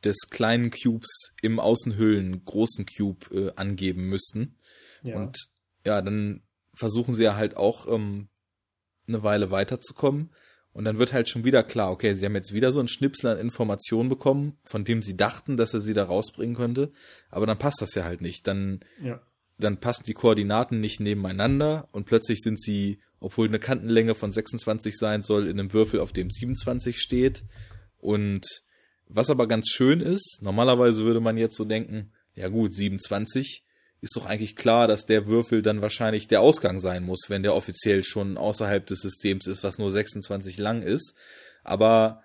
[0.03, 4.57] des kleinen Cubes im Außenhüllen großen Cube äh, angeben müssten.
[5.03, 5.17] Ja.
[5.17, 5.37] Und
[5.85, 6.43] ja, dann
[6.73, 8.29] versuchen sie ja halt auch ähm,
[9.07, 10.31] eine Weile weiterzukommen.
[10.71, 13.29] Und dann wird halt schon wieder klar, okay, sie haben jetzt wieder so einen Schnipsel
[13.29, 16.91] an Informationen bekommen, von dem sie dachten, dass er sie da rausbringen könnte.
[17.29, 18.47] Aber dann passt das ja halt nicht.
[18.47, 19.21] Dann, ja.
[19.59, 24.97] dann passen die Koordinaten nicht nebeneinander und plötzlich sind sie, obwohl eine Kantenlänge von 26
[24.97, 27.43] sein soll, in einem Würfel, auf dem 27 steht.
[27.99, 28.47] Und
[29.13, 33.63] was aber ganz schön ist, normalerweise würde man jetzt so denken, ja gut, 27
[34.01, 37.55] ist doch eigentlich klar, dass der Würfel dann wahrscheinlich der Ausgang sein muss, wenn der
[37.55, 41.15] offiziell schon außerhalb des Systems ist, was nur 26 lang ist.
[41.63, 42.23] Aber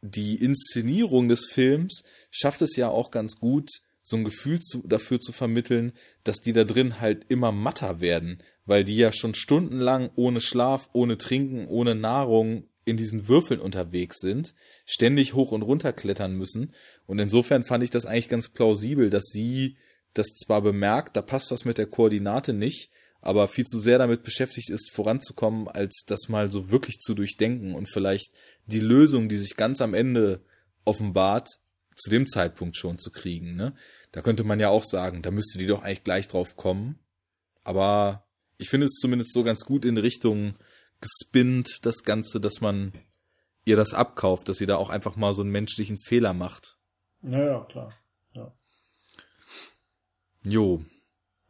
[0.00, 5.18] die Inszenierung des Films schafft es ja auch ganz gut, so ein Gefühl zu, dafür
[5.18, 5.92] zu vermitteln,
[6.24, 10.88] dass die da drin halt immer matter werden, weil die ja schon stundenlang ohne Schlaf,
[10.92, 14.54] ohne Trinken, ohne Nahrung in diesen Würfeln unterwegs sind,
[14.84, 16.74] ständig hoch und runter klettern müssen.
[17.06, 19.76] Und insofern fand ich das eigentlich ganz plausibel, dass sie
[20.12, 24.22] das zwar bemerkt, da passt was mit der Koordinate nicht, aber viel zu sehr damit
[24.22, 28.34] beschäftigt ist, voranzukommen, als das mal so wirklich zu durchdenken und vielleicht
[28.66, 30.42] die Lösung, die sich ganz am Ende
[30.84, 31.48] offenbart,
[31.96, 33.56] zu dem Zeitpunkt schon zu kriegen.
[33.56, 33.74] Ne?
[34.12, 36.98] Da könnte man ja auch sagen, da müsste die doch eigentlich gleich drauf kommen.
[37.62, 38.26] Aber
[38.58, 40.54] ich finde es zumindest so ganz gut in Richtung
[41.04, 42.92] gespinnt, das Ganze, dass man
[43.64, 46.76] ihr das abkauft, dass sie da auch einfach mal so einen menschlichen Fehler macht.
[47.22, 47.92] Ja, ja, klar.
[48.32, 48.52] Ja.
[50.42, 50.84] Jo.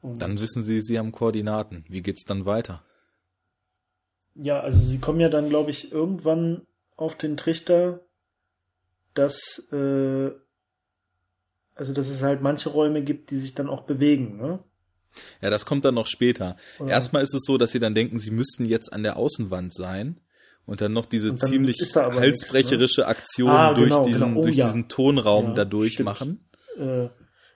[0.03, 1.85] Und dann wissen sie, sie haben Koordinaten.
[1.89, 2.85] Wie geht's dann weiter?
[4.35, 8.01] ja, also sie kommen ja dann, glaube ich, irgendwann auf den Trichter,
[9.15, 10.33] dass, äh,
[11.75, 14.63] also dass es halt manche Räume gibt, die sich dann auch bewegen, ne?
[15.41, 16.57] Ja, das kommt dann noch später.
[16.79, 16.91] Oder?
[16.91, 20.21] Erstmal ist es so, dass sie dann denken, sie müssten jetzt an der Außenwand sein
[20.67, 23.07] und dann noch diese ziemlich halsbrecherische nichts, ne?
[23.07, 24.41] Aktion ah, durch, genau, diesen, genau.
[24.41, 24.67] Oh, durch ja.
[24.67, 26.45] diesen Tonraum ja, da durchmachen.
[26.79, 27.09] Äh,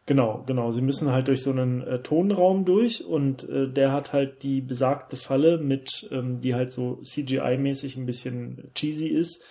[0.06, 0.70] genau, genau.
[0.72, 4.61] Sie müssen halt durch so einen äh, Tonraum durch und äh, der hat halt die
[4.61, 9.42] besagte Falle mit, ähm, die halt so CGI-mäßig ein bisschen cheesy ist,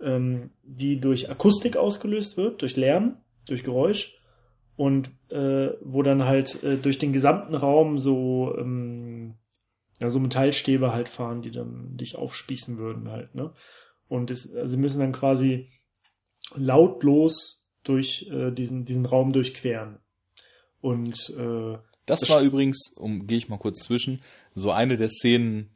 [0.00, 4.14] ähm, die durch Akustik ausgelöst wird, durch Lärm, durch Geräusch
[4.76, 9.34] und äh, wo dann halt äh, durch den gesamten Raum so ähm,
[10.00, 13.52] ja so Metallstäbe halt fahren, die dann dich aufspießen würden halt ne?
[14.08, 15.68] Und es, also sie müssen dann quasi
[16.54, 19.98] lautlos durch äh, diesen diesen Raum durchqueren.
[20.80, 24.20] Und äh, das war übrigens, um gehe ich mal kurz zwischen,
[24.54, 25.70] so eine der Szenen,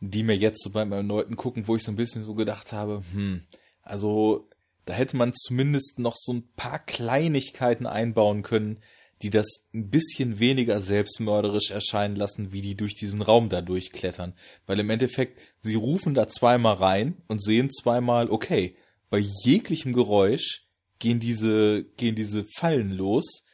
[0.00, 3.02] die mir jetzt so beim erneuten gucken, wo ich so ein bisschen so gedacht habe,
[3.12, 3.42] hm,
[3.82, 4.48] also
[4.84, 8.80] da hätte man zumindest noch so ein paar Kleinigkeiten einbauen können,
[9.22, 14.34] die das ein bisschen weniger selbstmörderisch erscheinen lassen, wie die durch diesen Raum da durchklettern.
[14.66, 18.76] Weil im Endeffekt, sie rufen da zweimal rein und sehen zweimal, okay,
[19.10, 20.66] bei jeglichem Geräusch
[20.98, 23.44] gehen diese, gehen diese Fallen los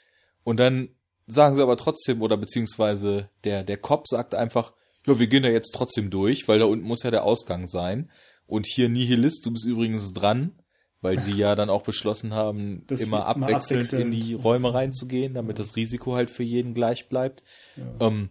[0.42, 0.88] und dann
[1.26, 4.72] sagen sie aber trotzdem, oder beziehungsweise der, der Cop sagt einfach,
[5.06, 8.10] ja, wir gehen da jetzt trotzdem durch, weil da unten muss ja der Ausgang sein.
[8.46, 10.57] Und hier Nihilist, du bist übrigens dran
[11.00, 15.34] weil sie ja dann auch beschlossen haben, das immer abwechselnd, abwechselnd, in die Räume reinzugehen,
[15.34, 17.44] damit das Risiko halt für jeden gleich bleibt.
[17.76, 18.06] Ja.
[18.08, 18.30] Ähm,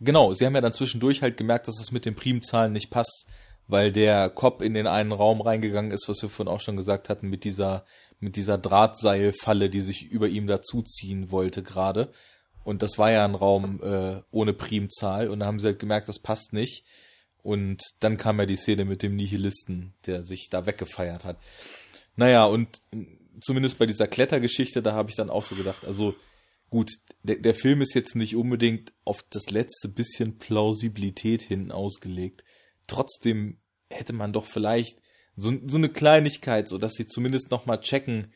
[0.00, 3.26] genau, sie haben ja dann zwischendurch halt gemerkt, dass es mit den Primzahlen nicht passt,
[3.66, 7.08] weil der Cop in den einen Raum reingegangen ist, was wir vorhin auch schon gesagt
[7.08, 7.84] hatten, mit dieser,
[8.20, 12.12] mit dieser Drahtseilfalle, die sich über ihm dazuziehen wollte gerade.
[12.62, 16.08] Und das war ja ein Raum äh, ohne Primzahl und da haben sie halt gemerkt,
[16.08, 16.84] das passt nicht.
[17.46, 21.38] Und dann kam ja die Szene mit dem Nihilisten, der sich da weggefeiert hat.
[22.16, 22.82] Naja, und
[23.40, 26.16] zumindest bei dieser Klettergeschichte, da habe ich dann auch so gedacht, also
[26.70, 26.90] gut,
[27.22, 32.42] der, der Film ist jetzt nicht unbedingt auf das letzte bisschen Plausibilität hin ausgelegt.
[32.88, 33.58] Trotzdem
[33.90, 34.98] hätte man doch vielleicht
[35.36, 38.32] so, so eine Kleinigkeit, so dass sie zumindest nochmal checken,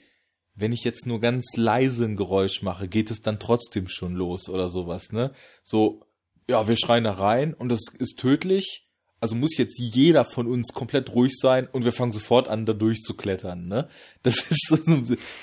[0.54, 4.48] wenn ich jetzt nur ganz leise ein Geräusch mache, geht es dann trotzdem schon los
[4.48, 5.32] oder sowas, ne?
[5.64, 6.04] So,
[6.48, 8.86] ja, wir schreien da rein und das ist tödlich,
[9.20, 12.72] also muss jetzt jeder von uns komplett ruhig sein und wir fangen sofort an, da
[12.72, 13.88] durchzuklettern, ne?
[14.22, 14.72] Das ist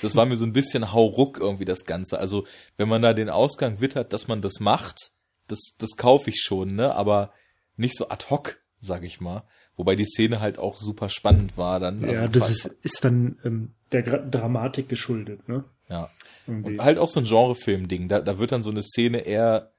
[0.02, 2.18] das war mir so ein bisschen hauruck irgendwie das Ganze.
[2.18, 2.44] Also,
[2.76, 5.12] wenn man da den Ausgang wittert, dass man das macht,
[5.46, 6.94] das, das kaufe ich schon, ne?
[6.94, 7.32] Aber
[7.76, 9.44] nicht so ad hoc, sag ich mal.
[9.76, 12.04] Wobei die Szene halt auch super spannend war dann.
[12.04, 15.64] Also ja, das ist, ist dann ähm, der Dramatik geschuldet, ne?
[15.88, 16.10] Ja.
[16.48, 18.08] Und halt auch so ein Genrefilm-Ding.
[18.08, 19.70] Da, da wird dann so eine Szene eher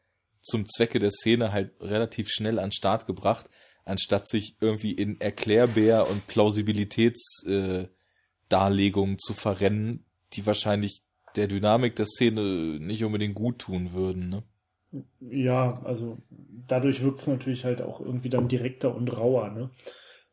[0.41, 3.49] zum Zwecke der Szene halt relativ schnell an Start gebracht
[3.89, 11.01] anstatt sich irgendwie in Erklärbär und Plausibilitätsdarlegungen äh, zu verrennen, die wahrscheinlich
[11.35, 14.29] der Dynamik der Szene nicht unbedingt gut tun würden.
[14.29, 14.43] Ne?
[15.19, 16.17] Ja, also
[16.67, 19.49] dadurch wirkt es natürlich halt auch irgendwie dann direkter und rauer.
[19.49, 19.69] Ne?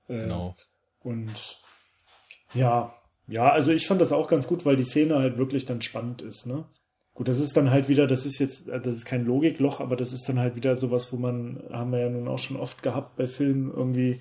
[0.08, 0.56] Äh, genau.
[1.00, 1.60] Und
[2.54, 2.94] ja,
[3.28, 6.22] ja, also ich fand das auch ganz gut, weil die Szene halt wirklich dann spannend
[6.22, 6.46] ist.
[6.46, 6.64] Ne?
[7.16, 10.12] Gut, das ist dann halt wieder, das ist jetzt, das ist kein Logikloch, aber das
[10.12, 13.16] ist dann halt wieder sowas, wo man, haben wir ja nun auch schon oft gehabt
[13.16, 14.20] bei Filmen irgendwie,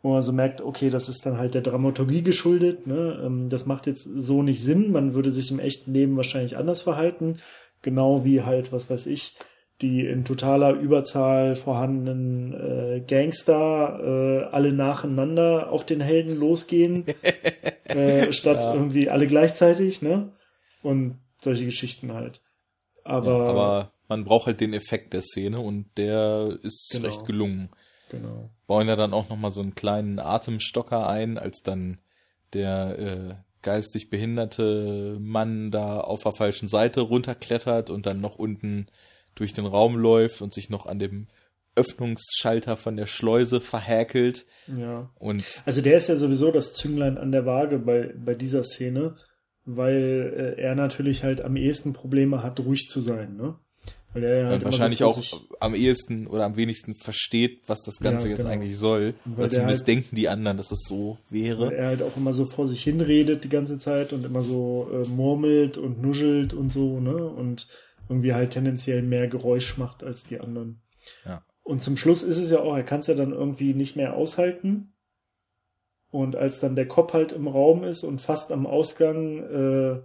[0.00, 3.20] wo man so merkt, okay, das ist dann halt der Dramaturgie geschuldet, ne?
[3.24, 6.82] Ähm, das macht jetzt so nicht Sinn, man würde sich im echten Leben wahrscheinlich anders
[6.82, 7.40] verhalten,
[7.82, 9.36] genau wie halt, was weiß ich,
[9.82, 17.06] die in totaler Überzahl vorhandenen äh, Gangster äh, alle nacheinander auf den Helden losgehen,
[17.86, 18.72] äh, statt ja.
[18.72, 20.30] irgendwie alle gleichzeitig, ne?
[20.84, 22.42] Und solche Geschichten halt.
[23.04, 27.08] Aber, ja, aber man braucht halt den Effekt der Szene und der ist genau.
[27.08, 27.70] recht gelungen.
[28.10, 28.50] Genau.
[28.66, 31.98] Bauen ja dann auch nochmal so einen kleinen Atemstocker ein, als dann
[32.52, 38.86] der äh, geistig behinderte Mann da auf der falschen Seite runterklettert und dann noch unten
[39.34, 41.28] durch den Raum läuft und sich noch an dem
[41.76, 44.46] Öffnungsschalter von der Schleuse verhäkelt.
[44.66, 45.10] Ja.
[45.16, 49.16] Und also der ist ja sowieso das Zünglein an der Waage bei, bei dieser Szene,
[49.66, 53.56] weil äh, er natürlich halt am ehesten Probleme hat, ruhig zu sein, ne?
[54.12, 55.22] Weil er halt wahrscheinlich so auch
[55.60, 58.48] am ehesten oder am wenigsten versteht, was das Ganze ja, genau.
[58.48, 59.12] jetzt eigentlich soll.
[59.26, 61.66] Weil oder zumindest halt, denken die anderen, dass es so wäre.
[61.66, 64.88] Weil er halt auch immer so vor sich hinredet die ganze Zeit und immer so
[64.90, 67.14] äh, murmelt und nuschelt und so, ne?
[67.14, 67.68] Und
[68.08, 70.80] irgendwie halt tendenziell mehr Geräusch macht als die anderen.
[71.26, 71.44] Ja.
[71.62, 74.14] Und zum Schluss ist es ja auch, er kann es ja dann irgendwie nicht mehr
[74.14, 74.94] aushalten
[76.16, 80.00] und als dann der Kopf halt im Raum ist und fast am Ausgang äh,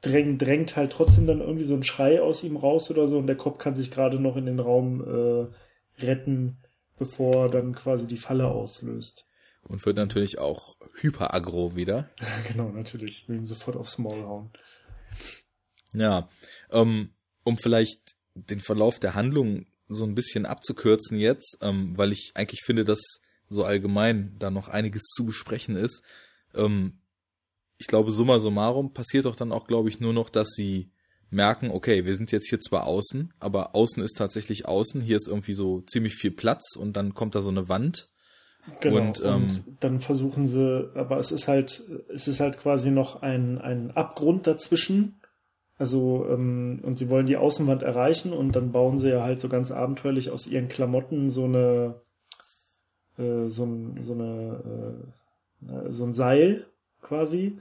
[0.00, 3.26] drängt, drängt halt trotzdem dann irgendwie so ein Schrei aus ihm raus oder so und
[3.26, 6.58] der Kopf kann sich gerade noch in den Raum äh, retten.
[6.96, 9.24] bevor dann quasi die Falle auslöst.
[9.62, 12.08] Und wird natürlich auch hyper-aggro wieder.
[12.48, 13.28] genau, natürlich.
[13.28, 14.50] Will ihm sofort aufs Maul hauen.
[15.92, 16.28] Ja,
[16.70, 17.10] ähm,
[17.44, 22.62] um vielleicht den Verlauf der Handlung so ein bisschen abzukürzen jetzt, ähm, weil ich eigentlich
[22.64, 26.02] finde, dass so allgemein da noch einiges zu besprechen ist.
[26.54, 27.00] Ähm,
[27.78, 30.90] ich glaube, summa summarum passiert doch dann auch, glaube ich, nur noch, dass sie
[31.30, 35.00] merken, okay, wir sind jetzt hier zwar außen, aber außen ist tatsächlich außen.
[35.00, 38.10] Hier ist irgendwie so ziemlich viel Platz und dann kommt da so eine Wand.
[38.80, 42.90] Genau, und, ähm, und dann versuchen sie, aber es ist halt, es ist halt quasi
[42.90, 45.20] noch ein, ein Abgrund dazwischen.
[45.78, 49.48] Also, ähm, und sie wollen die Außenwand erreichen und dann bauen sie ja halt so
[49.48, 52.00] ganz abenteuerlich aus ihren Klamotten so eine,
[53.18, 54.94] äh, so, ein, so eine,
[55.66, 56.66] äh, so ein Seil
[57.02, 57.58] quasi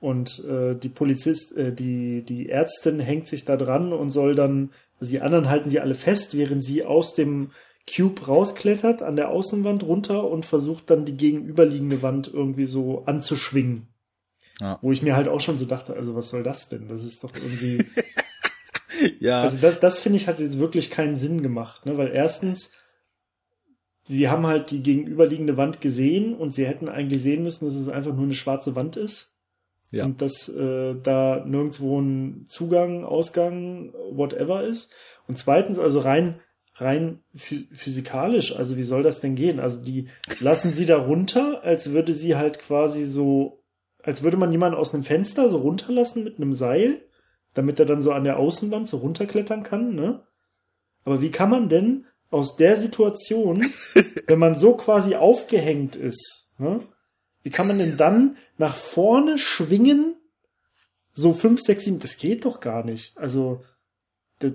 [0.00, 4.70] und äh, die Polizist, äh, die, die Ärztin hängt sich da dran und soll dann,
[4.98, 7.50] also die anderen halten sie alle fest, während sie aus dem
[7.86, 13.88] Cube rausklettert an der Außenwand runter und versucht dann die gegenüberliegende Wand irgendwie so anzuschwingen.
[14.60, 14.78] Ja.
[14.80, 16.88] Wo ich mir halt auch schon so dachte, also was soll das denn?
[16.88, 17.84] Das ist doch irgendwie.
[19.20, 19.42] ja.
[19.42, 21.96] Also das, das finde ich hat jetzt wirklich keinen Sinn gemacht, ne?
[21.96, 22.70] Weil erstens,
[24.10, 27.88] sie haben halt die gegenüberliegende Wand gesehen und sie hätten eigentlich sehen müssen, dass es
[27.88, 29.32] einfach nur eine schwarze Wand ist.
[29.92, 30.04] Ja.
[30.04, 34.92] Und dass äh, da nirgendwo ein Zugang, Ausgang, whatever ist.
[35.26, 36.40] Und zweitens, also rein
[36.74, 39.60] rein physikalisch, also wie soll das denn gehen?
[39.60, 40.08] Also die
[40.40, 43.62] lassen sie da runter, als würde sie halt quasi so,
[44.02, 47.02] als würde man jemanden aus einem Fenster so runterlassen mit einem Seil,
[47.52, 50.22] damit er dann so an der Außenwand so runterklettern kann, ne?
[51.04, 53.66] Aber wie kann man denn aus der Situation,
[54.26, 56.80] wenn man so quasi aufgehängt ist, ne?
[57.42, 60.16] Wie kann man denn dann nach vorne schwingen?
[61.12, 63.16] So fünf, sechs, sieben, das geht doch gar nicht.
[63.16, 63.62] Also,
[64.38, 64.52] das,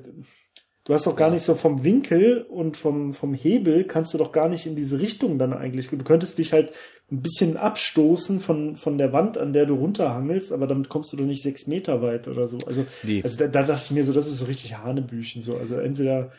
[0.85, 4.31] du hast doch gar nicht so vom Winkel und vom, vom Hebel kannst du doch
[4.31, 5.89] gar nicht in diese Richtung dann eigentlich.
[5.89, 6.71] Du könntest dich halt
[7.11, 11.17] ein bisschen abstoßen von, von der Wand, an der du runterhangelst, aber damit kommst du
[11.17, 12.57] doch nicht sechs Meter weit oder so.
[12.65, 13.21] Also, nee.
[13.23, 15.57] also da, da dachte ich mir so, das ist so richtig Hanebüchen, so.
[15.57, 16.31] Also entweder,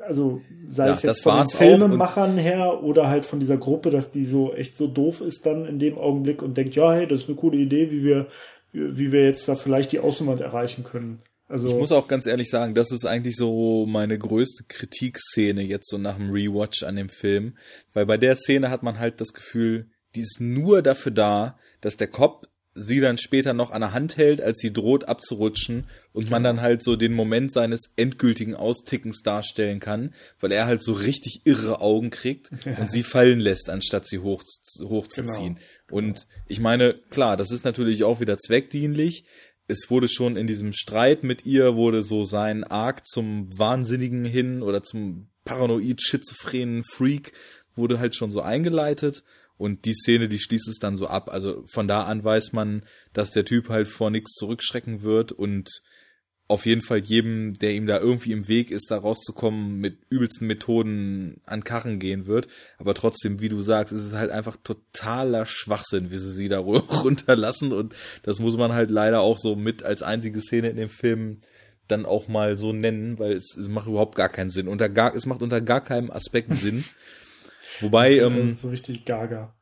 [0.00, 4.10] also sei ja, es jetzt von den Filmemachern her oder halt von dieser Gruppe, dass
[4.10, 7.22] die so echt so doof ist dann in dem Augenblick und denkt, ja, hey, das
[7.22, 8.28] ist eine coole Idee, wie wir,
[8.72, 11.22] wie wir jetzt da vielleicht die Außenwand erreichen können.
[11.48, 15.90] Also ich muss auch ganz ehrlich sagen, das ist eigentlich so meine größte Kritikszene jetzt
[15.90, 17.56] so nach dem Rewatch an dem Film,
[17.92, 21.96] weil bei der Szene hat man halt das Gefühl, die ist nur dafür da, dass
[21.96, 22.46] der Cop
[22.80, 26.30] sie dann später noch an der Hand hält, als sie droht abzurutschen und ja.
[26.30, 30.92] man dann halt so den Moment seines endgültigen Austickens darstellen kann, weil er halt so
[30.92, 32.78] richtig irre Augen kriegt ja.
[32.78, 34.42] und sie fallen lässt, anstatt sie hoch,
[34.80, 35.54] hochzuziehen.
[35.54, 35.98] Genau.
[35.98, 39.24] Und ich meine, klar, das ist natürlich auch wieder zweckdienlich,
[39.68, 44.62] es wurde schon in diesem Streit mit ihr, wurde so sein Arc zum Wahnsinnigen hin
[44.62, 47.32] oder zum paranoid schizophrenen Freak
[47.76, 49.22] wurde halt schon so eingeleitet
[49.60, 51.28] und die Szene, die schließt es dann so ab.
[51.30, 52.82] Also von da an weiß man,
[53.12, 55.82] dass der Typ halt vor nichts zurückschrecken wird und
[56.48, 60.46] auf jeden Fall jedem, der ihm da irgendwie im Weg ist, da rauszukommen, mit übelsten
[60.46, 62.48] Methoden an Karren gehen wird.
[62.78, 66.58] Aber trotzdem, wie du sagst, ist es halt einfach totaler Schwachsinn, wie sie sie da
[66.58, 67.74] runterlassen.
[67.74, 71.40] Und das muss man halt leider auch so mit als einzige Szene in dem Film
[71.86, 74.68] dann auch mal so nennen, weil es, es macht überhaupt gar keinen Sinn.
[74.68, 76.82] Unter gar, es macht unter gar keinem Aspekt Sinn.
[77.80, 79.54] Wobei, ähm, so richtig gaga.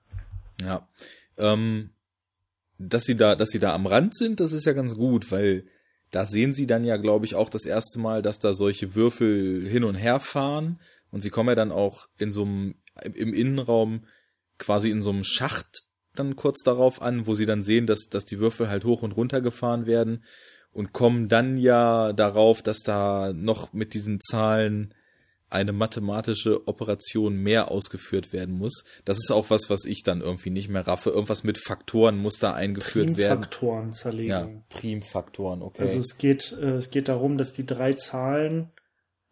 [0.61, 0.89] Ja.
[1.37, 1.91] Ähm,
[2.79, 5.67] dass sie da, dass sie da am Rand sind, das ist ja ganz gut, weil
[6.11, 9.69] da sehen sie dann ja, glaube ich, auch das erste Mal, dass da solche Würfel
[9.69, 10.81] hin und her fahren.
[11.11, 14.05] Und sie kommen ja dann auch in so einem, im Innenraum
[14.59, 15.83] quasi in so einem Schacht
[16.15, 19.13] dann kurz darauf an, wo sie dann sehen, dass, dass die Würfel halt hoch und
[19.13, 20.25] runter gefahren werden
[20.73, 24.95] und kommen dann ja darauf, dass da noch mit diesen Zahlen
[25.51, 28.85] eine mathematische Operation mehr ausgeführt werden muss.
[29.05, 31.11] Das ist auch was, was ich dann irgendwie nicht mehr raffe.
[31.11, 33.41] Irgendwas mit Faktoren muss da eingeführt werden.
[33.41, 34.31] Primfaktoren zerlegen.
[34.31, 35.83] Ja, Primfaktoren, okay.
[35.83, 38.71] Also es geht, äh, es geht darum, dass die drei Zahlen,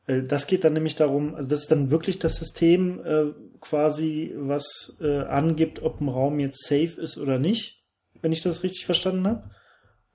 [0.06, 4.32] äh, das geht dann nämlich darum, also das ist dann wirklich das System äh, quasi,
[4.36, 7.82] was äh, angibt, ob ein Raum jetzt safe ist oder nicht,
[8.22, 9.50] wenn ich das richtig verstanden habe.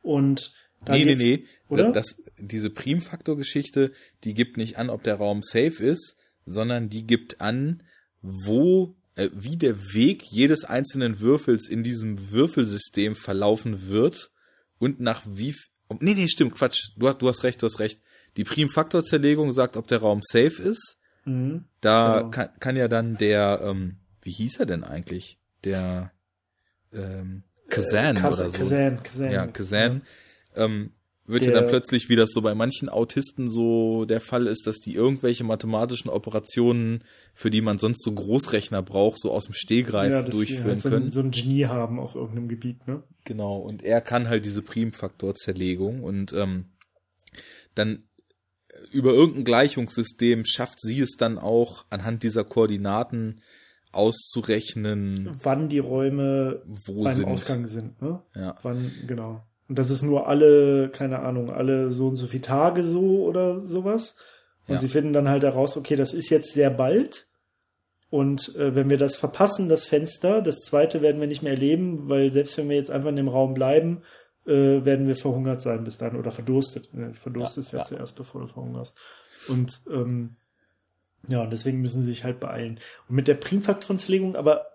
[0.02, 0.53] Und
[0.86, 1.45] da nee, nee, nee.
[1.70, 1.91] Oder?
[1.91, 3.91] Das, diese Primfaktor-Geschichte,
[4.24, 7.84] die gibt nicht an, ob der Raum safe ist, sondern die gibt an,
[8.22, 14.32] wo, äh, wie der Weg jedes einzelnen Würfels in diesem Würfelsystem verlaufen wird
[14.80, 15.56] und nach wie,
[15.99, 16.90] nee, nee, stimmt, Quatsch.
[16.98, 18.02] Du hast, du hast recht, du hast recht.
[18.38, 20.98] Die Primfaktorzerlegung sagt, ob der Raum safe ist.
[21.26, 22.30] Mhm, da genau.
[22.32, 25.38] kann, kann ja dann der, ähm, wie hieß er denn eigentlich?
[25.64, 26.12] Der,
[26.91, 28.58] ähm, Kazan äh, oder so.
[28.58, 29.32] Kazan, Kazan.
[29.32, 29.98] Ja, Kazan.
[29.98, 30.02] Ja
[30.56, 30.91] ähm,
[31.26, 34.80] wird ja dann plötzlich, wie das so bei manchen Autisten so der Fall ist, dass
[34.80, 37.03] die irgendwelche mathematischen Operationen,
[37.34, 40.90] für die man sonst so Großrechner braucht, so aus dem Stehgreif ja, durchführen halt so
[40.90, 41.06] können.
[41.06, 43.03] Ein, so ein Genie haben auf irgendeinem Gebiet, ne?
[43.23, 46.65] Genau, und er kann halt diese Primfaktorzerlegung und ähm,
[47.76, 48.03] dann
[48.91, 53.41] über irgendein Gleichungssystem schafft sie es dann auch anhand dieser Koordinaten
[53.91, 57.26] auszurechnen, wann die Räume wo beim sind.
[57.26, 58.22] Ausgang sind, ne?
[58.36, 58.56] Ja.
[58.64, 59.45] Wann, genau.
[59.72, 63.65] Und das ist nur alle, keine Ahnung, alle so und so viele Tage so oder
[63.69, 64.18] sowas.
[64.68, 64.80] Und Ja.
[64.81, 67.26] sie finden dann halt heraus, okay, das ist jetzt sehr bald.
[68.10, 72.10] Und äh, wenn wir das verpassen, das Fenster, das zweite werden wir nicht mehr erleben,
[72.10, 74.02] weil selbst wenn wir jetzt einfach in dem Raum bleiben,
[74.45, 74.52] äh,
[74.84, 76.93] werden wir verhungert sein bis dann oder verdurstet.
[76.93, 77.14] Ne?
[77.14, 77.88] Verdurstest Ja, ja, ja.
[77.88, 78.93] zuerst, bevor du verhungerst.
[79.48, 80.35] Und ähm,
[81.30, 82.81] ja, und deswegen müssen sie sich halt beeilen.
[83.07, 84.65] Und mit der Primfaktorenzerlegung, aber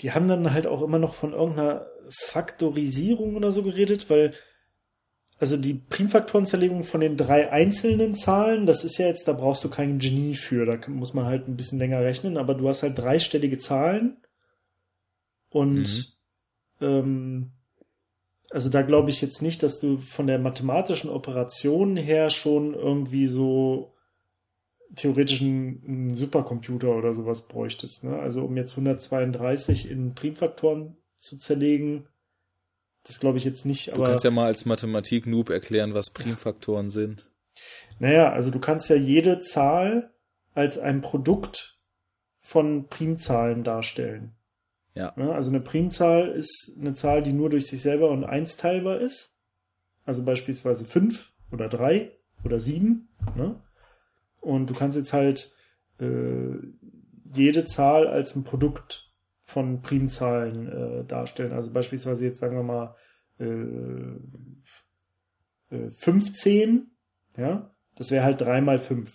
[0.00, 4.34] die haben dann halt auch immer noch von irgendeiner Faktorisierung oder so geredet, weil
[5.38, 9.70] also die Primfaktorenzerlegung von den drei einzelnen Zahlen, das ist ja jetzt, da brauchst du
[9.70, 12.98] kein Genie für, da muss man halt ein bisschen länger rechnen, aber du hast halt
[12.98, 14.16] dreistellige Zahlen
[15.50, 16.16] und
[16.80, 17.52] ähm,
[18.50, 23.26] also da glaube ich jetzt nicht, dass du von der mathematischen Operation her schon irgendwie
[23.26, 23.94] so
[24.96, 28.04] theoretisch einen, einen Supercomputer oder sowas bräuchtest.
[28.04, 28.18] Ne?
[28.18, 32.06] Also um jetzt 132 in Primfaktoren zu zerlegen,
[33.04, 33.88] das glaube ich jetzt nicht.
[33.88, 37.28] Du Aber kannst ja mal als Mathematik-Noob erklären, was Primfaktoren sind.
[37.98, 40.10] naja, also du kannst ja jede Zahl
[40.54, 41.78] als ein Produkt
[42.40, 44.32] von Primzahlen darstellen.
[44.94, 45.12] Ja.
[45.16, 45.32] Ne?
[45.32, 49.32] Also eine Primzahl ist eine Zahl, die nur durch sich selber und eins teilbar ist.
[50.04, 52.12] Also beispielsweise fünf oder drei
[52.44, 53.08] oder sieben.
[53.36, 53.60] Ne?
[54.40, 55.52] Und du kannst jetzt halt
[56.00, 56.56] äh,
[57.34, 59.07] jede Zahl als ein Produkt
[59.48, 61.52] von Primzahlen äh, darstellen.
[61.52, 62.94] Also beispielsweise jetzt sagen wir mal
[63.40, 63.46] äh,
[65.74, 66.90] äh, 15,
[67.38, 69.10] ja, das wäre halt 3 mal 5.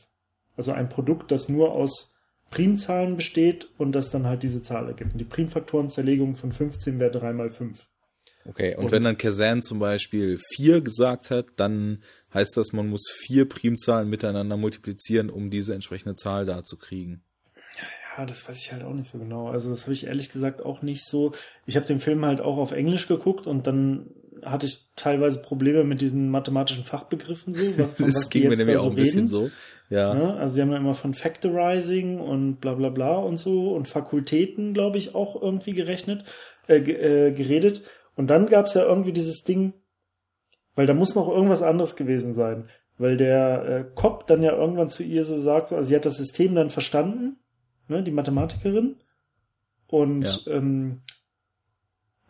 [0.58, 2.16] Also ein Produkt, das nur aus
[2.50, 5.14] Primzahlen besteht und das dann halt diese Zahl ergibt.
[5.14, 7.88] Und die Primfaktorenzerlegung von 15 wäre 3 mal 5.
[8.46, 12.02] Okay, und, Und- wenn dann Kazan zum Beispiel vier gesagt hat, dann
[12.34, 17.24] heißt das, man muss vier Primzahlen miteinander multiplizieren, um diese entsprechende Zahl da zu kriegen.
[18.16, 19.48] Ja, das weiß ich halt auch nicht so genau.
[19.48, 21.32] Also das habe ich ehrlich gesagt auch nicht so.
[21.66, 24.12] Ich habe den Film halt auch auf Englisch geguckt und dann
[24.44, 27.88] hatte ich teilweise Probleme mit diesen mathematischen Fachbegriffen so.
[28.00, 29.28] Das ging mir nämlich auch ein bisschen reden.
[29.28, 29.50] so.
[29.90, 30.14] Ja.
[30.14, 30.34] Ne?
[30.36, 34.74] Also sie haben ja immer von Factorizing und bla bla bla und so und Fakultäten,
[34.74, 36.26] glaube ich, auch irgendwie gerechnet,
[36.68, 37.84] äh, äh, geredet.
[38.16, 39.74] Und dann gab's ja irgendwie dieses Ding,
[40.76, 42.70] weil da muss noch irgendwas anderes gewesen sein.
[42.98, 46.06] Weil der äh, Kopp dann ja irgendwann zu ihr so sagt, so, also sie hat
[46.06, 47.38] das System dann verstanden,
[47.88, 48.96] ne, die Mathematikerin.
[49.88, 51.02] Und ähm,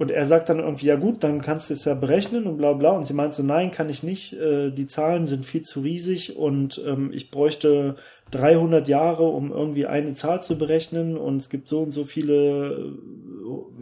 [0.04, 2.74] und er sagt dann irgendwie, ja gut, dann kannst du es ja berechnen und bla
[2.74, 2.92] bla.
[2.92, 4.34] Und sie meint so, nein, kann ich nicht.
[4.34, 7.98] Äh, die Zahlen sind viel zu riesig und ähm, ich bräuchte
[8.32, 11.16] 300 Jahre, um irgendwie eine Zahl zu berechnen.
[11.16, 12.96] Und es gibt so und so viele,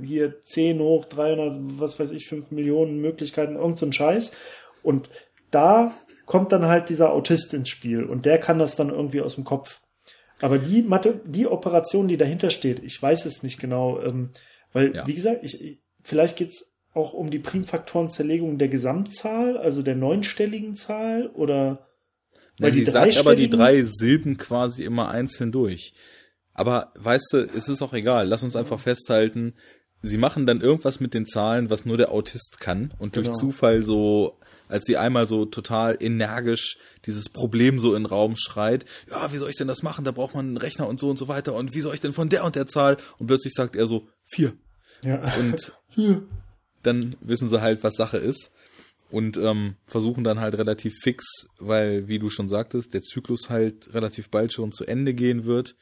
[0.02, 4.32] äh, hier 10 hoch 300, was weiß ich, 5 Millionen Möglichkeiten, irgend so ein Scheiß.
[4.84, 5.10] Und
[5.50, 5.94] da
[6.26, 9.44] kommt dann halt dieser Autist ins Spiel und der kann das dann irgendwie aus dem
[9.44, 9.80] Kopf.
[10.42, 14.30] Aber die Mathe, die Operation, die dahinter steht, ich weiß es nicht genau, ähm,
[14.74, 15.08] weil, Ja.
[15.08, 20.76] wie gesagt, ich, ich- vielleicht geht's auch um die Primfaktorenzerlegung der Gesamtzahl, also der neunstelligen
[20.76, 21.88] Zahl, oder
[22.60, 25.94] weil sie die sagt aber die drei Silben quasi immer einzeln durch.
[26.54, 28.28] Aber weißt du, es ist auch egal.
[28.28, 29.54] Lass uns einfach festhalten,
[30.02, 32.94] sie machen dann irgendwas mit den Zahlen, was nur der Autist kann.
[32.98, 33.38] Und durch Genau.
[33.38, 34.38] Zufall so,
[34.68, 39.38] als sie einmal so total energisch dieses Problem so in den Raum schreit, ja, wie
[39.38, 40.06] soll ich denn das machen?
[40.06, 41.54] Da braucht man einen Rechner und so und so weiter.
[41.54, 42.98] Und wie soll ich denn von der und der Zahl?
[43.20, 44.54] Und plötzlich sagt er so, vier.
[45.04, 45.22] ja.
[45.38, 45.74] Und
[46.84, 48.52] dann wissen sie halt, was Sache ist
[49.12, 51.26] und ähm, versuchen dann halt relativ fix,
[51.60, 55.76] weil, wie du schon sagtest, der Zyklus halt relativ bald schon zu Ende gehen wird,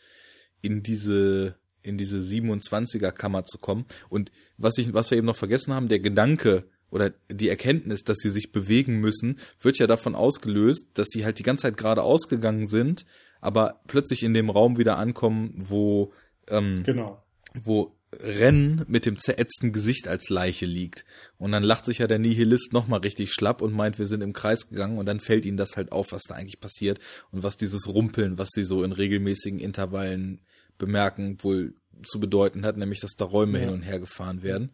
[0.61, 3.85] in diese in diese 27er Kammer zu kommen.
[4.09, 8.17] Und was ich, was wir eben noch vergessen haben, der Gedanke oder die Erkenntnis, dass
[8.17, 12.03] sie sich bewegen müssen, wird ja davon ausgelöst, dass sie halt die ganze Zeit gerade
[12.03, 13.05] ausgegangen sind,
[13.41, 16.11] aber plötzlich in dem Raum wieder ankommen, wo
[16.47, 17.23] ähm, Genau.
[17.63, 21.05] wo Ren mit dem zerätzten Gesicht als Leiche liegt.
[21.37, 24.33] Und dann lacht sich ja der Nihilist nochmal richtig schlapp und meint, wir sind im
[24.33, 26.99] Kreis gegangen und dann fällt ihnen das halt auf, was da eigentlich passiert
[27.31, 30.41] und was dieses Rumpeln, was sie so in regelmäßigen Intervallen
[30.79, 33.65] bemerken, wohl zu bedeuten hat, nämlich dass da Räume Ja.
[33.65, 34.71] hin und her gefahren werden.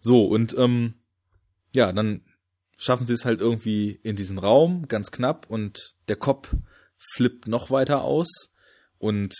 [0.00, 0.94] So, und ähm,
[1.74, 2.22] ja, dann
[2.76, 6.54] schaffen sie es halt irgendwie in diesen Raum, ganz knapp, und der Kopf
[7.14, 8.52] flippt noch weiter aus
[8.98, 9.34] und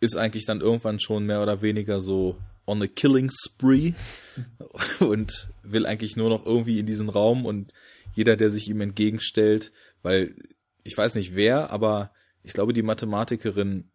[0.00, 3.94] ist eigentlich dann irgendwann schon mehr oder weniger so on a killing spree
[5.00, 7.72] und will eigentlich nur noch irgendwie in diesen Raum und
[8.14, 9.72] jeder, der sich ihm entgegenstellt,
[10.02, 10.36] weil
[10.84, 12.12] ich weiß nicht wer, aber
[12.44, 13.90] ich glaube, die Mathematikerin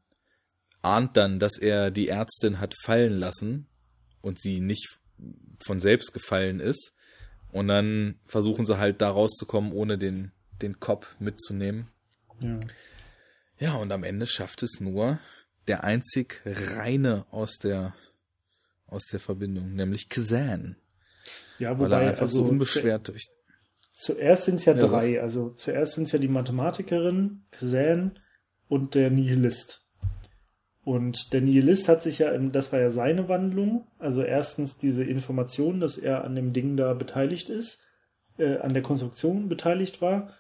[0.84, 3.68] ahnt dann, dass er die Ärztin hat fallen lassen
[4.22, 5.00] und sie nicht
[5.66, 6.94] von selbst gefallen ist.
[7.52, 10.32] Und dann versuchen sie halt da rauszukommen, ohne den,
[10.62, 11.88] den Kopf mitzunehmen.
[12.40, 12.60] Ja.
[13.60, 15.20] Ja, und am Ende schafft es nur
[15.68, 17.94] der einzig reine aus der,
[18.88, 20.76] aus der Verbindung, nämlich Kazan.
[21.60, 23.28] Ja, Weil er wobei, einfach also so unbeschwert durch.
[23.94, 25.22] zuerst sind es ja Ja, drei.
[25.22, 28.20] Also zuerst sind es ja die Mathematikerin, Xan
[28.68, 29.83] und der Nihilist.
[30.86, 35.04] Und der Nihilist hat sich ja, im- das war ja seine Wandlung, also erstens diese
[35.04, 37.82] Information, dass er an dem Ding da beteiligt ist,
[38.38, 40.32] äh, an der Konstruktion beteiligt war.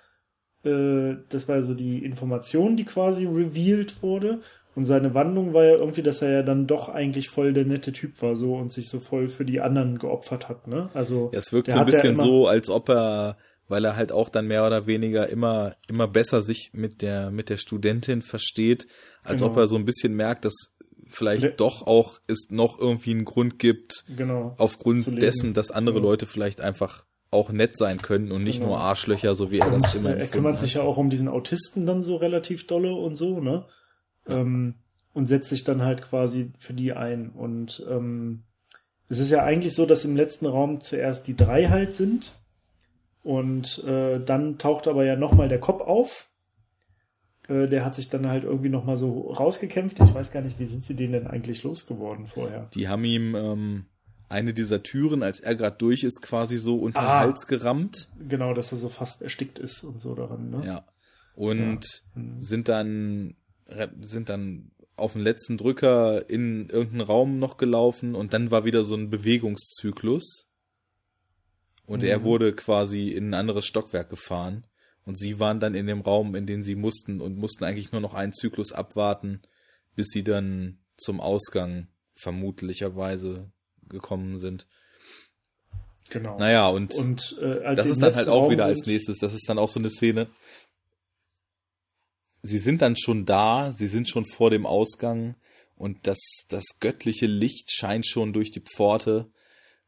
[0.66, 4.42] Äh, das war so die Information, die quasi revealed wurde.
[4.76, 7.94] Und seine Wandlung war ja irgendwie, dass er ja dann doch eigentlich voll der nette
[7.94, 10.90] Typ war so und sich so voll für die anderen geopfert hat, ne?
[10.96, 13.38] Also Ja, es wirkt so ein hat ja bisschen immer- so, als ob er,
[13.68, 17.50] weil er halt auch dann mehr oder weniger immer, immer besser sich mit der, mit
[17.50, 18.88] der Studentin versteht,
[19.24, 19.52] als Genau.
[19.52, 20.54] ob er so ein bisschen merkt, dass
[21.08, 24.56] vielleicht Der- doch auch es noch irgendwie einen Grund gibt, genau.
[24.58, 26.02] aufgrund dessen, dass andere Ja.
[26.04, 28.70] Leute vielleicht einfach auch nett sein können und nicht Genau.
[28.74, 30.60] nur Arschlöcher, so wie er das immer er kümmert hat.
[30.60, 33.66] sich ja auch um diesen Autisten dann so relativ dolle und so, ne?
[34.28, 34.76] Ähm,
[35.14, 37.30] und setzt sich dann halt quasi für die ein.
[37.30, 38.44] Und ähm,
[39.10, 42.34] es ist ja eigentlich so, dass im letzten Raum zuerst die drei halt sind.
[43.24, 46.28] Und äh, dann taucht aber ja nochmal der Kopf auf.
[47.48, 50.00] Äh, der hat sich dann halt irgendwie nochmal so rausgekämpft.
[50.02, 52.70] Ich weiß gar nicht, wie sind sie den denn eigentlich losgeworden vorher?
[52.76, 53.86] Die haben ihm ähm,
[54.30, 57.20] eine dieser Türen, als er gerade durch ist, quasi so unter den Ah.
[57.22, 58.10] Hals gerammt.
[58.28, 60.62] Genau, dass er so fast erstickt ist und so daran, ne?
[60.66, 60.86] Ja.
[61.36, 62.42] Und Hm.
[62.42, 63.36] sind dann
[64.02, 68.84] sind dann auf den letzten Drücker in irgendeinen Raum noch gelaufen und dann war wieder
[68.84, 70.50] so ein Bewegungszyklus.
[71.86, 72.24] Und er Mhm.
[72.24, 74.64] wurde quasi in ein anderes Stockwerk gefahren.
[75.06, 78.00] Und sie waren dann in dem Raum, in den sie mussten und mussten eigentlich nur
[78.02, 79.42] noch einen Zyklus abwarten,
[79.96, 83.52] bis sie dann zum Ausgang vermutlicherweise
[83.90, 84.66] gekommen sind.
[86.10, 86.38] Genau.
[86.40, 89.34] Naja, und, Und äh, als das ist dann halt auch Raum wieder als nächstes, das
[89.34, 90.30] ist dann auch so eine Szene.
[92.42, 95.36] Sie sind dann schon da, sie sind schon vor dem Ausgang
[95.76, 96.20] und das,
[96.50, 99.30] das göttliche Licht scheint schon durch die Pforte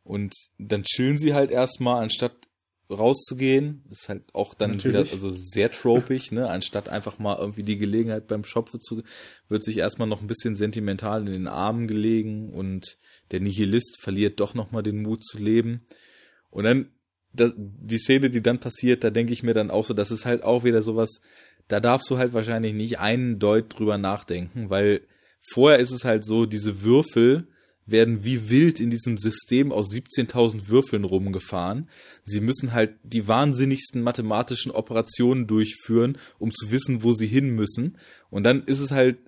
[0.06, 2.48] und dann chillen sie halt erstmal, anstatt
[2.90, 3.84] rauszugehen.
[3.90, 5.11] Das ist halt auch dann Natürlich.
[5.11, 6.48] wieder also sehr tropig, ne?
[6.48, 9.02] Anstatt einfach mal irgendwie die Gelegenheit beim Schopfe zu,
[9.49, 12.98] wird sich erstmal noch ein bisschen sentimental in den Armen gelegen und
[13.32, 15.88] der Nihilist verliert doch nochmal den Mut zu leben.
[16.52, 16.90] Und dann,
[17.34, 20.27] das, die Szene, die dann passiert, da denke ich mir dann auch so, das ist
[20.27, 21.22] halt auch wieder sowas,
[21.68, 25.02] da darfst du halt wahrscheinlich nicht einen Deut drüber nachdenken, weil
[25.52, 27.48] vorher ist es halt so, diese Würfel
[27.85, 31.89] werden wie wild in diesem System aus 17.000 Würfeln rumgefahren.
[32.23, 37.97] Sie müssen halt die wahnsinnigsten mathematischen Operationen durchführen, um zu wissen, wo sie hin müssen.
[38.29, 39.19] Und dann ist es halt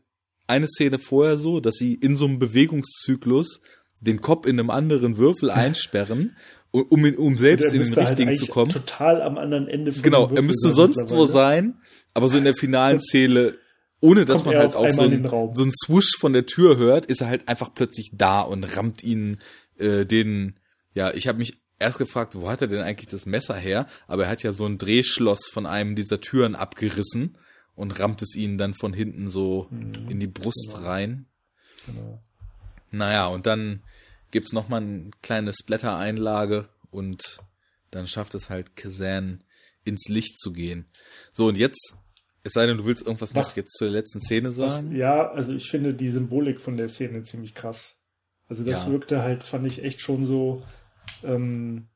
[0.48, 3.62] eine Szene vorher so, dass sie in so einem Bewegungszyklus
[4.02, 6.36] den Kopf in einem anderen Würfel einsperren,
[6.72, 8.72] um, um, selbst in den halt richtigen eigentlich zu kommen.
[8.72, 11.76] Total am anderen Ende von Genau, er müsste sonst wo sein,
[12.14, 13.56] aber so in der finalen Szene,
[14.00, 17.06] ohne dass Kommt man halt auch so ein, so ein Swoosh von der Tür hört,
[17.08, 19.40] ist er halt einfach plötzlich da und rammt ihn
[19.78, 20.60] äh, den,
[20.94, 23.88] ja, ich habe mich erst gefragt, wo hat er denn eigentlich das Messer her?
[24.08, 27.38] Aber er hat ja so ein Drehschloss von einem dieser Türen abgerissen
[27.76, 30.88] und rammt es ihnen dann von hinten so Mhm, in die Brust genau.
[30.88, 31.26] rein.
[31.86, 32.22] Genau.
[32.92, 33.84] Naja, und dann
[34.32, 37.40] gibt's noch mal eine kleine Splatter-Einlage und
[37.92, 39.44] dann schafft es halt Kazan
[39.84, 40.86] ins Licht zu gehen.
[41.32, 41.96] So, und jetzt,
[42.44, 44.96] es sei denn, du willst irgendwas Was- noch jetzt zur letzten Szene Was, sagen?
[44.96, 47.98] ja, also ich finde die Symbolik von der Szene ziemlich krass.
[48.48, 48.92] Also das Ja.
[48.92, 50.64] wirkte halt, fand ich echt schon so,
[51.24, 51.88] ähm,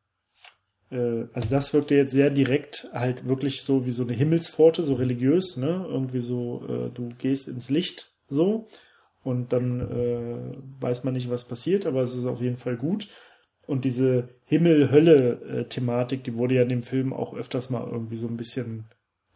[0.91, 4.95] äh, also das wirkte jetzt sehr direkt, halt wirklich so wie so eine Himmelspforte, so
[4.95, 5.85] religiös, ne?
[5.89, 8.67] Irgendwie so, äh, du gehst ins Licht, so,
[9.23, 13.07] und dann äh, weiß man nicht, was passiert, aber es ist auf jeden Fall gut.
[13.67, 18.35] Und diese Himmel-Hölle-Thematik, die wurde ja in dem Film auch öfters mal irgendwie so ein
[18.37, 18.85] bisschen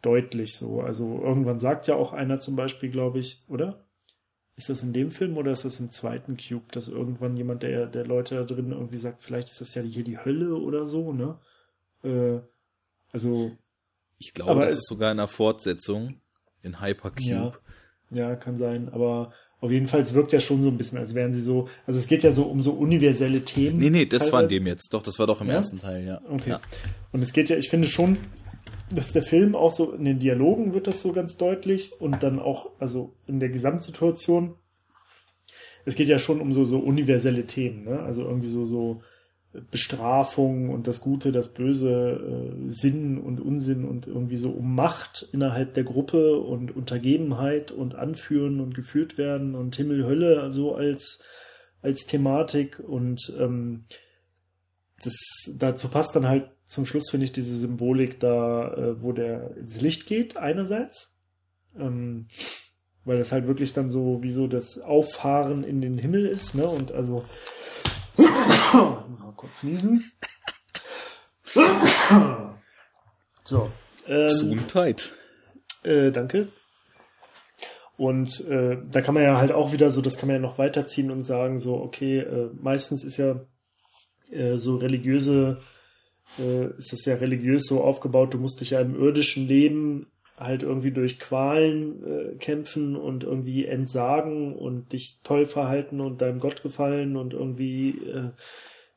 [0.02, 0.80] deutlich so.
[0.80, 3.84] Also irgendwann sagt ja auch einer zum Beispiel, glaube ich, oder?
[4.56, 7.86] Ist das in dem Film oder ist das im zweiten Cube, dass irgendwann jemand, der,
[7.86, 11.12] der Leute da drin irgendwie sagt, vielleicht ist das ja hier die Hölle oder so,
[11.12, 11.38] ne?
[12.02, 12.40] Äh,
[13.12, 13.52] also,
[14.18, 16.20] Ich glaube, das ist sogar in einer Fortsetzung
[16.62, 17.22] in Hypercube.
[17.22, 17.52] Ja.
[18.10, 21.14] ja, kann sein, aber auf jeden Fall, es wirkt ja schon so ein bisschen, als
[21.14, 23.78] wären sie so, also es geht ja so um so universelle Themen.
[23.78, 24.48] Nee, nee, das war in teilweise.
[24.48, 24.94] dem jetzt.
[24.94, 25.54] Doch, das war doch im Ja?
[25.54, 26.20] ersten Teil, ja.
[26.30, 26.50] Okay.
[26.50, 26.60] Ja.
[27.12, 28.18] Und es geht ja, ich finde schon,
[28.90, 32.38] dass der Film auch so, in den Dialogen wird das so ganz deutlich und dann
[32.38, 34.54] auch, also in der Gesamtsituation,
[35.84, 38.00] es geht ja schon um so, so universelle Themen, ne?
[38.00, 39.02] Also irgendwie so, so,
[39.70, 45.28] Bestrafung und das Gute, das Böse, äh, Sinn und Unsinn und irgendwie so um Macht
[45.32, 51.20] innerhalb der Gruppe und Untergebenheit und Anführen und geführt werden und Himmel, Hölle so als,
[51.82, 53.84] als Thematik und ähm,
[55.02, 55.14] das
[55.58, 59.80] dazu passt dann halt zum Schluss, finde ich, diese Symbolik da, äh, wo der ins
[59.80, 61.14] Licht geht, einerseits.
[61.78, 62.26] Ähm,
[63.04, 66.66] weil das halt wirklich dann so wie so das Auffahren in den Himmel ist, ne?
[66.66, 67.24] Und also
[68.18, 70.10] mal kurz niesen.
[73.44, 73.70] so.
[74.08, 75.12] Ähm, Gesundheit.
[75.84, 76.48] Äh, danke.
[77.96, 80.58] Und äh, da kann man ja halt auch wieder so, das kann man ja noch
[80.58, 83.40] weiterziehen und sagen, so, okay, äh, meistens ist ja
[84.30, 85.62] äh, so religiöse,
[86.38, 90.62] äh, ist das ja religiös so aufgebaut, du musst dich ja im irdischen Leben halt
[90.62, 96.62] irgendwie durch Qualen äh, kämpfen und irgendwie entsagen und dich toll verhalten und deinem Gott
[96.62, 98.30] gefallen und irgendwie äh,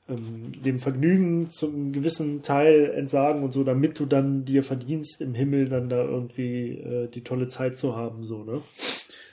[0.09, 5.33] ähm, dem Vergnügen zum gewissen Teil entsagen und so, damit du dann dir verdienst, im
[5.33, 8.61] Himmel dann da irgendwie äh, die tolle Zeit zu haben, so, ne?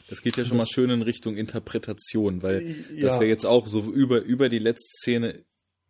[0.08, 3.00] Das geht ja schon das, mal schön in Richtung Interpretation, weil ja.
[3.00, 5.44] das wäre jetzt auch so über, über die letzte Szene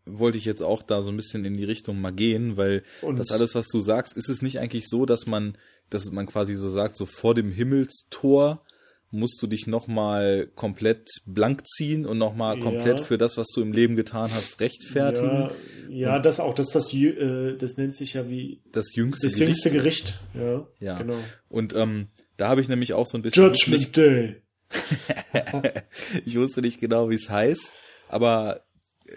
[0.07, 3.19] wollte ich jetzt auch da so ein bisschen in die Richtung mal gehen, weil und
[3.19, 5.59] das alles, was du sagst, ist es nicht eigentlich so, dass man
[5.91, 8.63] dass man quasi so sagt, so vor dem Himmelstor
[9.11, 13.05] musst du dich nochmal komplett blank ziehen und nochmal komplett ja.
[13.05, 15.51] für das, was du im Leben getan hast, rechtfertigen.
[15.89, 19.37] Ja, ja das auch, das, das, äh, das nennt sich ja wie das jüngste das
[19.37, 19.49] Gericht.
[19.49, 20.21] jüngste Gericht.
[20.35, 20.99] Ja, ja.
[20.99, 21.19] genau.
[21.49, 23.45] Und ähm, da habe ich nämlich auch so ein bisschen.
[23.45, 24.43] Judgment Day.
[26.27, 27.77] ich wusste nicht genau, wie es heißt,
[28.09, 28.66] aber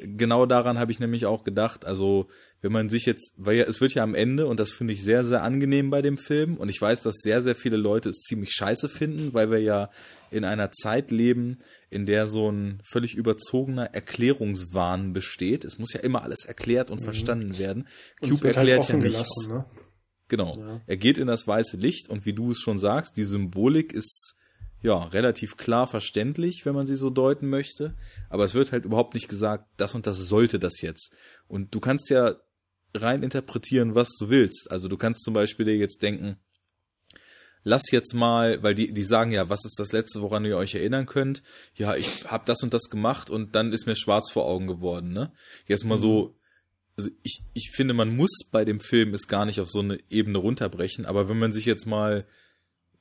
[0.03, 1.85] genau daran habe ich nämlich auch gedacht.
[1.85, 2.27] Also
[2.61, 5.03] wenn man sich jetzt, weil ja, es wird ja am Ende, und das finde ich
[5.03, 8.21] sehr, sehr angenehm bei dem Film, und ich weiß, dass sehr, sehr viele Leute es
[8.21, 9.89] ziemlich scheiße finden, weil wir ja
[10.31, 11.59] in einer Zeit leben,
[11.89, 15.65] in der so ein völlig überzogener Erklärungswahn besteht.
[15.65, 17.05] Es muss ja immer alles erklärt und mhm.
[17.05, 17.87] verstanden werden.
[18.21, 19.47] Und Cube halt erklärt halt ja nichts.
[19.47, 19.65] Ne?
[20.27, 20.57] Genau.
[20.57, 20.81] Ja.
[20.85, 24.35] Er geht in das weiße Licht und wie du es schon sagst, die Symbolik ist
[24.81, 27.95] ja, relativ klar verständlich, wenn man sie so deuten möchte.
[28.29, 31.15] Aber es wird halt überhaupt nicht gesagt, das und das sollte das jetzt.
[31.47, 32.35] Und du kannst ja
[32.93, 34.71] rein interpretieren, was du willst.
[34.71, 36.37] Also du kannst zum Beispiel dir jetzt denken,
[37.63, 40.75] lass jetzt mal, weil die, die sagen ja, was ist das Letzte, woran ihr euch
[40.75, 41.43] erinnern könnt?
[41.75, 45.11] Ja, ich habe das und das gemacht und dann ist mir schwarz vor Augen geworden,
[45.11, 45.31] ne?
[45.67, 46.01] Jetzt mal mhm.
[46.01, 46.35] so,
[46.97, 49.99] also ich, ich finde, man muss bei dem Film es gar nicht auf so eine
[50.09, 52.25] Ebene runterbrechen, aber wenn man sich jetzt mal,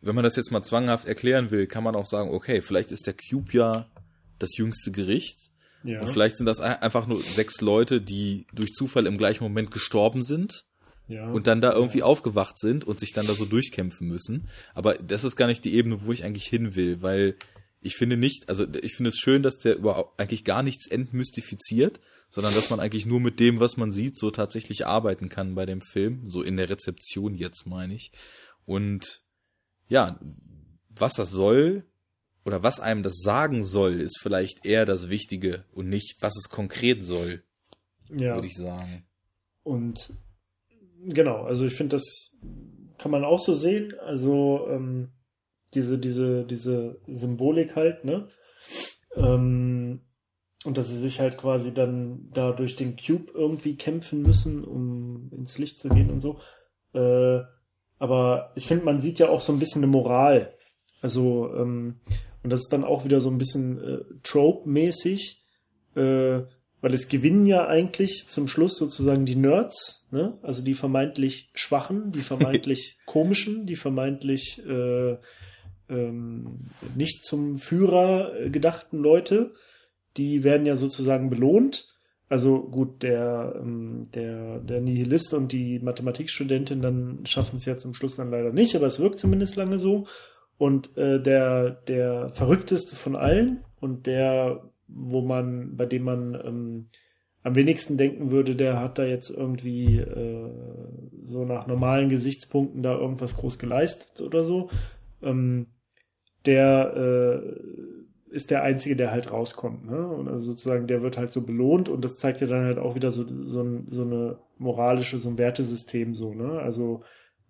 [0.01, 3.07] wenn man das jetzt mal zwanghaft erklären will, kann man auch sagen, okay, vielleicht ist
[3.07, 3.91] der Cube ja
[4.39, 5.51] das jüngste Gericht
[5.85, 6.01] ja.
[6.01, 10.23] Und vielleicht sind das einfach nur sechs Leute, die durch Zufall im gleichen Moment gestorben
[10.23, 10.65] sind.
[11.07, 11.31] Ja.
[11.31, 12.05] Und dann da irgendwie ja.
[12.05, 14.49] aufgewacht sind und sich dann da so durchkämpfen müssen.
[14.75, 17.37] Aber das ist gar nicht die Ebene, wo ich eigentlich hin will, weil
[17.81, 22.01] ich finde nicht, also ich finde es schön, dass der überhaupt eigentlich gar nichts entmystifiziert,
[22.29, 25.65] sondern dass man eigentlich nur mit dem, was man sieht, so tatsächlich arbeiten kann bei
[25.65, 28.13] dem Film, so in der Rezeption jetzt meine ich.
[28.67, 29.23] Und
[29.89, 30.19] ja,
[30.91, 31.85] was das soll,
[32.45, 36.49] oder was einem das sagen soll, ist vielleicht eher das Wichtige und nicht, was es
[36.49, 37.43] konkret soll,
[38.11, 38.35] ja.
[38.35, 39.05] würde ich sagen.
[39.63, 40.13] Und
[41.05, 42.31] genau, also ich finde, das
[42.97, 43.95] kann man auch so sehen.
[44.01, 45.11] Also ähm,
[45.75, 48.29] diese, diese, diese Symbolik halt, ne?
[49.15, 50.01] Ähm,
[50.65, 55.31] und dass sie sich halt quasi dann da durch den Cube irgendwie kämpfen müssen, um
[55.33, 56.41] ins Licht zu gehen und so.
[56.95, 57.43] Äh,
[57.99, 60.55] aber ich finde, man sieht ja auch so ein bisschen eine Moral.
[61.01, 61.97] Also ähm,
[62.43, 65.43] und das ist dann auch wieder so ein bisschen äh, Trope-mäßig,
[65.97, 66.41] äh,
[66.81, 70.39] weil es gewinnen ja eigentlich zum Schluss sozusagen die Nerds, ne?
[70.43, 75.17] also die vermeintlich Schwachen, die vermeintlich Komischen, die vermeintlich äh,
[75.89, 79.53] ähm, nicht zum Führer äh, gedachten Leute,
[80.17, 81.89] die werden ja sozusagen belohnt.
[82.29, 87.95] Also gut, der, ähm, der, der Nihilist und die Mathematikstudentin dann schaffen es ja zum
[87.95, 90.07] Schluss dann leider nicht, aber es wirkt zumindest lange so.
[90.59, 96.87] Und äh, der, der verrückteste von allen und der, wo man, bei dem man ähm,
[97.43, 100.51] am wenigsten denken würde, der hat da jetzt irgendwie äh,
[101.25, 104.69] so nach normalen Gesichtspunkten da irgendwas groß geleistet oder so.
[105.23, 105.69] Ähm,
[106.45, 107.98] der äh,
[108.31, 109.87] ist der Einzige, der halt rauskommt.
[109.87, 110.07] Ne?
[110.07, 112.95] Und also sozusagen, der wird halt so belohnt und das zeigt ja dann halt auch
[112.95, 116.61] wieder so, so, ein, so eine moralische, so ein Wertesystem so, ne?
[116.61, 117.03] Also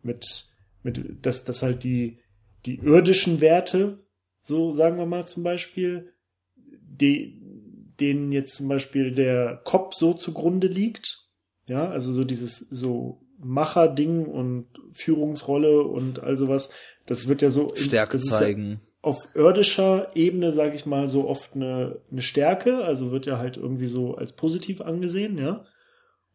[0.03, 0.49] mit,
[0.83, 2.19] mit, dass, dass halt die,
[2.67, 4.05] die irdischen Werte,
[4.41, 6.13] so sagen wir mal zum Beispiel,
[6.57, 7.41] die,
[8.01, 11.29] denen jetzt zum Beispiel der Kopf so zugrunde liegt,
[11.67, 16.71] ja, also so dieses so Macher-Ding und Führungsrolle und all sowas,
[17.07, 18.81] das wird ja so Stärke zeigen.
[19.01, 23.57] Auf irdischer Ebene, sage ich mal, so oft eine, eine Stärke, also wird ja halt
[23.57, 25.65] irgendwie so als positiv angesehen, ja.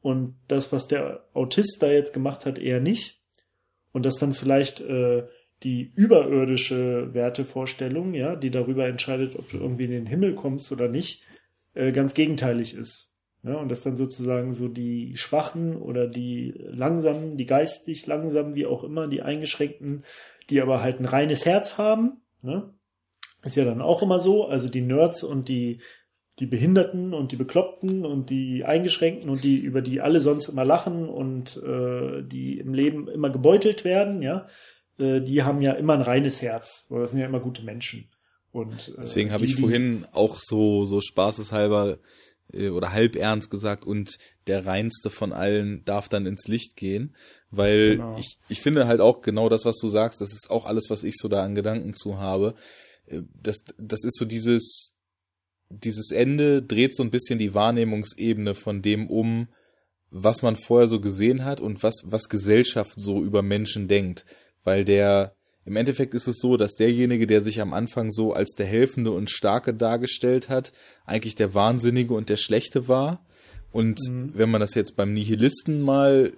[0.02, 3.22] Und das, was der Autist da jetzt gemacht hat, eher nicht.
[3.94, 5.24] Und das dann vielleicht äh,
[5.64, 10.90] die überirdische Wertevorstellung, ja, die darüber entscheidet, ob du irgendwie in den Himmel kommst oder
[10.90, 11.24] nicht,
[11.74, 13.12] äh, ganz gegenteilig ist.
[13.46, 18.66] Ja, und das dann sozusagen so die Schwachen oder die Langsamen, die geistig Langsamen, wie
[18.66, 20.06] auch immer, die Eingeschränkten,
[20.50, 22.74] die aber halt ein reines Herz haben, ne?
[23.44, 25.82] Ist ja dann auch immer so, also die Nerds und die,
[26.40, 30.64] die Behinderten und die Bekloppten und die Eingeschränkten und die, über die alle sonst immer
[30.64, 34.48] lachen und äh, die im Leben immer gebeutelt werden, ja,
[34.98, 36.88] äh, die haben ja immer ein reines Herz.
[36.90, 38.10] Oder das sind ja immer gute Menschen.
[38.52, 41.98] Und, äh, Deswegen habe ich vorhin auch so, so spaßeshalber
[42.52, 44.18] oder halb ernst gesagt und
[44.48, 47.16] der reinste von allen darf dann ins Licht gehen,
[47.50, 48.18] weil genau.
[48.18, 51.04] ich, ich finde halt auch genau das, was du sagst, das ist auch alles, was
[51.04, 52.56] ich so da an Gedanken zu habe.
[53.06, 54.94] Äh, das, das ist so dieses,
[55.70, 59.48] dieses Ende dreht so ein bisschen die Wahrnehmungsebene von dem um,
[60.12, 64.26] was man vorher so gesehen hat und was, was Gesellschaft so über Menschen denkt,
[64.64, 68.52] weil der, im Endeffekt ist es so, dass derjenige, der sich am Anfang so als
[68.52, 70.74] der Helfende und Starke dargestellt hat,
[71.06, 73.26] eigentlich der Wahnsinnige und der Schlechte war.
[73.72, 74.32] Und mhm.
[74.34, 76.34] wenn man das jetzt beim Nihilisten mal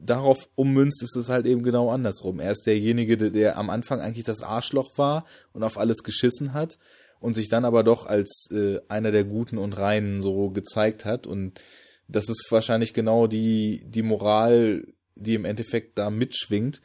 [0.00, 2.38] darauf ummünzt, ist es halt eben genau andersrum.
[2.38, 6.52] Er ist derjenige, der, der am Anfang eigentlich das Arschloch war und auf alles geschissen
[6.52, 6.78] hat
[7.18, 11.26] und sich dann aber doch als äh, einer der Guten und Reinen so gezeigt hat.
[11.26, 11.60] Und
[12.08, 14.86] das ist wahrscheinlich genau die, die Moral,
[15.16, 16.80] die im Endeffekt da mitschwingt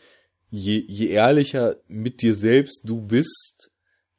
[0.52, 3.72] je, je ehrlicher mit dir selbst du bist,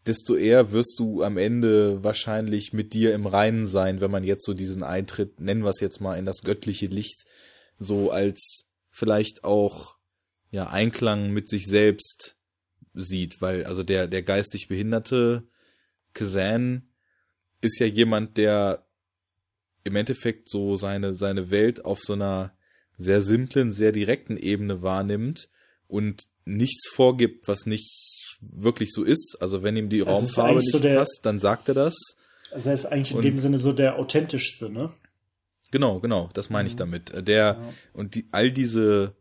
[0.07, 4.45] desto eher wirst du am Ende wahrscheinlich mit dir im Reinen sein, wenn man jetzt
[4.45, 7.25] so diesen Eintritt, nennen wir es jetzt mal, in das göttliche Licht,
[7.79, 9.97] so als vielleicht auch
[10.51, 12.37] ja Einklang mit sich selbst
[12.95, 15.47] sieht, weil also der der geistig behinderte
[16.15, 16.89] Kazan
[17.61, 18.85] ist ja jemand, der
[19.85, 22.55] im Endeffekt so seine seine Welt auf so einer
[22.99, 25.49] sehr simplen, sehr direkten Ebene wahrnimmt
[25.93, 29.37] und nichts vorgibt, was nicht wirklich so ist.
[29.41, 31.95] Also wenn ihm die also Raumfarbe nicht so der, passt, dann sagt er das.
[32.51, 34.93] Also er ist eigentlich und, in dem Sinne so der authentischste, ne?
[35.71, 36.79] Genau, genau, das meine ich mhm.
[36.79, 37.29] damit.
[37.29, 37.73] Der ja.
[37.93, 39.15] und die, all diese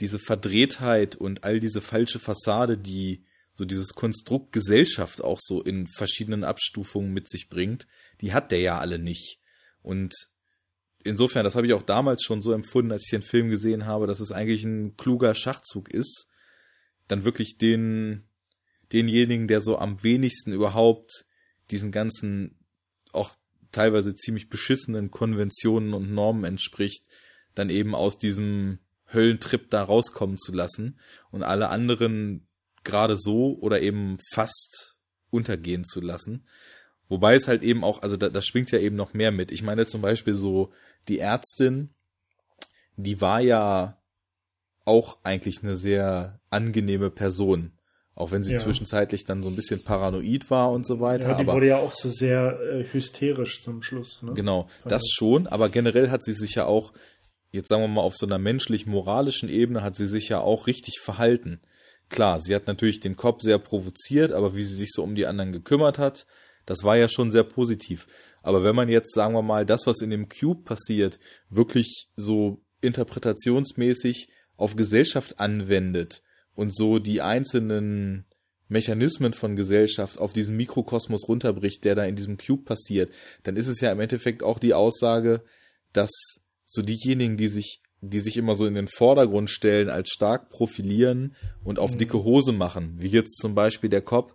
[0.00, 3.24] diese Verdrehtheit und all diese falsche Fassade, die
[3.54, 7.86] so dieses Konstrukt Gesellschaft auch so in verschiedenen Abstufungen mit sich bringt,
[8.20, 9.38] die hat der ja alle nicht.
[9.82, 10.14] Und
[11.04, 14.06] insofern, das habe ich auch damals schon so empfunden, als ich den Film gesehen habe,
[14.06, 16.28] dass es eigentlich ein kluger Schachzug ist,
[17.08, 18.24] dann wirklich den,
[18.92, 21.26] denjenigen, der so am wenigsten überhaupt
[21.70, 22.58] diesen ganzen
[23.12, 23.34] auch
[23.72, 27.04] teilweise ziemlich beschissenen Konventionen und Normen entspricht,
[27.54, 28.78] dann eben aus diesem
[29.12, 30.98] Höllentrip da rauskommen zu lassen
[31.30, 32.46] und alle anderen
[32.84, 34.98] gerade so oder eben fast
[35.30, 36.46] untergehen zu lassen.
[37.08, 39.50] Wobei es halt eben auch, also da, das schwingt ja eben noch mehr mit.
[39.50, 40.72] Ich meine zum Beispiel so
[41.08, 41.90] die Ärztin,
[42.96, 43.98] die war ja
[44.84, 47.72] auch eigentlich eine sehr angenehme Person.
[48.14, 48.58] Auch wenn sie ja.
[48.58, 51.30] zwischenzeitlich dann so ein bisschen paranoid war und so weiter.
[51.30, 54.22] Ja, die aber, wurde ja auch so sehr äh, hysterisch zum Schluss.
[54.22, 54.34] Ne?
[54.34, 56.92] Genau, Fand das schon, aber generell hat sie sich ja auch,
[57.52, 61.00] jetzt sagen wir mal, auf so einer menschlich-moralischen Ebene hat sie sich ja auch richtig
[61.00, 61.62] verhalten.
[62.10, 65.26] Klar, sie hat natürlich den Kopf sehr provoziert, aber wie sie sich so um die
[65.26, 66.26] anderen gekümmert hat,
[66.66, 68.06] das war ja schon sehr positiv.
[68.42, 72.60] Aber wenn man jetzt, sagen wir mal, das, was in dem Cube passiert, wirklich so
[72.80, 76.22] interpretationsmäßig auf Gesellschaft anwendet
[76.54, 78.26] und so die einzelnen
[78.68, 83.12] Mechanismen von Gesellschaft auf diesen Mikrokosmos runterbricht, der da in diesem Cube passiert,
[83.44, 85.42] dann ist es ja im Endeffekt auch die Aussage,
[85.92, 86.10] dass
[86.64, 91.36] so diejenigen, die sich, die sich immer so in den Vordergrund stellen, als stark profilieren
[91.62, 91.98] und auf mhm.
[91.98, 94.34] dicke Hose machen, wie jetzt zum Beispiel der Cop,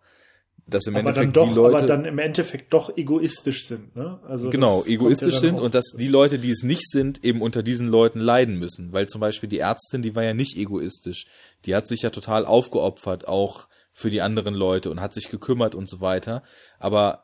[0.67, 4.19] dass im aber Endeffekt doch, die Leute aber dann im Endeffekt doch egoistisch sind, ne?
[4.27, 7.63] Also genau egoistisch ja sind und dass die Leute, die es nicht sind, eben unter
[7.63, 11.25] diesen Leuten leiden müssen, weil zum Beispiel die Ärztin, die war ja nicht egoistisch,
[11.65, 15.73] die hat sich ja total aufgeopfert auch für die anderen Leute und hat sich gekümmert
[15.73, 16.43] und so weiter,
[16.79, 17.23] aber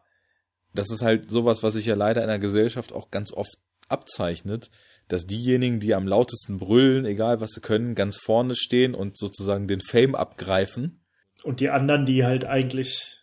[0.73, 3.57] das ist halt sowas, was sich ja leider in der Gesellschaft auch ganz oft
[3.89, 4.71] abzeichnet,
[5.07, 9.67] dass diejenigen, die am lautesten brüllen, egal was sie können, ganz vorne stehen und sozusagen
[9.67, 11.01] den Fame abgreifen.
[11.43, 13.19] Und die anderen, die halt eigentlich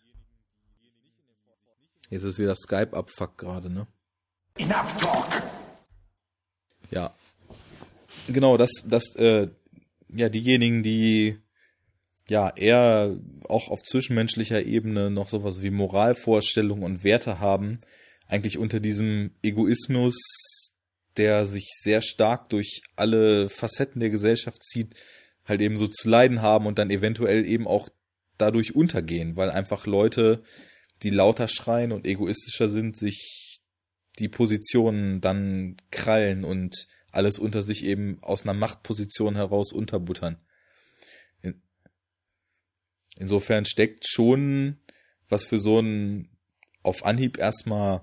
[2.11, 3.87] Jetzt ist wieder Skype-Abfuck gerade, ne?
[4.59, 5.28] Enough talk!
[6.91, 7.15] Ja.
[8.28, 9.49] Genau, das, das, äh,
[10.09, 11.39] ja, diejenigen, die
[12.28, 13.16] ja eher
[13.49, 17.78] auch auf zwischenmenschlicher Ebene noch sowas wie Moralvorstellungen und Werte haben,
[18.27, 20.16] eigentlich unter diesem Egoismus,
[21.16, 24.95] der sich sehr stark durch alle Facetten der Gesellschaft zieht,
[25.45, 27.89] halt eben so zu leiden haben und dann eventuell eben auch
[28.37, 30.43] dadurch untergehen, weil einfach Leute,
[31.02, 33.60] die lauter schreien und egoistischer sind, sich
[34.18, 40.39] die Positionen dann krallen und alles unter sich eben aus einer Machtposition heraus unterbuttern.
[41.43, 41.60] In
[43.16, 44.78] Insofern steckt schon
[45.28, 46.28] was für so einen
[46.82, 48.02] auf Anhieb erstmal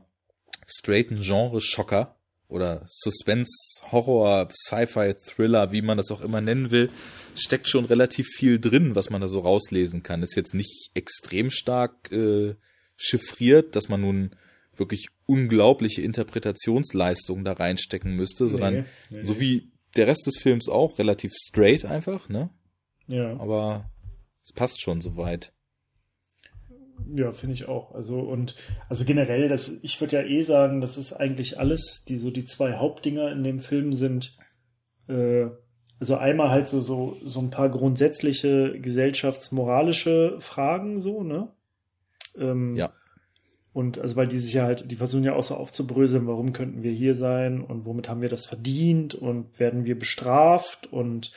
[0.66, 2.16] straighten Genre-Schocker
[2.48, 3.52] oder Suspense,
[3.92, 6.90] Horror, Sci-Fi, Thriller, wie man das auch immer nennen will,
[7.36, 10.24] steckt schon relativ viel drin, was man da so rauslesen kann.
[10.24, 12.56] Ist jetzt nicht extrem stark äh,
[12.98, 14.32] chiffriert, dass man nun
[14.76, 20.70] wirklich unglaubliche Interpretationsleistungen da reinstecken müsste, sondern nee, nee, so wie der Rest des Films
[20.70, 22.50] auch relativ straight einfach, ne?
[23.08, 23.38] Ja.
[23.38, 23.90] Aber
[24.44, 25.54] es passt schon soweit.
[27.14, 27.94] Ja, finde ich auch.
[27.94, 28.56] Also und
[28.90, 32.46] also generell, das, ich würde ja eh sagen, das ist eigentlich alles, die so die
[32.46, 34.36] zwei Hauptdinger in dem Film sind.
[35.08, 35.48] Äh,
[36.00, 41.52] also einmal halt so so so ein paar grundsätzliche gesellschaftsmoralische Fragen so, ne?
[42.38, 42.92] Ähm, ja.
[43.74, 46.82] Und also weil die sich ja halt, die versuchen ja auch so aufzubröseln, warum könnten
[46.82, 51.32] wir hier sein und womit haben wir das verdient und werden wir bestraft und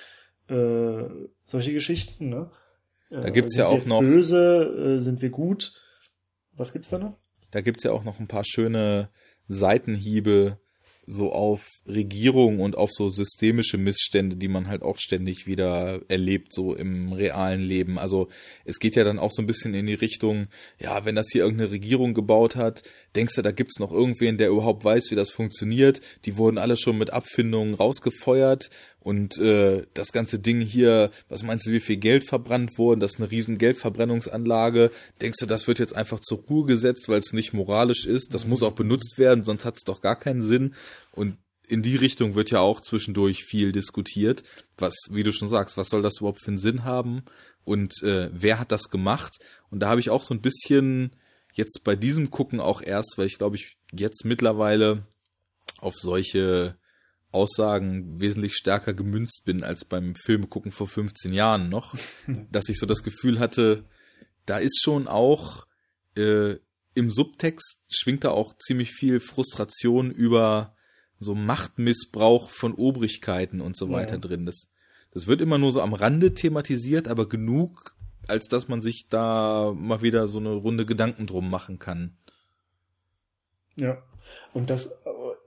[0.48, 1.05] äh,
[1.47, 2.51] solche Geschichten, ne?
[3.10, 4.01] Da äh, gibt's ja auch noch.
[4.01, 5.74] Böse, äh, sind wir gut.
[6.52, 7.16] Was gibt's da noch?
[7.51, 9.10] Da gibt's ja auch noch ein paar schöne
[9.48, 10.59] Seitenhiebe
[11.10, 16.52] so auf Regierung und auf so systemische Missstände, die man halt auch ständig wieder erlebt,
[16.52, 17.98] so im realen Leben.
[17.98, 18.28] Also
[18.64, 20.46] es geht ja dann auch so ein bisschen in die Richtung,
[20.78, 22.82] ja, wenn das hier irgendeine Regierung gebaut hat,
[23.14, 26.00] denkst du, da gibt's noch irgendwen, der überhaupt weiß, wie das funktioniert?
[26.24, 28.70] Die wurden alle schon mit Abfindungen rausgefeuert
[29.00, 33.00] und äh, das ganze Ding hier, was meinst du, wie viel Geld verbrannt wurde?
[33.00, 34.90] Das ist eine riesen Geldverbrennungsanlage.
[35.22, 38.34] Denkst du, das wird jetzt einfach zur Ruhe gesetzt, weil es nicht moralisch ist?
[38.34, 40.74] Das muss auch benutzt werden, sonst hat es doch gar keinen Sinn.
[41.12, 44.42] Und in die Richtung wird ja auch zwischendurch viel diskutiert.
[44.76, 47.22] Was, wie du schon sagst, was soll das überhaupt für einen Sinn haben?
[47.64, 49.38] Und äh, wer hat das gemacht?
[49.70, 51.12] Und da habe ich auch so ein bisschen
[51.55, 55.06] jetzt bei diesem Gucken auch erst, weil ich glaube ich jetzt mittlerweile
[55.78, 56.77] auf solche
[57.32, 61.94] Aussagen wesentlich stärker gemünzt bin als beim Filmgucken vor 15 Jahren noch,
[62.51, 63.85] dass ich so das Gefühl hatte,
[64.47, 65.66] da ist schon auch
[66.16, 66.56] äh,
[66.94, 70.74] im Subtext schwingt da auch ziemlich viel Frustration über
[71.18, 74.20] so Machtmissbrauch von Obrigkeiten und so weiter ja.
[74.20, 74.47] drin.
[74.47, 74.68] Das,
[75.12, 77.97] das wird immer nur so am Rande thematisiert, aber genug,
[78.31, 82.16] als dass man sich da mal wieder so eine Runde Gedanken drum machen kann.
[83.77, 83.98] Ja,
[84.52, 84.93] und das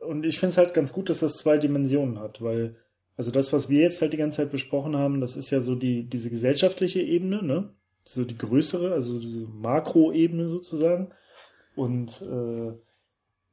[0.04, 2.76] und ich finde es halt ganz gut, dass das zwei Dimensionen hat, weil,
[3.16, 5.76] also das, was wir jetzt halt die ganze Zeit besprochen haben, das ist ja so
[5.76, 7.74] die, diese gesellschaftliche Ebene, ne?
[8.06, 11.14] So die größere, also diese Makroebene sozusagen.
[11.76, 12.74] Und äh,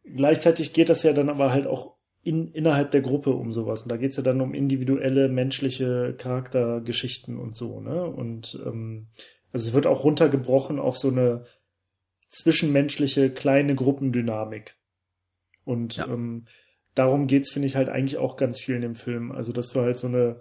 [0.04, 3.82] gleichzeitig geht das ja dann aber halt auch in, innerhalb der Gruppe um sowas.
[3.82, 8.04] Und da geht's ja dann um individuelle menschliche Charaktergeschichten und so, ne?
[8.04, 9.08] Und ähm,
[9.52, 11.46] also es wird auch runtergebrochen auf so eine
[12.28, 14.76] zwischenmenschliche kleine Gruppendynamik.
[15.64, 16.06] Und ja.
[16.06, 16.46] ähm,
[16.94, 19.32] darum geht's, finde ich, halt eigentlich auch ganz viel in dem Film.
[19.32, 20.40] Also, dass du halt so eine,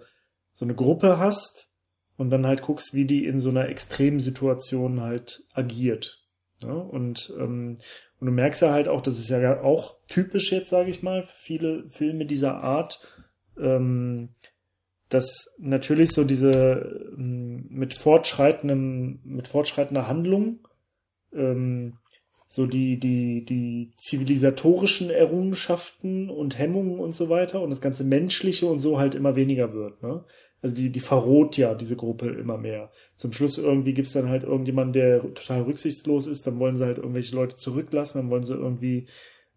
[0.52, 1.68] so eine Gruppe hast
[2.16, 6.22] und dann halt guckst, wie die in so einer extremen Situation halt agiert.
[6.60, 6.72] Ja?
[6.72, 7.78] Und, ähm,
[8.20, 11.22] und du merkst ja halt auch, das ist ja auch typisch jetzt, sage ich mal,
[11.22, 13.00] für viele Filme dieser Art,
[13.58, 14.30] ähm,
[15.08, 20.60] dass natürlich so diese ähm, mit fortschreitendem, mit fortschreitender Handlung
[21.32, 21.94] ähm,
[22.46, 28.66] so die, die, die zivilisatorischen Errungenschaften und Hemmungen und so weiter und das ganze Menschliche
[28.66, 30.24] und so halt immer weniger wird, ne?
[30.62, 32.90] Also die, die verroht ja diese Gruppe immer mehr.
[33.16, 36.98] Zum Schluss irgendwie gibt's dann halt irgendjemand, der total rücksichtslos ist, dann wollen sie halt
[36.98, 39.06] irgendwelche Leute zurücklassen, dann wollen sie irgendwie,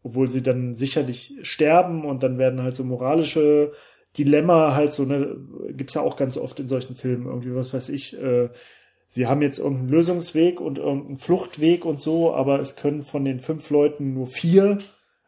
[0.02, 3.74] obwohl sie dann sicherlich sterben und dann werden halt so moralische
[4.18, 5.36] Dilemma halt so, ne,
[5.72, 8.50] gibt's ja auch ganz oft in solchen Filmen, irgendwie, was weiß ich, äh,
[9.08, 13.40] sie haben jetzt irgendeinen Lösungsweg und irgendeinen Fluchtweg und so, aber es können von den
[13.40, 14.78] fünf Leuten nur vier,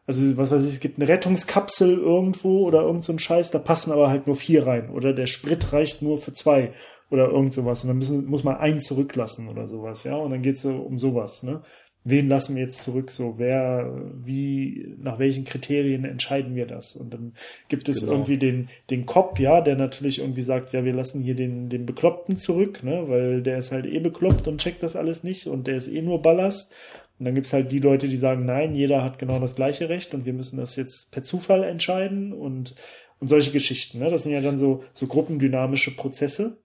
[0.06, 3.58] also was weiß ich, es gibt eine Rettungskapsel irgendwo oder irgend so ein Scheiß, da
[3.58, 6.72] passen aber halt nur vier rein oder der Sprit reicht nur für zwei
[7.10, 10.42] oder irgend sowas und dann müssen, muss man einen zurücklassen oder sowas, ja, und dann
[10.42, 11.62] geht's so um sowas, ne
[12.08, 13.92] wen lassen wir jetzt zurück, so wer,
[14.24, 16.94] wie, nach welchen Kriterien entscheiden wir das?
[16.94, 17.32] Und dann
[17.68, 18.12] gibt es genau.
[18.12, 21.84] irgendwie den, den Cop, ja, der natürlich irgendwie sagt, ja, wir lassen hier den, den
[21.84, 25.66] Bekloppten zurück, ne, weil der ist halt eh bekloppt und checkt das alles nicht und
[25.66, 26.72] der ist eh nur Ballast.
[27.18, 30.12] Und dann gibt's halt die Leute, die sagen, nein, jeder hat genau das gleiche Recht
[30.14, 32.74] und wir müssen das jetzt per Zufall entscheiden und,
[33.20, 34.10] und solche Geschichten, ne?
[34.10, 36.58] Das sind ja dann so, so gruppendynamische Prozesse.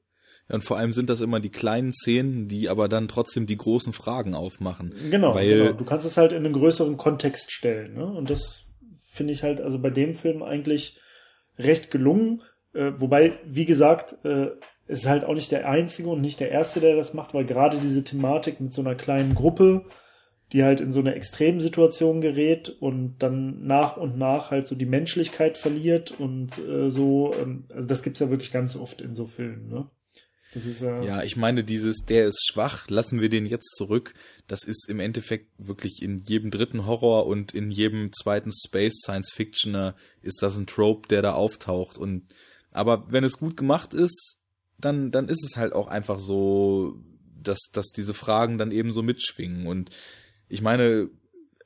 [0.49, 3.57] Ja, und vor allem sind das immer die kleinen Szenen, die aber dann trotzdem die
[3.57, 4.93] großen Fragen aufmachen.
[5.09, 5.71] Genau, weil genau.
[5.73, 7.93] du kannst es halt in einen größeren Kontext stellen.
[7.93, 8.05] Ne?
[8.05, 8.65] Und das
[9.11, 10.99] finde ich halt also bei dem Film eigentlich
[11.57, 12.41] recht gelungen.
[12.73, 14.47] Äh, wobei, wie gesagt, äh,
[14.87, 17.77] ist halt auch nicht der einzige und nicht der erste, der das macht, weil gerade
[17.79, 19.85] diese Thematik mit so einer kleinen Gruppe,
[20.51, 24.85] die halt in so eine Extremsituation gerät und dann nach und nach halt so die
[24.85, 29.27] Menschlichkeit verliert und äh, so, ähm, also das gibt's ja wirklich ganz oft in so
[29.27, 29.89] Filmen, ne?
[30.53, 31.01] Das ist ja.
[31.01, 34.13] Ja, ich meine, dieses, der ist schwach, lassen wir den jetzt zurück.
[34.47, 39.31] Das ist im Endeffekt wirklich in jedem dritten Horror und in jedem zweiten Space Science
[39.31, 41.97] Fictioner ist das ein Trope, der da auftaucht.
[41.97, 42.23] Und
[42.71, 44.39] aber wenn es gut gemacht ist,
[44.77, 47.01] dann, dann ist es halt auch einfach so,
[47.41, 49.67] dass, dass diese Fragen dann eben so mitschwingen.
[49.67, 49.91] Und
[50.51, 51.09] ich meine,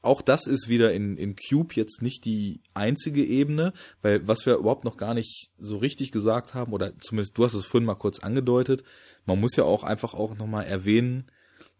[0.02, 4.56] auch das ist wieder in, in Cube jetzt nicht die einzige Ebene, weil was wir
[4.56, 7.95] überhaupt noch gar nicht so richtig gesagt haben, oder zumindest du hast es vorhin mal
[7.95, 8.84] kurz angedeutet,
[9.26, 11.26] man muss ja auch einfach auch nochmal erwähnen,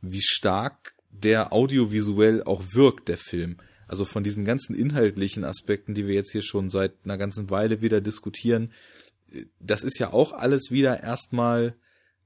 [0.02, 3.58] wie stark der audiovisuell auch wirkt, der Film.
[3.88, 7.82] Also von diesen ganzen inhaltlichen Aspekten, die wir jetzt hier schon seit einer ganzen Weile
[7.82, 8.72] wieder diskutieren,
[9.60, 11.76] das ist ja auch alles wieder erstmal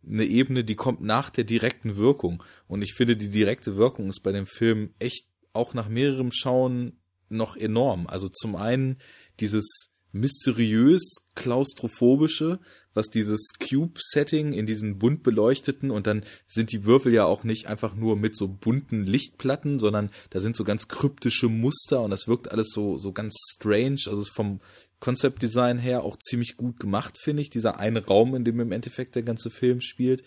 [0.08, 2.44] eine Ebene, die kommt nach der direkten Wirkung.
[2.68, 6.94] Und ich finde, die direkte Wirkung ist bei dem Film echt auch nach mehrerem Schauen
[7.30, 8.08] noch enorm.
[8.08, 8.98] Also zum einen
[9.40, 12.60] dieses mysteriös klaustrophobische,
[12.94, 17.68] was dieses Cube-Setting in diesen bunt beleuchteten und dann sind die Würfel ja auch nicht
[17.68, 22.28] einfach nur mit so bunten Lichtplatten, sondern da sind so ganz kryptische Muster und das
[22.28, 24.00] wirkt alles so so ganz strange.
[24.08, 24.62] Also vom
[25.00, 27.50] Concept Design her auch ziemlich gut gemacht, finde ich.
[27.50, 30.24] Dieser eine Raum, in dem im Endeffekt der ganze Film spielt.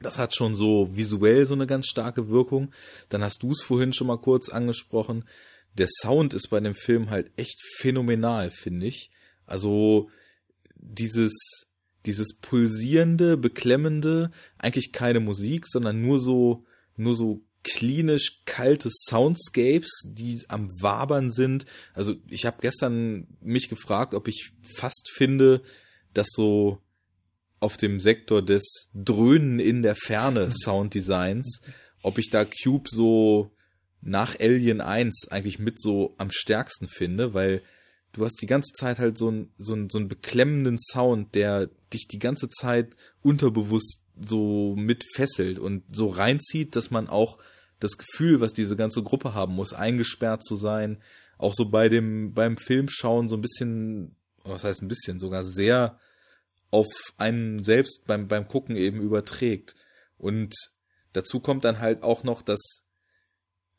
[0.00, 2.72] Das hat schon so visuell so eine ganz starke Wirkung.
[3.08, 5.24] Dann hast du es vorhin schon mal kurz angesprochen.
[5.78, 9.10] Der Sound ist bei dem Film halt echt phänomenal, finde ich.
[9.46, 10.10] Also
[10.76, 11.32] dieses,
[12.06, 16.64] dieses pulsierende, beklemmende, eigentlich keine Musik, sondern nur so,
[16.96, 21.66] nur so klinisch kalte Soundscapes, die am Wabern sind.
[21.94, 25.62] Also ich habe gestern mich gefragt, ob ich fast finde,
[26.14, 26.78] dass so
[27.60, 31.60] auf dem Sektor des Dröhnen in der Ferne Sounddesigns,
[32.02, 33.52] ob ich da Cube so
[34.00, 37.62] nach Alien 1 eigentlich mit so am stärksten finde, weil
[38.12, 41.70] du hast die ganze Zeit halt so einen so einen, so einen beklemmenden Sound, der
[41.92, 47.38] dich die ganze Zeit unterbewusst so mit fesselt und so reinzieht, dass man auch
[47.80, 50.98] das Gefühl, was diese ganze Gruppe haben muss, eingesperrt zu sein,
[51.38, 54.14] auch so bei dem beim Filmschauen so ein bisschen,
[54.44, 55.98] was heißt ein bisschen, sogar sehr
[56.70, 56.86] auf
[57.18, 59.74] einen selbst beim, beim Gucken eben überträgt.
[60.16, 60.54] Und
[61.12, 62.60] dazu kommt dann halt auch noch, dass,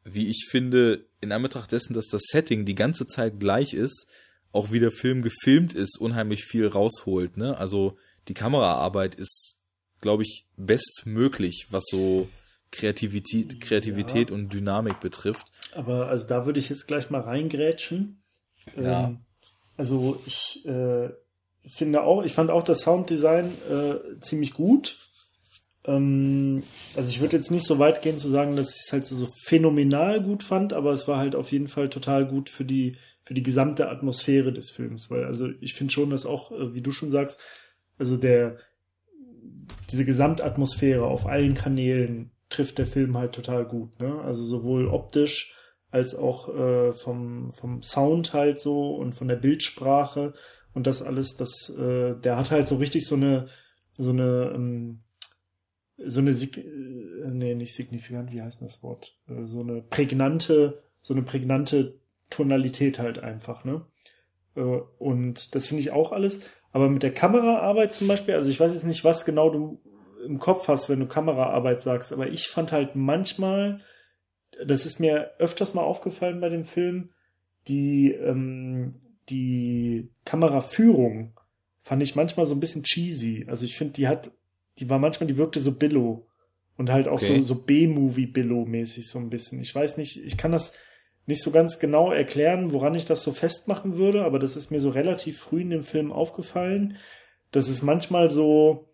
[0.03, 4.07] wie ich finde, in Anbetracht dessen, dass das Setting die ganze Zeit gleich ist,
[4.51, 7.37] auch wie der Film gefilmt ist, unheimlich viel rausholt.
[7.37, 7.57] Ne?
[7.57, 7.97] Also
[8.27, 9.59] die Kameraarbeit ist,
[10.03, 12.27] glaube ich, bestmöglich, was so
[12.71, 14.35] Kreativität, Kreativität ja.
[14.35, 15.47] und Dynamik betrifft.
[15.73, 18.21] Aber also da würde ich jetzt gleich mal reingrätschen.
[18.75, 19.05] Ja.
[19.05, 19.21] Ähm,
[19.77, 21.09] also ich äh,
[21.67, 24.97] finde auch, ich fand auch das Sounddesign äh, ziemlich gut.
[25.85, 26.63] Ähm,
[26.97, 29.15] also ich würde jetzt nicht so weit gehen zu sagen, dass ich es halt so,
[29.15, 32.97] so phänomenal gut fand, aber es war halt auf jeden Fall total gut für die
[33.21, 36.81] für die gesamte Atmosphäre des Films, weil also ich finde schon, dass auch, äh, wie
[36.81, 37.39] du schon sagst,
[37.97, 38.57] also der
[39.91, 44.21] diese Gesamtatmosphäre auf allen Kanälen trifft der Film halt total gut, ne?
[44.21, 45.55] Also sowohl optisch
[45.91, 50.33] als auch äh, vom vom Sound halt so und von der Bildsprache
[50.73, 53.47] und das alles, das, äh, der hat halt so richtig so eine,
[53.97, 55.01] so eine, ähm,
[55.97, 59.15] so eine, äh, nee, nicht signifikant, wie heißt das Wort?
[59.27, 61.99] Äh, so eine prägnante, so eine prägnante
[62.29, 63.85] Tonalität halt einfach, ne?
[64.55, 66.41] Äh, und das finde ich auch alles.
[66.73, 69.79] Aber mit der Kameraarbeit zum Beispiel, also ich weiß jetzt nicht, was genau du
[70.25, 73.81] im Kopf hast, wenn du Kameraarbeit sagst, aber ich fand halt manchmal,
[74.65, 77.11] das ist mir öfters mal aufgefallen bei dem Film,
[77.67, 78.95] die, ähm,
[79.29, 81.39] die Kameraführung
[81.81, 83.45] fand ich manchmal so ein bisschen cheesy.
[83.47, 84.31] Also ich finde, die hat,
[84.79, 86.27] die war manchmal, die wirkte so Billo
[86.77, 87.37] und halt auch okay.
[87.39, 89.61] so, so B-Movie-Billo-mäßig so ein bisschen.
[89.61, 90.73] Ich weiß nicht, ich kann das
[91.25, 94.79] nicht so ganz genau erklären, woran ich das so festmachen würde, aber das ist mir
[94.79, 96.97] so relativ früh in dem Film aufgefallen,
[97.51, 98.89] dass es manchmal so,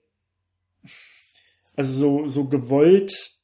[1.76, 3.38] also so, so gewollt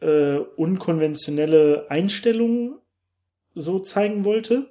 [0.00, 2.78] äh, unkonventionelle Einstellungen
[3.54, 4.70] so zeigen wollte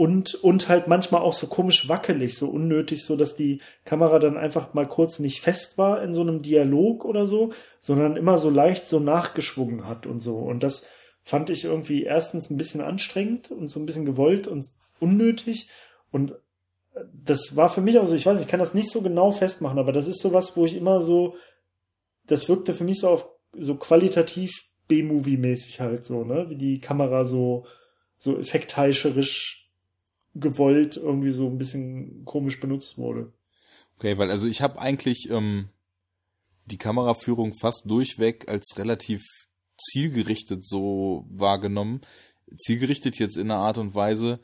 [0.00, 4.38] und, und halt manchmal auch so komisch wackelig, so unnötig, so dass die Kamera dann
[4.38, 8.48] einfach mal kurz nicht fest war in so einem Dialog oder so, sondern immer so
[8.48, 10.38] leicht so nachgeschwungen hat und so.
[10.38, 10.86] Und das
[11.22, 14.66] fand ich irgendwie erstens ein bisschen anstrengend und so ein bisschen gewollt und
[14.98, 15.68] unnötig.
[16.10, 16.34] Und
[17.12, 19.30] das war für mich auch so, ich weiß, nicht, ich kann das nicht so genau
[19.30, 21.36] festmachen, aber das ist so was, wo ich immer so,
[22.26, 23.26] das wirkte für mich so auf
[23.58, 24.50] so qualitativ
[24.88, 27.66] B-Movie-mäßig halt so, ne, wie die Kamera so,
[28.18, 29.68] so effektheischerisch
[30.34, 33.32] gewollt irgendwie so ein bisschen komisch benutzt wurde.
[33.98, 35.68] Okay, weil also ich habe eigentlich ähm,
[36.66, 39.22] die Kameraführung fast durchweg als relativ
[39.80, 42.02] zielgerichtet so wahrgenommen.
[42.56, 44.40] Zielgerichtet jetzt in einer Art und Weise,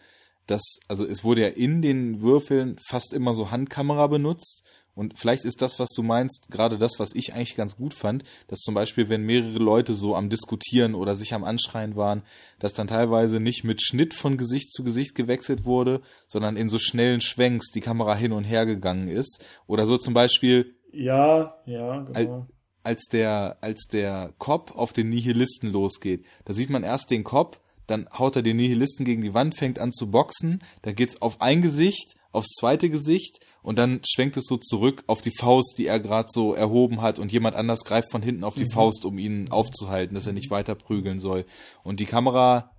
[0.46, 4.64] dass, also es wurde ja in den Würfeln fast immer so Handkamera benutzt.
[4.94, 8.24] Und vielleicht ist das, was du meinst, gerade das, was ich eigentlich ganz gut fand,
[8.48, 12.22] dass zum Beispiel, wenn mehrere Leute so am Diskutieren oder sich am Anschreien waren,
[12.58, 16.78] dass dann teilweise nicht mit Schnitt von Gesicht zu Gesicht gewechselt wurde, sondern in so
[16.78, 19.44] schnellen Schwenks die Kamera hin und her gegangen ist.
[19.66, 20.74] Oder so zum Beispiel.
[20.92, 22.46] Ja, ja, genau.
[22.86, 27.60] Als der, als der Cop auf den Nihilisten losgeht, da sieht man erst den Cop,
[27.88, 31.40] dann haut er den Nihilisten gegen die Wand, fängt an zu boxen, dann geht's auf
[31.40, 35.86] ein Gesicht, aufs zweite Gesicht und dann schwenkt es so zurück auf die Faust, die
[35.86, 38.70] er gerade so erhoben hat und jemand anders greift von hinten auf die mhm.
[38.70, 41.44] Faust, um ihn aufzuhalten, dass er nicht weiter prügeln soll.
[41.82, 42.70] Und die Kamera,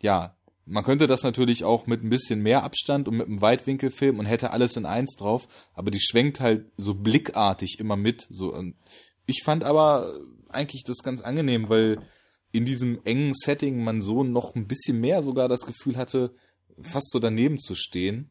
[0.00, 0.36] ja,
[0.66, 4.18] man könnte das natürlich auch mit ein bisschen mehr Abstand und mit einem Weitwinkel filmen
[4.18, 8.26] und hätte alles in eins drauf, aber die schwenkt halt so blickartig immer mit.
[8.28, 8.52] So,
[9.26, 10.14] ich fand aber
[10.48, 11.98] eigentlich das ganz angenehm, weil
[12.52, 16.34] in diesem engen Setting man so noch ein bisschen mehr sogar das Gefühl hatte,
[16.80, 18.30] fast so daneben zu stehen.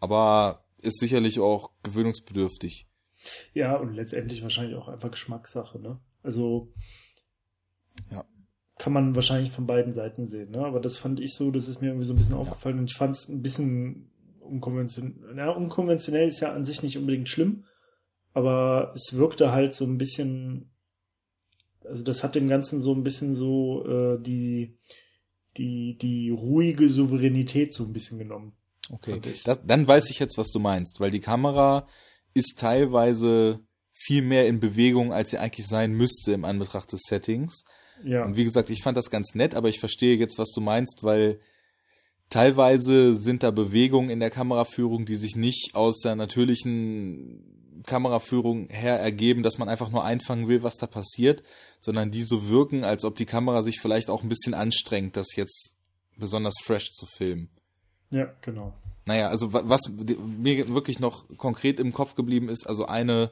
[0.00, 2.86] Aber ist sicherlich auch gewöhnungsbedürftig.
[3.52, 5.98] Ja, und letztendlich wahrscheinlich auch einfach Geschmackssache, ne?
[6.22, 6.72] Also
[8.12, 8.24] ja.
[8.78, 10.64] kann man wahrscheinlich von beiden Seiten sehen, ne?
[10.64, 12.40] Aber das fand ich so, das ist mir irgendwie so ein bisschen ja.
[12.40, 14.10] aufgefallen und ich fand es ein bisschen
[14.40, 15.36] unkonventionell.
[15.36, 17.64] Ja, unkonventionell ist ja an sich nicht unbedingt schlimm,
[18.34, 20.70] aber es wirkte halt so ein bisschen
[21.88, 24.76] also das hat dem Ganzen so ein bisschen so äh, die,
[25.56, 28.52] die, die ruhige Souveränität so ein bisschen genommen.
[28.90, 31.86] Okay, das, dann weiß ich jetzt, was du meinst, weil die Kamera
[32.32, 33.60] ist teilweise
[33.92, 37.64] viel mehr in Bewegung, als sie eigentlich sein müsste im Anbetracht des Settings.
[38.04, 38.24] Ja.
[38.24, 41.02] Und wie gesagt, ich fand das ganz nett, aber ich verstehe jetzt, was du meinst,
[41.02, 41.40] weil
[42.30, 47.57] teilweise sind da Bewegungen in der Kameraführung, die sich nicht aus der natürlichen
[47.88, 51.42] Kameraführung her ergeben, dass man einfach nur einfangen will, was da passiert,
[51.80, 55.34] sondern die so wirken, als ob die Kamera sich vielleicht auch ein bisschen anstrengt, das
[55.34, 55.76] jetzt
[56.16, 57.50] besonders fresh zu filmen.
[58.10, 58.74] Ja, genau.
[59.06, 63.30] Naja, also was mir wirklich noch konkret im Kopf geblieben ist, also eine,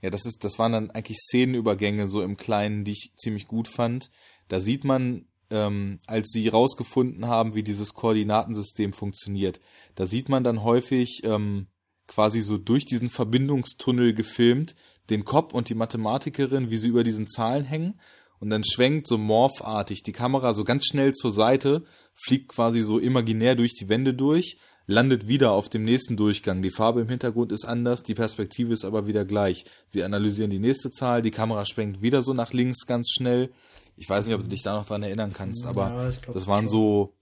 [0.00, 3.68] ja, das ist, das waren dann eigentlich Szenenübergänge so im Kleinen, die ich ziemlich gut
[3.68, 4.10] fand.
[4.48, 9.60] Da sieht man, ähm, als sie rausgefunden haben, wie dieses Koordinatensystem funktioniert,
[9.94, 11.66] da sieht man dann häufig ähm,
[12.06, 14.74] quasi so durch diesen Verbindungstunnel gefilmt,
[15.10, 18.00] den Cop und die Mathematikerin, wie sie über diesen Zahlen hängen.
[18.38, 21.84] Und dann schwenkt so morphartig die Kamera so ganz schnell zur Seite,
[22.14, 26.62] fliegt quasi so imaginär durch die Wände durch, landet wieder auf dem nächsten Durchgang.
[26.62, 29.64] Die Farbe im Hintergrund ist anders, die Perspektive ist aber wieder gleich.
[29.86, 33.50] Sie analysieren die nächste Zahl, die Kamera schwenkt wieder so nach links ganz schnell.
[33.96, 36.68] Ich weiß nicht, ob du dich da noch dran erinnern kannst, aber ja, das waren
[36.68, 37.14] so,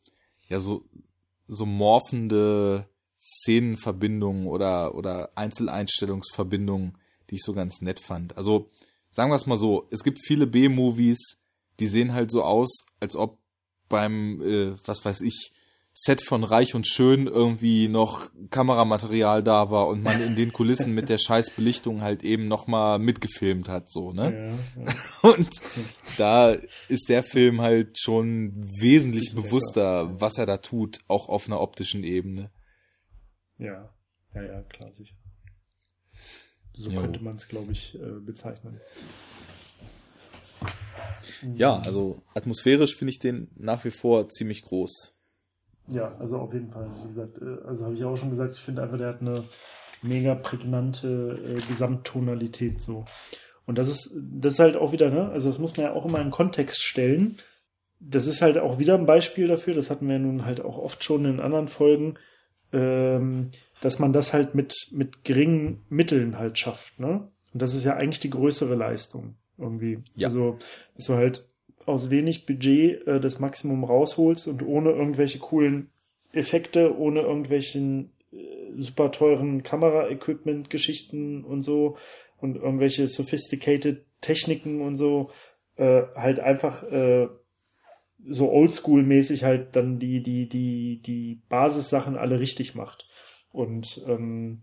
[0.48, 0.84] ja, so,
[1.46, 2.88] so morphende
[3.24, 6.98] Szenenverbindungen oder, oder Einzeleinstellungsverbindungen,
[7.30, 8.36] die ich so ganz nett fand.
[8.36, 8.70] Also,
[9.10, 11.38] sagen wir es mal so, es gibt viele B-Movies,
[11.80, 13.38] die sehen halt so aus, als ob
[13.88, 15.52] beim, äh, was weiß ich,
[15.96, 20.92] Set von Reich und Schön irgendwie noch Kameramaterial da war und man in den Kulissen
[20.92, 24.58] mit der scheiß Belichtung halt eben nochmal mitgefilmt hat, so, ne?
[24.76, 25.30] Ja, ja.
[25.30, 25.50] Und
[26.18, 26.56] da
[26.88, 30.20] ist der Film halt schon wesentlich bewusster, besser.
[30.20, 32.50] was er da tut, auch auf einer optischen Ebene.
[33.64, 33.94] Ja,
[34.34, 35.14] ja, ja, klar, sicher.
[36.74, 37.00] So jo.
[37.00, 38.80] könnte man es, glaube ich, äh, bezeichnen.
[41.54, 45.14] Ja, also atmosphärisch finde ich den nach wie vor ziemlich groß.
[45.88, 46.90] Ja, also auf jeden Fall.
[47.02, 49.48] Wie gesagt, äh, also habe ich auch schon gesagt, ich finde einfach, der hat eine
[50.02, 53.04] mega prägnante äh, Gesamttonalität so.
[53.66, 56.04] Und das ist, das ist halt auch wieder, ne, also das muss man ja auch
[56.04, 57.38] immer in Kontext stellen.
[58.00, 61.02] Das ist halt auch wieder ein Beispiel dafür, das hatten wir nun halt auch oft
[61.02, 62.18] schon in anderen Folgen,
[62.74, 67.28] ähm, dass man das halt mit, mit geringen Mitteln halt schafft, ne?
[67.52, 69.98] Und das ist ja eigentlich die größere Leistung irgendwie.
[70.16, 70.28] Ja.
[70.28, 70.58] Also,
[70.96, 71.46] dass du halt
[71.86, 75.90] aus wenig Budget äh, das Maximum rausholst und ohne irgendwelche coolen
[76.32, 78.36] Effekte, ohne irgendwelchen äh,
[78.76, 81.96] super teuren Kamera-Equipment-Geschichten und so
[82.38, 85.30] und irgendwelche sophisticated Techniken und so
[85.76, 87.28] äh, halt einfach äh,
[88.28, 93.06] so oldschool-mäßig halt dann die, die, die, die Basissachen alle richtig macht.
[93.52, 94.62] Und ähm,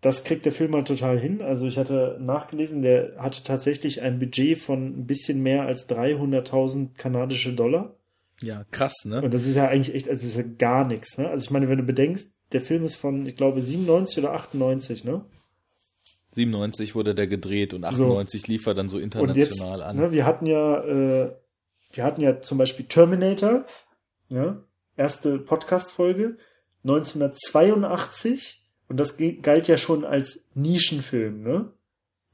[0.00, 1.42] das kriegt der Film halt total hin.
[1.42, 6.94] Also ich hatte nachgelesen, der hatte tatsächlich ein Budget von ein bisschen mehr als 300.000
[6.96, 7.96] kanadische Dollar.
[8.40, 9.22] Ja, krass, ne?
[9.22, 11.28] Und das ist ja eigentlich echt, also das ist ja gar nichts, ne?
[11.28, 15.04] Also ich meine, wenn du bedenkst, der Film ist von, ich glaube, 97 oder 98,
[15.04, 15.24] ne?
[16.32, 18.52] 97 wurde der gedreht und 98 so.
[18.52, 19.96] lief er dann so international jetzt, an.
[19.96, 21.32] Ne, wir hatten ja äh,
[21.92, 23.64] wir hatten ja zum Beispiel Terminator,
[24.28, 24.62] ja,
[24.96, 26.36] erste Podcast-Folge,
[26.84, 31.72] 1982 Und das galt ja schon als Nischenfilm, ne?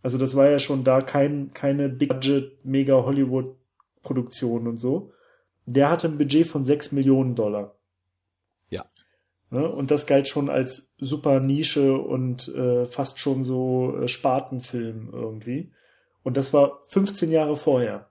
[0.03, 3.57] Also das war ja schon da kein, keine Big Budget, mega Hollywood
[4.03, 5.13] Produktion und so.
[5.67, 7.75] Der hatte ein Budget von 6 Millionen Dollar.
[8.69, 8.85] Ja.
[9.51, 9.67] Ne?
[9.67, 15.73] Und das galt schon als super Nische und äh, fast schon so äh, Spartenfilm irgendwie.
[16.23, 18.11] Und das war 15 Jahre vorher.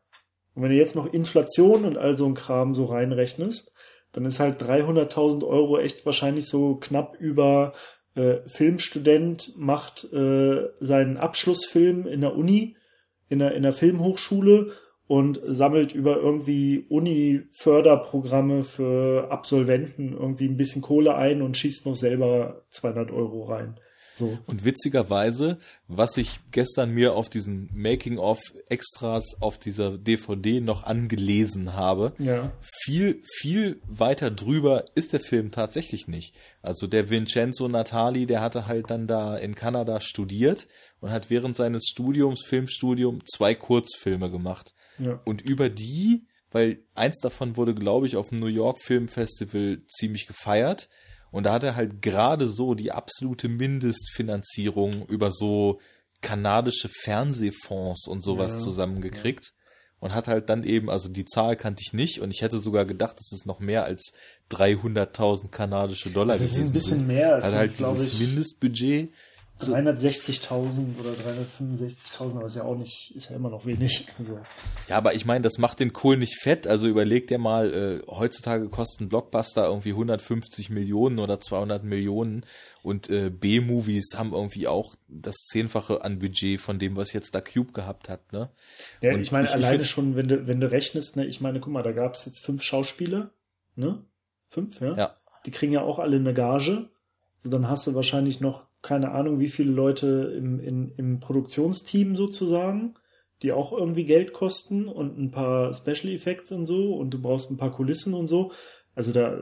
[0.55, 3.71] Und wenn du jetzt noch Inflation und all so ein Kram so reinrechnest,
[4.11, 7.73] dann ist halt 300.000 Euro echt wahrscheinlich so knapp über
[8.15, 12.77] äh, Filmstudent macht äh, seinen Abschlussfilm in der Uni,
[13.29, 14.73] in der, in der Filmhochschule
[15.07, 21.95] und sammelt über irgendwie Uni-Förderprogramme für Absolventen irgendwie ein bisschen Kohle ein und schießt noch
[21.95, 23.79] selber 200 Euro rein.
[24.13, 24.37] So.
[24.45, 25.57] Und witzigerweise,
[25.87, 32.51] was ich gestern mir auf diesen Making-of-Extras auf dieser DVD noch angelesen habe, ja.
[32.83, 36.35] viel, viel weiter drüber ist der Film tatsächlich nicht.
[36.61, 40.67] Also der Vincenzo Natali, der hatte halt dann da in Kanada studiert
[41.01, 44.73] und hat während seines Studiums, Filmstudium, zwei Kurzfilme gemacht.
[44.99, 45.19] Ja.
[45.25, 49.81] Und über die, weil eins davon wurde, glaube ich, auf dem New York Film Festival
[49.87, 50.87] ziemlich gefeiert.
[51.33, 55.79] Und da hat er halt gerade so die absolute Mindestfinanzierung über so
[56.21, 59.53] kanadische Fernsehfonds und sowas ja, zusammengekriegt.
[59.99, 62.85] Und hat halt dann eben, also die Zahl kannte ich nicht und ich hätte sogar
[62.85, 64.11] gedacht, dass es noch mehr als
[64.51, 67.07] 300.000 kanadische Dollar das ist ein bisschen sind.
[67.07, 67.37] mehr.
[67.37, 69.11] Hat halt dieses ich, Mindestbudget
[69.63, 74.07] 360.000 oder 365.000, aber ist ja auch nicht, ist ja immer noch wenig.
[74.17, 74.39] Also.
[74.87, 76.67] Ja, aber ich meine, das macht den Kohl nicht fett.
[76.67, 82.45] Also überleg dir mal, äh, heutzutage kosten Blockbuster irgendwie 150 Millionen oder 200 Millionen
[82.83, 87.41] und äh, B-Movies haben irgendwie auch das Zehnfache an Budget von dem, was jetzt da
[87.41, 88.49] Cube gehabt hat, ne?
[89.01, 91.39] Ja, und ich meine, ich, alleine ich schon, wenn du, wenn du rechnest, ne, ich
[91.39, 93.31] meine, guck mal, da gab es jetzt fünf Schauspieler,
[93.75, 94.03] ne?
[94.49, 94.95] Fünf, ja?
[94.95, 95.17] Ja.
[95.45, 96.89] Die kriegen ja auch alle eine Gage.
[97.37, 102.15] Also dann hast du wahrscheinlich noch keine Ahnung, wie viele Leute im, in, im Produktionsteam
[102.15, 102.95] sozusagen,
[103.41, 107.49] die auch irgendwie Geld kosten und ein paar Special Effects und so und du brauchst
[107.49, 108.51] ein paar Kulissen und so.
[108.93, 109.41] Also da,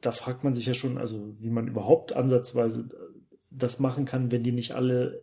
[0.00, 2.88] da fragt man sich ja schon, also wie man überhaupt ansatzweise
[3.50, 5.22] das machen kann, wenn die nicht alle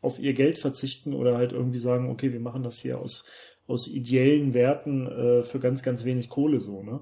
[0.00, 3.24] auf ihr Geld verzichten oder halt irgendwie sagen, okay, wir machen das hier aus,
[3.66, 7.00] aus ideellen Werten äh, für ganz, ganz wenig Kohle so, ne?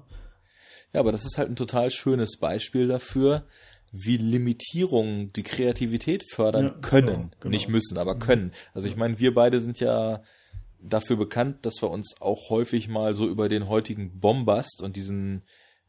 [0.93, 3.45] Ja, aber das ist halt ein total schönes Beispiel dafür,
[3.91, 7.07] wie Limitierungen die Kreativität fördern ja, können.
[7.07, 7.49] Genau, genau.
[7.51, 8.51] Nicht müssen, aber können.
[8.73, 10.23] Also ich meine, wir beide sind ja
[10.79, 15.43] dafür bekannt, dass wir uns auch häufig mal so über den heutigen Bombast und diesen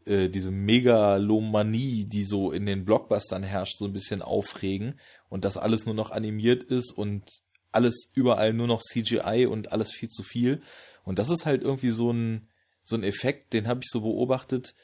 [0.05, 4.99] äh, diese Megalomanie, die so in den Blockbustern herrscht, so ein bisschen aufregen
[5.29, 7.31] und dass alles nur noch animiert ist und
[7.71, 10.61] alles überall nur noch CGI und alles viel zu viel.
[11.05, 12.49] Und das ist halt irgendwie so ein
[12.85, 14.75] so ein Effekt, den habe ich so beobachtet,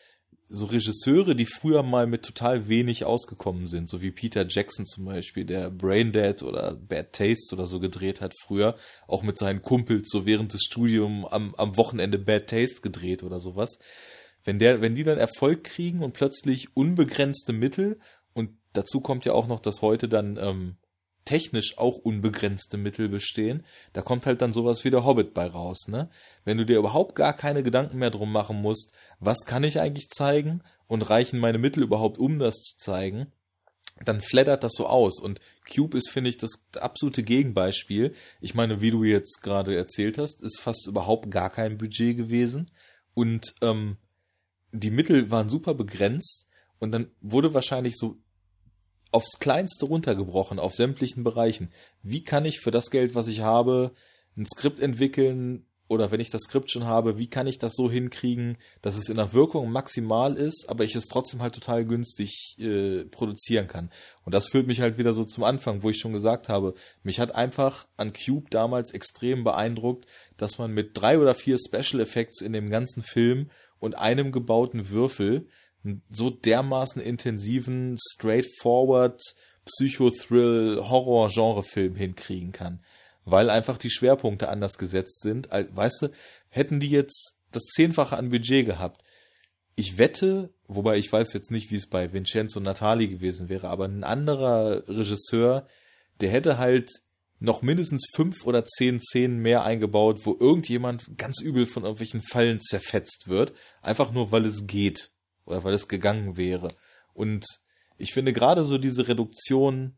[0.51, 5.05] so Regisseure, die früher mal mit total wenig ausgekommen sind, so wie Peter Jackson zum
[5.05, 8.77] Beispiel, der Braindead oder Bad Taste oder so gedreht hat früher,
[9.07, 13.41] auch mit seinen Kumpels so während des Studiums am, am Wochenende Bad Taste gedreht oder
[13.41, 13.79] sowas.
[14.45, 18.01] Wenn der, wenn die dann Erfolg kriegen und plötzlich unbegrenzte Mittel
[18.33, 20.77] und dazu kommt ja auch noch, dass heute dann ähm,
[21.29, 25.87] technisch auch unbegrenzte Mittel bestehen, da kommt halt dann sowas wie der Hobbit bei raus,
[25.87, 26.09] ne?
[26.47, 30.09] Wenn du dir überhaupt gar keine Gedanken mehr drum machen musst, was kann ich eigentlich
[30.09, 33.31] zeigen und reichen meine Mittel überhaupt, um das zu zeigen,
[34.03, 35.21] dann flattert das so aus.
[35.21, 35.39] Und
[35.71, 38.15] Cube ist, finde ich, das absolute Gegenbeispiel.
[38.41, 42.71] Ich meine, wie du jetzt gerade erzählt hast, ist fast überhaupt gar kein Budget gewesen.
[43.13, 43.99] Und ähm,
[44.73, 46.49] die Mittel waren super begrenzt.
[46.79, 48.17] Und dann wurde wahrscheinlich so
[49.10, 51.70] aufs Kleinste runtergebrochen, auf sämtlichen Bereichen.
[52.02, 53.93] Wie kann ich für das Geld, was ich habe,
[54.36, 57.90] ein Skript entwickeln oder wenn ich das Skript schon habe, wie kann ich das so
[57.90, 62.56] hinkriegen, dass es in der Wirkung maximal ist, aber ich es trotzdem halt total günstig
[62.59, 63.90] äh, produzieren kann.
[64.24, 67.20] Und das führt mich halt wieder so zum Anfang, wo ich schon gesagt habe, mich
[67.20, 70.06] hat einfach an Cube damals extrem beeindruckt,
[70.36, 74.90] dass man mit drei oder vier Special Effects in dem ganzen Film und einem gebauten
[74.90, 75.48] Würfel
[76.10, 79.20] so dermaßen intensiven, straightforward,
[79.65, 82.81] Psychothrill, Horror-Genre-Film hinkriegen kann.
[83.24, 85.48] Weil einfach die Schwerpunkte anders gesetzt sind.
[85.51, 86.09] Weißt du,
[86.48, 89.02] hätten die jetzt das Zehnfache an Budget gehabt,
[89.77, 93.85] ich wette, wobei ich weiß jetzt nicht, wie es bei Vincenzo Natali gewesen wäre, aber
[93.85, 95.69] ein anderer Regisseur,
[96.20, 96.90] der hätte halt
[97.39, 102.60] noch mindestens fünf oder zehn Szenen mehr eingebaut, wo irgendjemand ganz übel von irgendwelchen Fallen
[102.60, 105.12] zerfetzt wird, einfach nur weil es geht
[105.49, 106.69] oder weil es gegangen wäre.
[107.15, 107.47] Und
[107.97, 109.97] ich finde gerade so diese Reduktion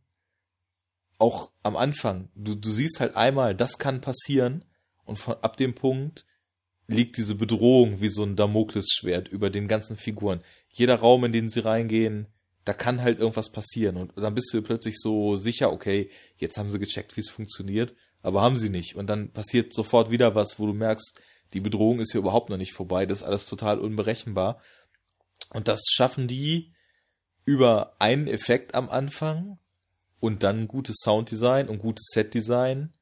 [1.18, 4.64] auch am Anfang, du, du siehst halt einmal, das kann passieren
[5.04, 6.24] und von ab dem Punkt
[6.86, 10.40] liegt diese Bedrohung wie so ein Damoklesschwert über den ganzen Figuren.
[10.68, 12.26] Jeder Raum, in den sie reingehen,
[12.64, 13.96] da kann halt irgendwas passieren.
[13.96, 17.94] Und dann bist du plötzlich so sicher, okay, jetzt haben sie gecheckt, wie es funktioniert,
[18.22, 18.96] aber haben sie nicht.
[18.96, 21.20] Und dann passiert sofort wieder was, wo du merkst,
[21.52, 24.60] die Bedrohung ist hier überhaupt noch nicht vorbei, das ist alles total unberechenbar.
[25.52, 26.72] Und das schaffen die
[27.44, 29.58] über einen Effekt am Anfang
[30.20, 32.92] und dann gutes Sounddesign und gutes Setdesign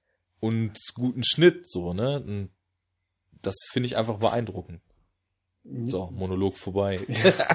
[0.41, 2.23] und guten Schnitt, so, ne?
[2.23, 2.51] Und
[3.43, 4.81] das finde ich einfach beeindruckend.
[5.89, 7.01] So, Monolog vorbei.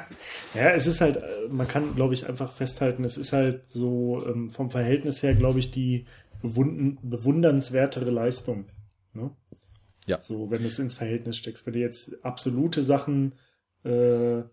[0.54, 4.52] ja, es ist halt, man kann, glaube ich, einfach festhalten, es ist halt so ähm,
[4.52, 6.06] vom Verhältnis her, glaube ich, die
[6.44, 8.66] bewundernswertere Leistung.
[9.14, 9.32] Ne?
[10.06, 10.22] Ja.
[10.22, 11.66] So, wenn du es ins Verhältnis steckst.
[11.66, 13.34] Wenn du jetzt absolute Sachen
[13.84, 14.44] äh,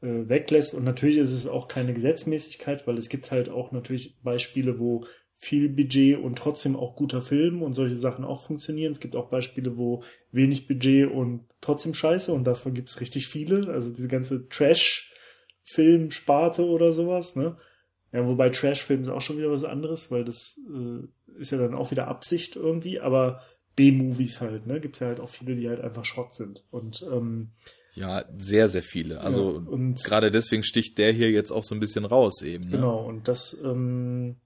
[0.00, 4.18] äh, weglässt und natürlich ist es auch keine Gesetzmäßigkeit, weil es gibt halt auch natürlich
[4.22, 5.06] Beispiele, wo
[5.40, 8.90] viel Budget und trotzdem auch guter Film und solche Sachen auch funktionieren.
[8.90, 10.02] Es gibt auch Beispiele, wo
[10.32, 13.72] wenig Budget und trotzdem scheiße und davon gibt es richtig viele.
[13.72, 17.56] Also diese ganze Trash-Film-Sparte oder sowas, ne?
[18.12, 21.04] Ja, wobei Trash-Film ist auch schon wieder was anderes, weil das äh,
[21.38, 23.42] ist ja dann auch wieder Absicht irgendwie, aber
[23.76, 24.80] B-Movies halt, ne?
[24.80, 26.64] Gibt's ja halt auch viele, die halt einfach Schrott sind.
[26.72, 27.52] Und ähm,
[27.98, 29.20] ja, sehr, sehr viele.
[29.20, 32.64] Also ja, gerade deswegen sticht der hier jetzt auch so ein bisschen raus eben.
[32.64, 32.76] Ne?
[32.76, 34.36] Genau, und das ähm,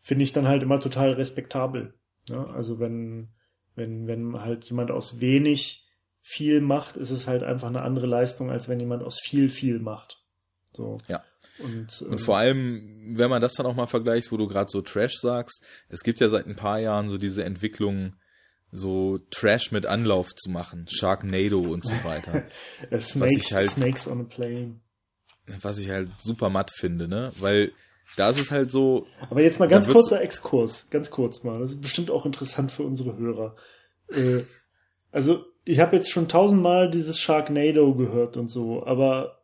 [0.00, 1.94] finde ich dann halt immer total respektabel.
[2.28, 2.46] Ne?
[2.48, 3.28] Also wenn,
[3.74, 5.84] wenn, wenn halt jemand aus wenig
[6.22, 9.78] viel macht, ist es halt einfach eine andere Leistung, als wenn jemand aus viel viel
[9.78, 10.22] macht.
[10.72, 10.98] So.
[11.08, 11.24] Ja.
[11.58, 14.70] Und, ähm, und vor allem, wenn man das dann auch mal vergleicht, wo du gerade
[14.70, 18.14] so Trash sagst, es gibt ja seit ein paar Jahren so diese Entwicklung,
[18.72, 22.44] so Trash mit Anlauf zu machen, Sharknado und so weiter.
[23.00, 24.80] Snakes, was ich halt, Snakes on a Plane.
[25.60, 27.32] Was ich halt super matt finde, ne?
[27.38, 27.72] Weil
[28.16, 29.06] da ist es halt so.
[29.30, 31.60] Aber jetzt mal ganz kurzer Exkurs, ganz kurz mal.
[31.60, 33.56] Das ist bestimmt auch interessant für unsere Hörer.
[34.10, 34.42] Äh,
[35.12, 39.42] also ich habe jetzt schon tausendmal dieses Sharknado gehört und so, aber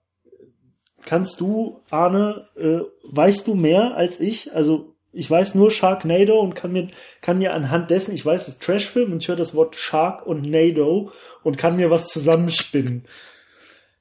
[1.04, 2.80] kannst du, Arne, äh,
[3.10, 4.54] weißt du mehr als ich?
[4.54, 6.88] Also ich weiß nur Sharknado und kann mir,
[7.20, 10.26] kann mir anhand dessen, ich weiß, es ist Trashfilm und ich höre das Wort Shark
[10.26, 11.12] und Nado
[11.42, 13.04] und kann mir was zusammenspinnen.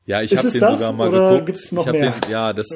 [0.05, 1.45] Ja, ich habe den das, sogar mal geguckt.
[1.47, 2.11] Gibt's noch ich mehr?
[2.11, 2.67] Den, ja, das,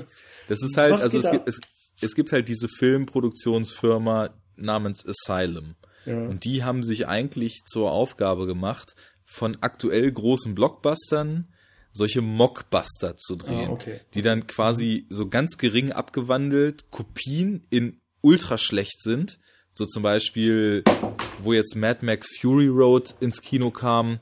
[0.48, 1.60] das ist halt, was also es gibt, es,
[2.02, 5.76] es gibt halt diese Filmproduktionsfirma namens Asylum.
[6.06, 6.18] Ja.
[6.18, 8.96] Und die haben sich eigentlich zur Aufgabe gemacht,
[9.26, 11.48] von aktuell großen Blockbustern
[11.92, 14.02] solche Mockbuster zu drehen, ah, okay.
[14.14, 19.40] die dann quasi so ganz gering abgewandelt Kopien in ultra schlecht sind.
[19.74, 20.84] So zum Beispiel,
[21.42, 24.20] wo jetzt Mad Max Fury Road ins Kino kam,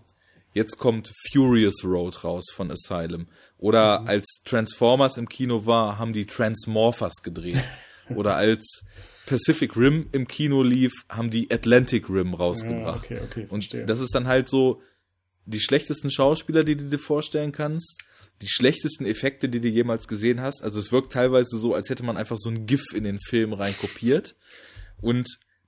[0.53, 3.27] jetzt kommt Furious Road raus von Asylum.
[3.57, 4.07] Oder mhm.
[4.07, 7.63] als Transformers im Kino war, haben die Transmorphers gedreht.
[8.15, 8.84] Oder als
[9.25, 13.09] Pacific Rim im Kino lief, haben die Atlantic Rim rausgebracht.
[13.09, 14.81] Ja, okay, okay, Und das ist dann halt so
[15.45, 18.01] die schlechtesten Schauspieler, die du dir vorstellen kannst,
[18.41, 20.64] die schlechtesten Effekte, die du jemals gesehen hast.
[20.64, 23.53] Also es wirkt teilweise so, als hätte man einfach so ein GIF in den Film
[23.53, 24.35] reinkopiert.
[25.01, 25.27] Und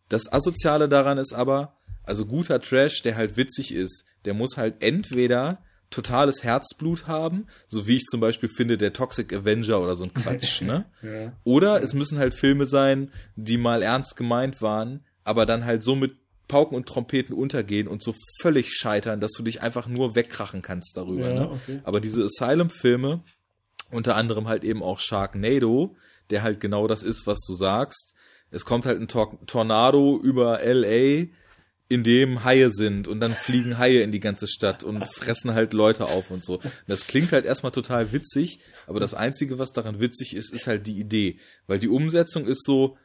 [0.10, 4.82] das Asoziale daran ist aber, also guter Trash, der halt witzig ist, der muss halt
[4.82, 10.04] entweder totales Herzblut haben, so wie ich zum Beispiel finde, der Toxic Avenger oder so
[10.04, 10.86] ein Quatsch, ne?
[11.02, 11.34] ja.
[11.44, 15.96] Oder es müssen halt Filme sein, die mal ernst gemeint waren, aber dann halt so
[15.96, 16.16] mit
[16.48, 20.96] Pauken und Trompeten untergehen und so völlig scheitern, dass du dich einfach nur wegkrachen kannst
[20.98, 21.30] darüber.
[21.30, 21.50] Ja, ne?
[21.52, 21.80] okay.
[21.84, 23.24] Aber diese Asylum-Filme,
[23.92, 25.96] unter anderem halt eben auch Sharknado,
[26.30, 28.16] der halt genau das ist, was du sagst.
[28.52, 31.28] Es kommt halt ein Tor Tornado über LA,
[31.88, 35.74] in dem Haie sind und dann fliegen Haie in die ganze Stadt und fressen halt
[35.74, 36.60] Leute auf und so.
[36.88, 40.88] Das klingt halt erstmal total witzig, aber das Einzige, was daran witzig ist, ist halt
[40.88, 41.40] die Idee.
[41.68, 42.98] Weil die Umsetzung ist so,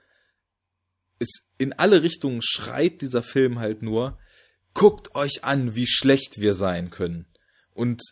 [1.20, 4.18] ist in alle Richtungen schreit dieser Film halt nur,
[4.74, 7.26] guckt euch an, wie schlecht wir sein können.
[7.72, 8.02] Und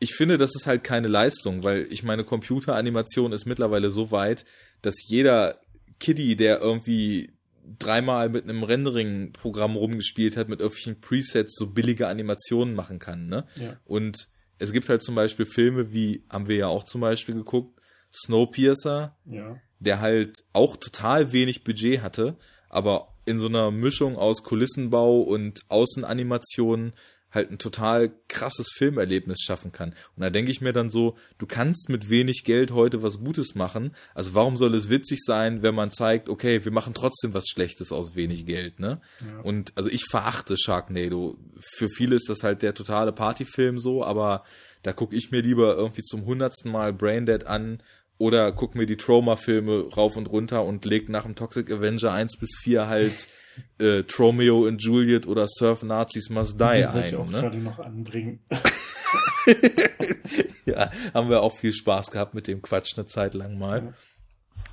[0.00, 4.44] ich finde, das ist halt keine Leistung, weil ich meine, Computeranimation ist mittlerweile so weit,
[4.82, 5.60] dass jeder
[6.00, 7.32] Kiddie, der irgendwie
[7.78, 13.26] dreimal mit einem Rendering-Programm rumgespielt hat, mit irgendwelchen Presets so billige Animationen machen kann.
[13.26, 13.46] Ne?
[13.58, 13.78] Ja.
[13.84, 14.28] Und
[14.58, 17.80] es gibt halt zum Beispiel Filme wie, haben wir ja auch zum Beispiel geguckt,
[18.12, 19.56] Snowpiercer, ja.
[19.80, 22.36] der halt auch total wenig Budget hatte,
[22.74, 26.92] aber in so einer Mischung aus Kulissenbau und Außenanimationen
[27.34, 29.90] halt ein total krasses Filmerlebnis schaffen kann.
[30.14, 33.54] Und da denke ich mir dann so, du kannst mit wenig Geld heute was Gutes
[33.56, 33.94] machen.
[34.14, 37.90] Also warum soll es witzig sein, wenn man zeigt, okay, wir machen trotzdem was Schlechtes
[37.90, 39.00] aus wenig Geld, ne?
[39.20, 39.40] Ja.
[39.40, 41.36] Und also ich verachte Sharknado.
[41.58, 44.44] Für viele ist das halt der totale Partyfilm so, aber
[44.82, 47.82] da gucke ich mir lieber irgendwie zum hundertsten Mal Braindead an
[48.18, 52.38] oder guck mir die Trauma-Filme rauf und runter und leg nach dem Toxic Avenger 1
[52.38, 53.28] bis 4 halt
[53.78, 57.04] äh, Tromeo und Juliet oder Surf Nazis Must Die ein.
[57.04, 57.40] Ich auch ne?
[57.40, 58.40] gerade noch anbringen.
[60.66, 63.94] ja, haben wir auch viel Spaß gehabt mit dem Quatsch eine Zeit lang mal.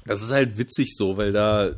[0.05, 1.72] Das ist halt witzig so, weil da,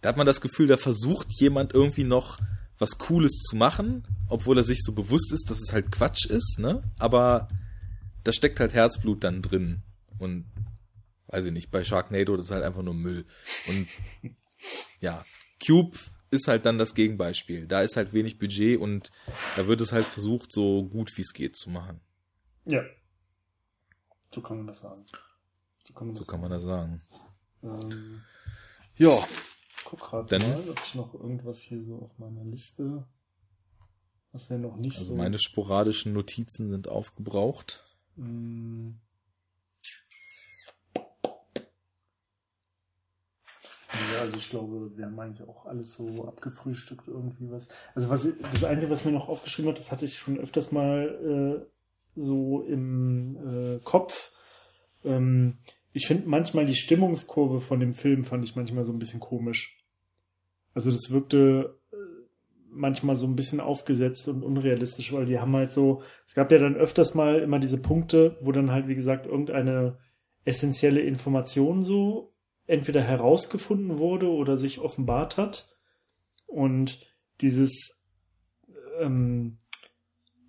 [0.00, 2.38] da hat man das Gefühl, da versucht jemand irgendwie noch
[2.78, 6.58] was Cooles zu machen, obwohl er sich so bewusst ist, dass es halt Quatsch ist,
[6.58, 6.82] ne?
[6.98, 7.48] Aber
[8.22, 9.82] da steckt halt Herzblut dann drin.
[10.18, 10.44] Und
[11.28, 13.26] weiß ich nicht, bei Sharknado, das ist halt einfach nur Müll.
[13.68, 13.88] Und
[15.00, 15.24] ja,
[15.64, 15.96] Cube
[16.30, 17.66] ist halt dann das Gegenbeispiel.
[17.66, 19.10] Da ist halt wenig Budget und
[19.56, 22.00] da wird es halt versucht, so gut wie es geht zu machen.
[22.64, 22.82] Ja.
[24.34, 25.04] So kann man das sagen.
[25.86, 27.02] So kann man das, so kann man das sagen.
[27.62, 28.22] Ähm,
[28.96, 29.26] ja.
[29.84, 33.06] Guck gerade mal, ob ich noch irgendwas hier so auf meiner Liste,
[34.32, 35.16] was wir noch nicht Also so.
[35.16, 37.86] meine sporadischen Notizen sind aufgebraucht.
[38.16, 38.90] Mm.
[44.12, 47.68] Ja, also ich glaube, wir haben eigentlich auch alles so abgefrühstückt irgendwie was.
[47.94, 51.64] Also was das Einzige, was mir noch aufgeschrieben hat, das hatte ich schon öfters mal
[51.64, 54.32] äh, so im äh, Kopf.
[55.04, 55.58] Ähm,
[55.92, 59.78] ich finde manchmal die Stimmungskurve von dem Film fand ich manchmal so ein bisschen komisch.
[60.74, 61.96] Also das wirkte äh,
[62.70, 66.58] manchmal so ein bisschen aufgesetzt und unrealistisch, weil die haben halt so, es gab ja
[66.58, 69.98] dann öfters mal immer diese Punkte, wo dann halt, wie gesagt, irgendeine
[70.44, 72.34] essentielle Information so
[72.68, 75.66] entweder herausgefunden wurde oder sich offenbart hat.
[76.46, 77.00] Und
[77.40, 78.00] dieses,
[79.00, 79.58] ähm,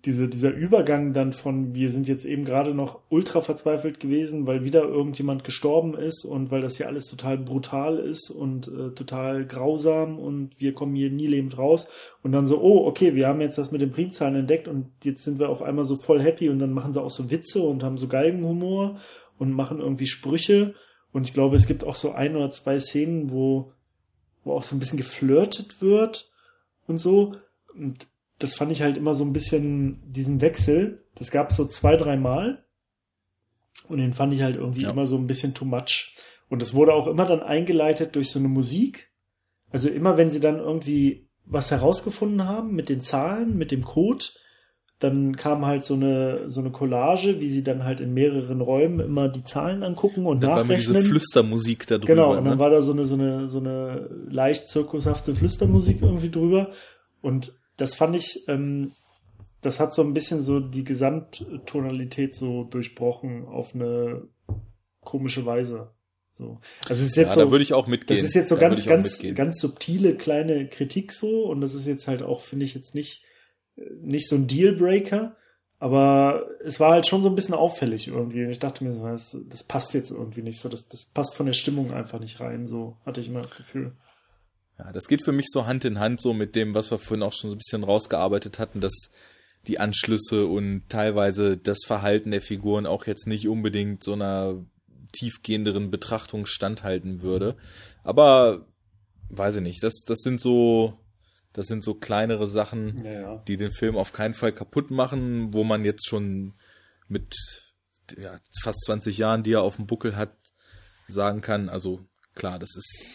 [0.04, 4.64] diese, dieser Übergang dann von, wir sind jetzt eben gerade noch ultra verzweifelt gewesen, weil
[4.64, 9.46] wieder irgendjemand gestorben ist und weil das hier alles total brutal ist und äh, total
[9.46, 11.86] grausam und wir kommen hier nie lebend raus.
[12.22, 15.24] Und dann so, oh, okay, wir haben jetzt das mit den Primzahlen entdeckt und jetzt
[15.24, 17.82] sind wir auf einmal so voll happy und dann machen sie auch so Witze und
[17.82, 18.98] haben so Galgenhumor
[19.38, 20.74] und machen irgendwie Sprüche.
[21.12, 23.72] Und ich glaube, es gibt auch so ein oder zwei Szenen, wo,
[24.44, 26.30] wo auch so ein bisschen geflirtet wird
[26.86, 27.36] und so.
[27.74, 28.06] Und
[28.38, 31.04] das fand ich halt immer so ein bisschen diesen Wechsel.
[31.14, 32.64] Das gab es so zwei, drei Mal.
[33.88, 34.90] Und den fand ich halt irgendwie Ja.
[34.90, 36.14] immer so ein bisschen too much.
[36.48, 39.10] Und das wurde auch immer dann eingeleitet durch so eine Musik.
[39.70, 44.24] Also immer wenn sie dann irgendwie was herausgefunden haben mit den Zahlen, mit dem Code,
[45.00, 49.00] dann kam halt so eine, so eine Collage, wie sie dann halt in mehreren Räumen
[49.00, 51.10] immer die Zahlen angucken und Dann war mir diese nachrechnen.
[51.12, 52.06] Flüstermusik da drüber.
[52.14, 52.58] Genau, und dann ne?
[52.58, 56.72] war da so eine, so eine, so eine leicht zirkushafte Flüstermusik irgendwie drüber.
[57.22, 58.92] Und das fand ich, ähm,
[59.62, 64.28] das hat so ein bisschen so die Gesamttonalität so durchbrochen auf eine
[65.00, 65.92] komische Weise.
[66.32, 66.60] So.
[66.88, 68.18] Also es ist jetzt ja, so, da würde ich auch mitgehen.
[68.20, 69.34] das ist jetzt so Da ganz, ganz, mitgehen.
[69.34, 73.24] ganz subtile kleine Kritik so und das ist jetzt halt auch, finde ich jetzt nicht,
[74.00, 75.36] nicht so ein Dealbreaker,
[75.78, 78.44] aber es war halt schon so ein bisschen auffällig irgendwie.
[78.50, 81.54] Ich dachte mir das, das passt jetzt irgendwie nicht so, das, das passt von der
[81.54, 83.92] Stimmung einfach nicht rein, so hatte ich immer das Gefühl.
[84.78, 87.22] Ja, das geht für mich so Hand in Hand so mit dem, was wir vorhin
[87.22, 89.10] auch schon so ein bisschen rausgearbeitet hatten, dass
[89.66, 94.64] die Anschlüsse und teilweise das Verhalten der Figuren auch jetzt nicht unbedingt so einer
[95.12, 97.56] tiefgehenderen Betrachtung standhalten würde.
[98.04, 98.66] Aber
[99.28, 100.98] weiß ich nicht, das, das sind so,
[101.52, 103.36] das sind so kleinere Sachen, Ja, ja.
[103.48, 106.54] die den Film auf keinen Fall kaputt machen, wo man jetzt schon
[107.08, 107.34] mit
[108.16, 110.36] ja, fast 20 Jahren, die er auf dem Buckel hat,
[111.08, 112.00] sagen kann, also
[112.34, 113.10] klar, das ist,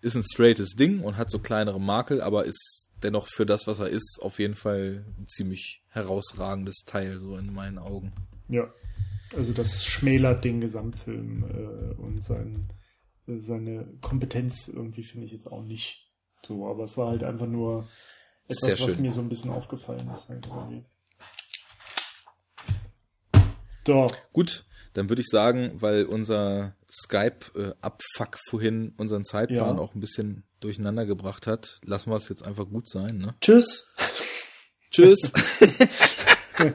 [0.00, 3.78] ist ein straightes Ding und hat so kleinere Makel, aber ist dennoch für das, was
[3.78, 8.12] er ist, auf jeden Fall ein ziemlich herausragendes Teil, so in meinen Augen.
[8.48, 8.72] Ja.
[9.36, 12.72] Also das schmälert den Gesamtfilm äh, und sein,
[13.26, 16.07] äh, seine Kompetenz irgendwie finde ich jetzt auch nicht
[16.48, 17.88] so, aber es war halt einfach nur
[18.48, 19.02] etwas, Sehr was schön.
[19.02, 20.28] mir so ein bisschen aufgefallen ist.
[20.28, 20.48] Halt.
[23.86, 24.64] So, Gut,
[24.94, 29.82] dann würde ich sagen, weil unser Skype-Abfuck vorhin unseren Zeitplan Ja.
[29.82, 33.18] auch ein bisschen durcheinander gebracht hat, lassen wir es jetzt einfach gut sein.
[33.18, 33.34] Ne?
[33.40, 33.86] tschüss.
[34.90, 35.32] Tschüss.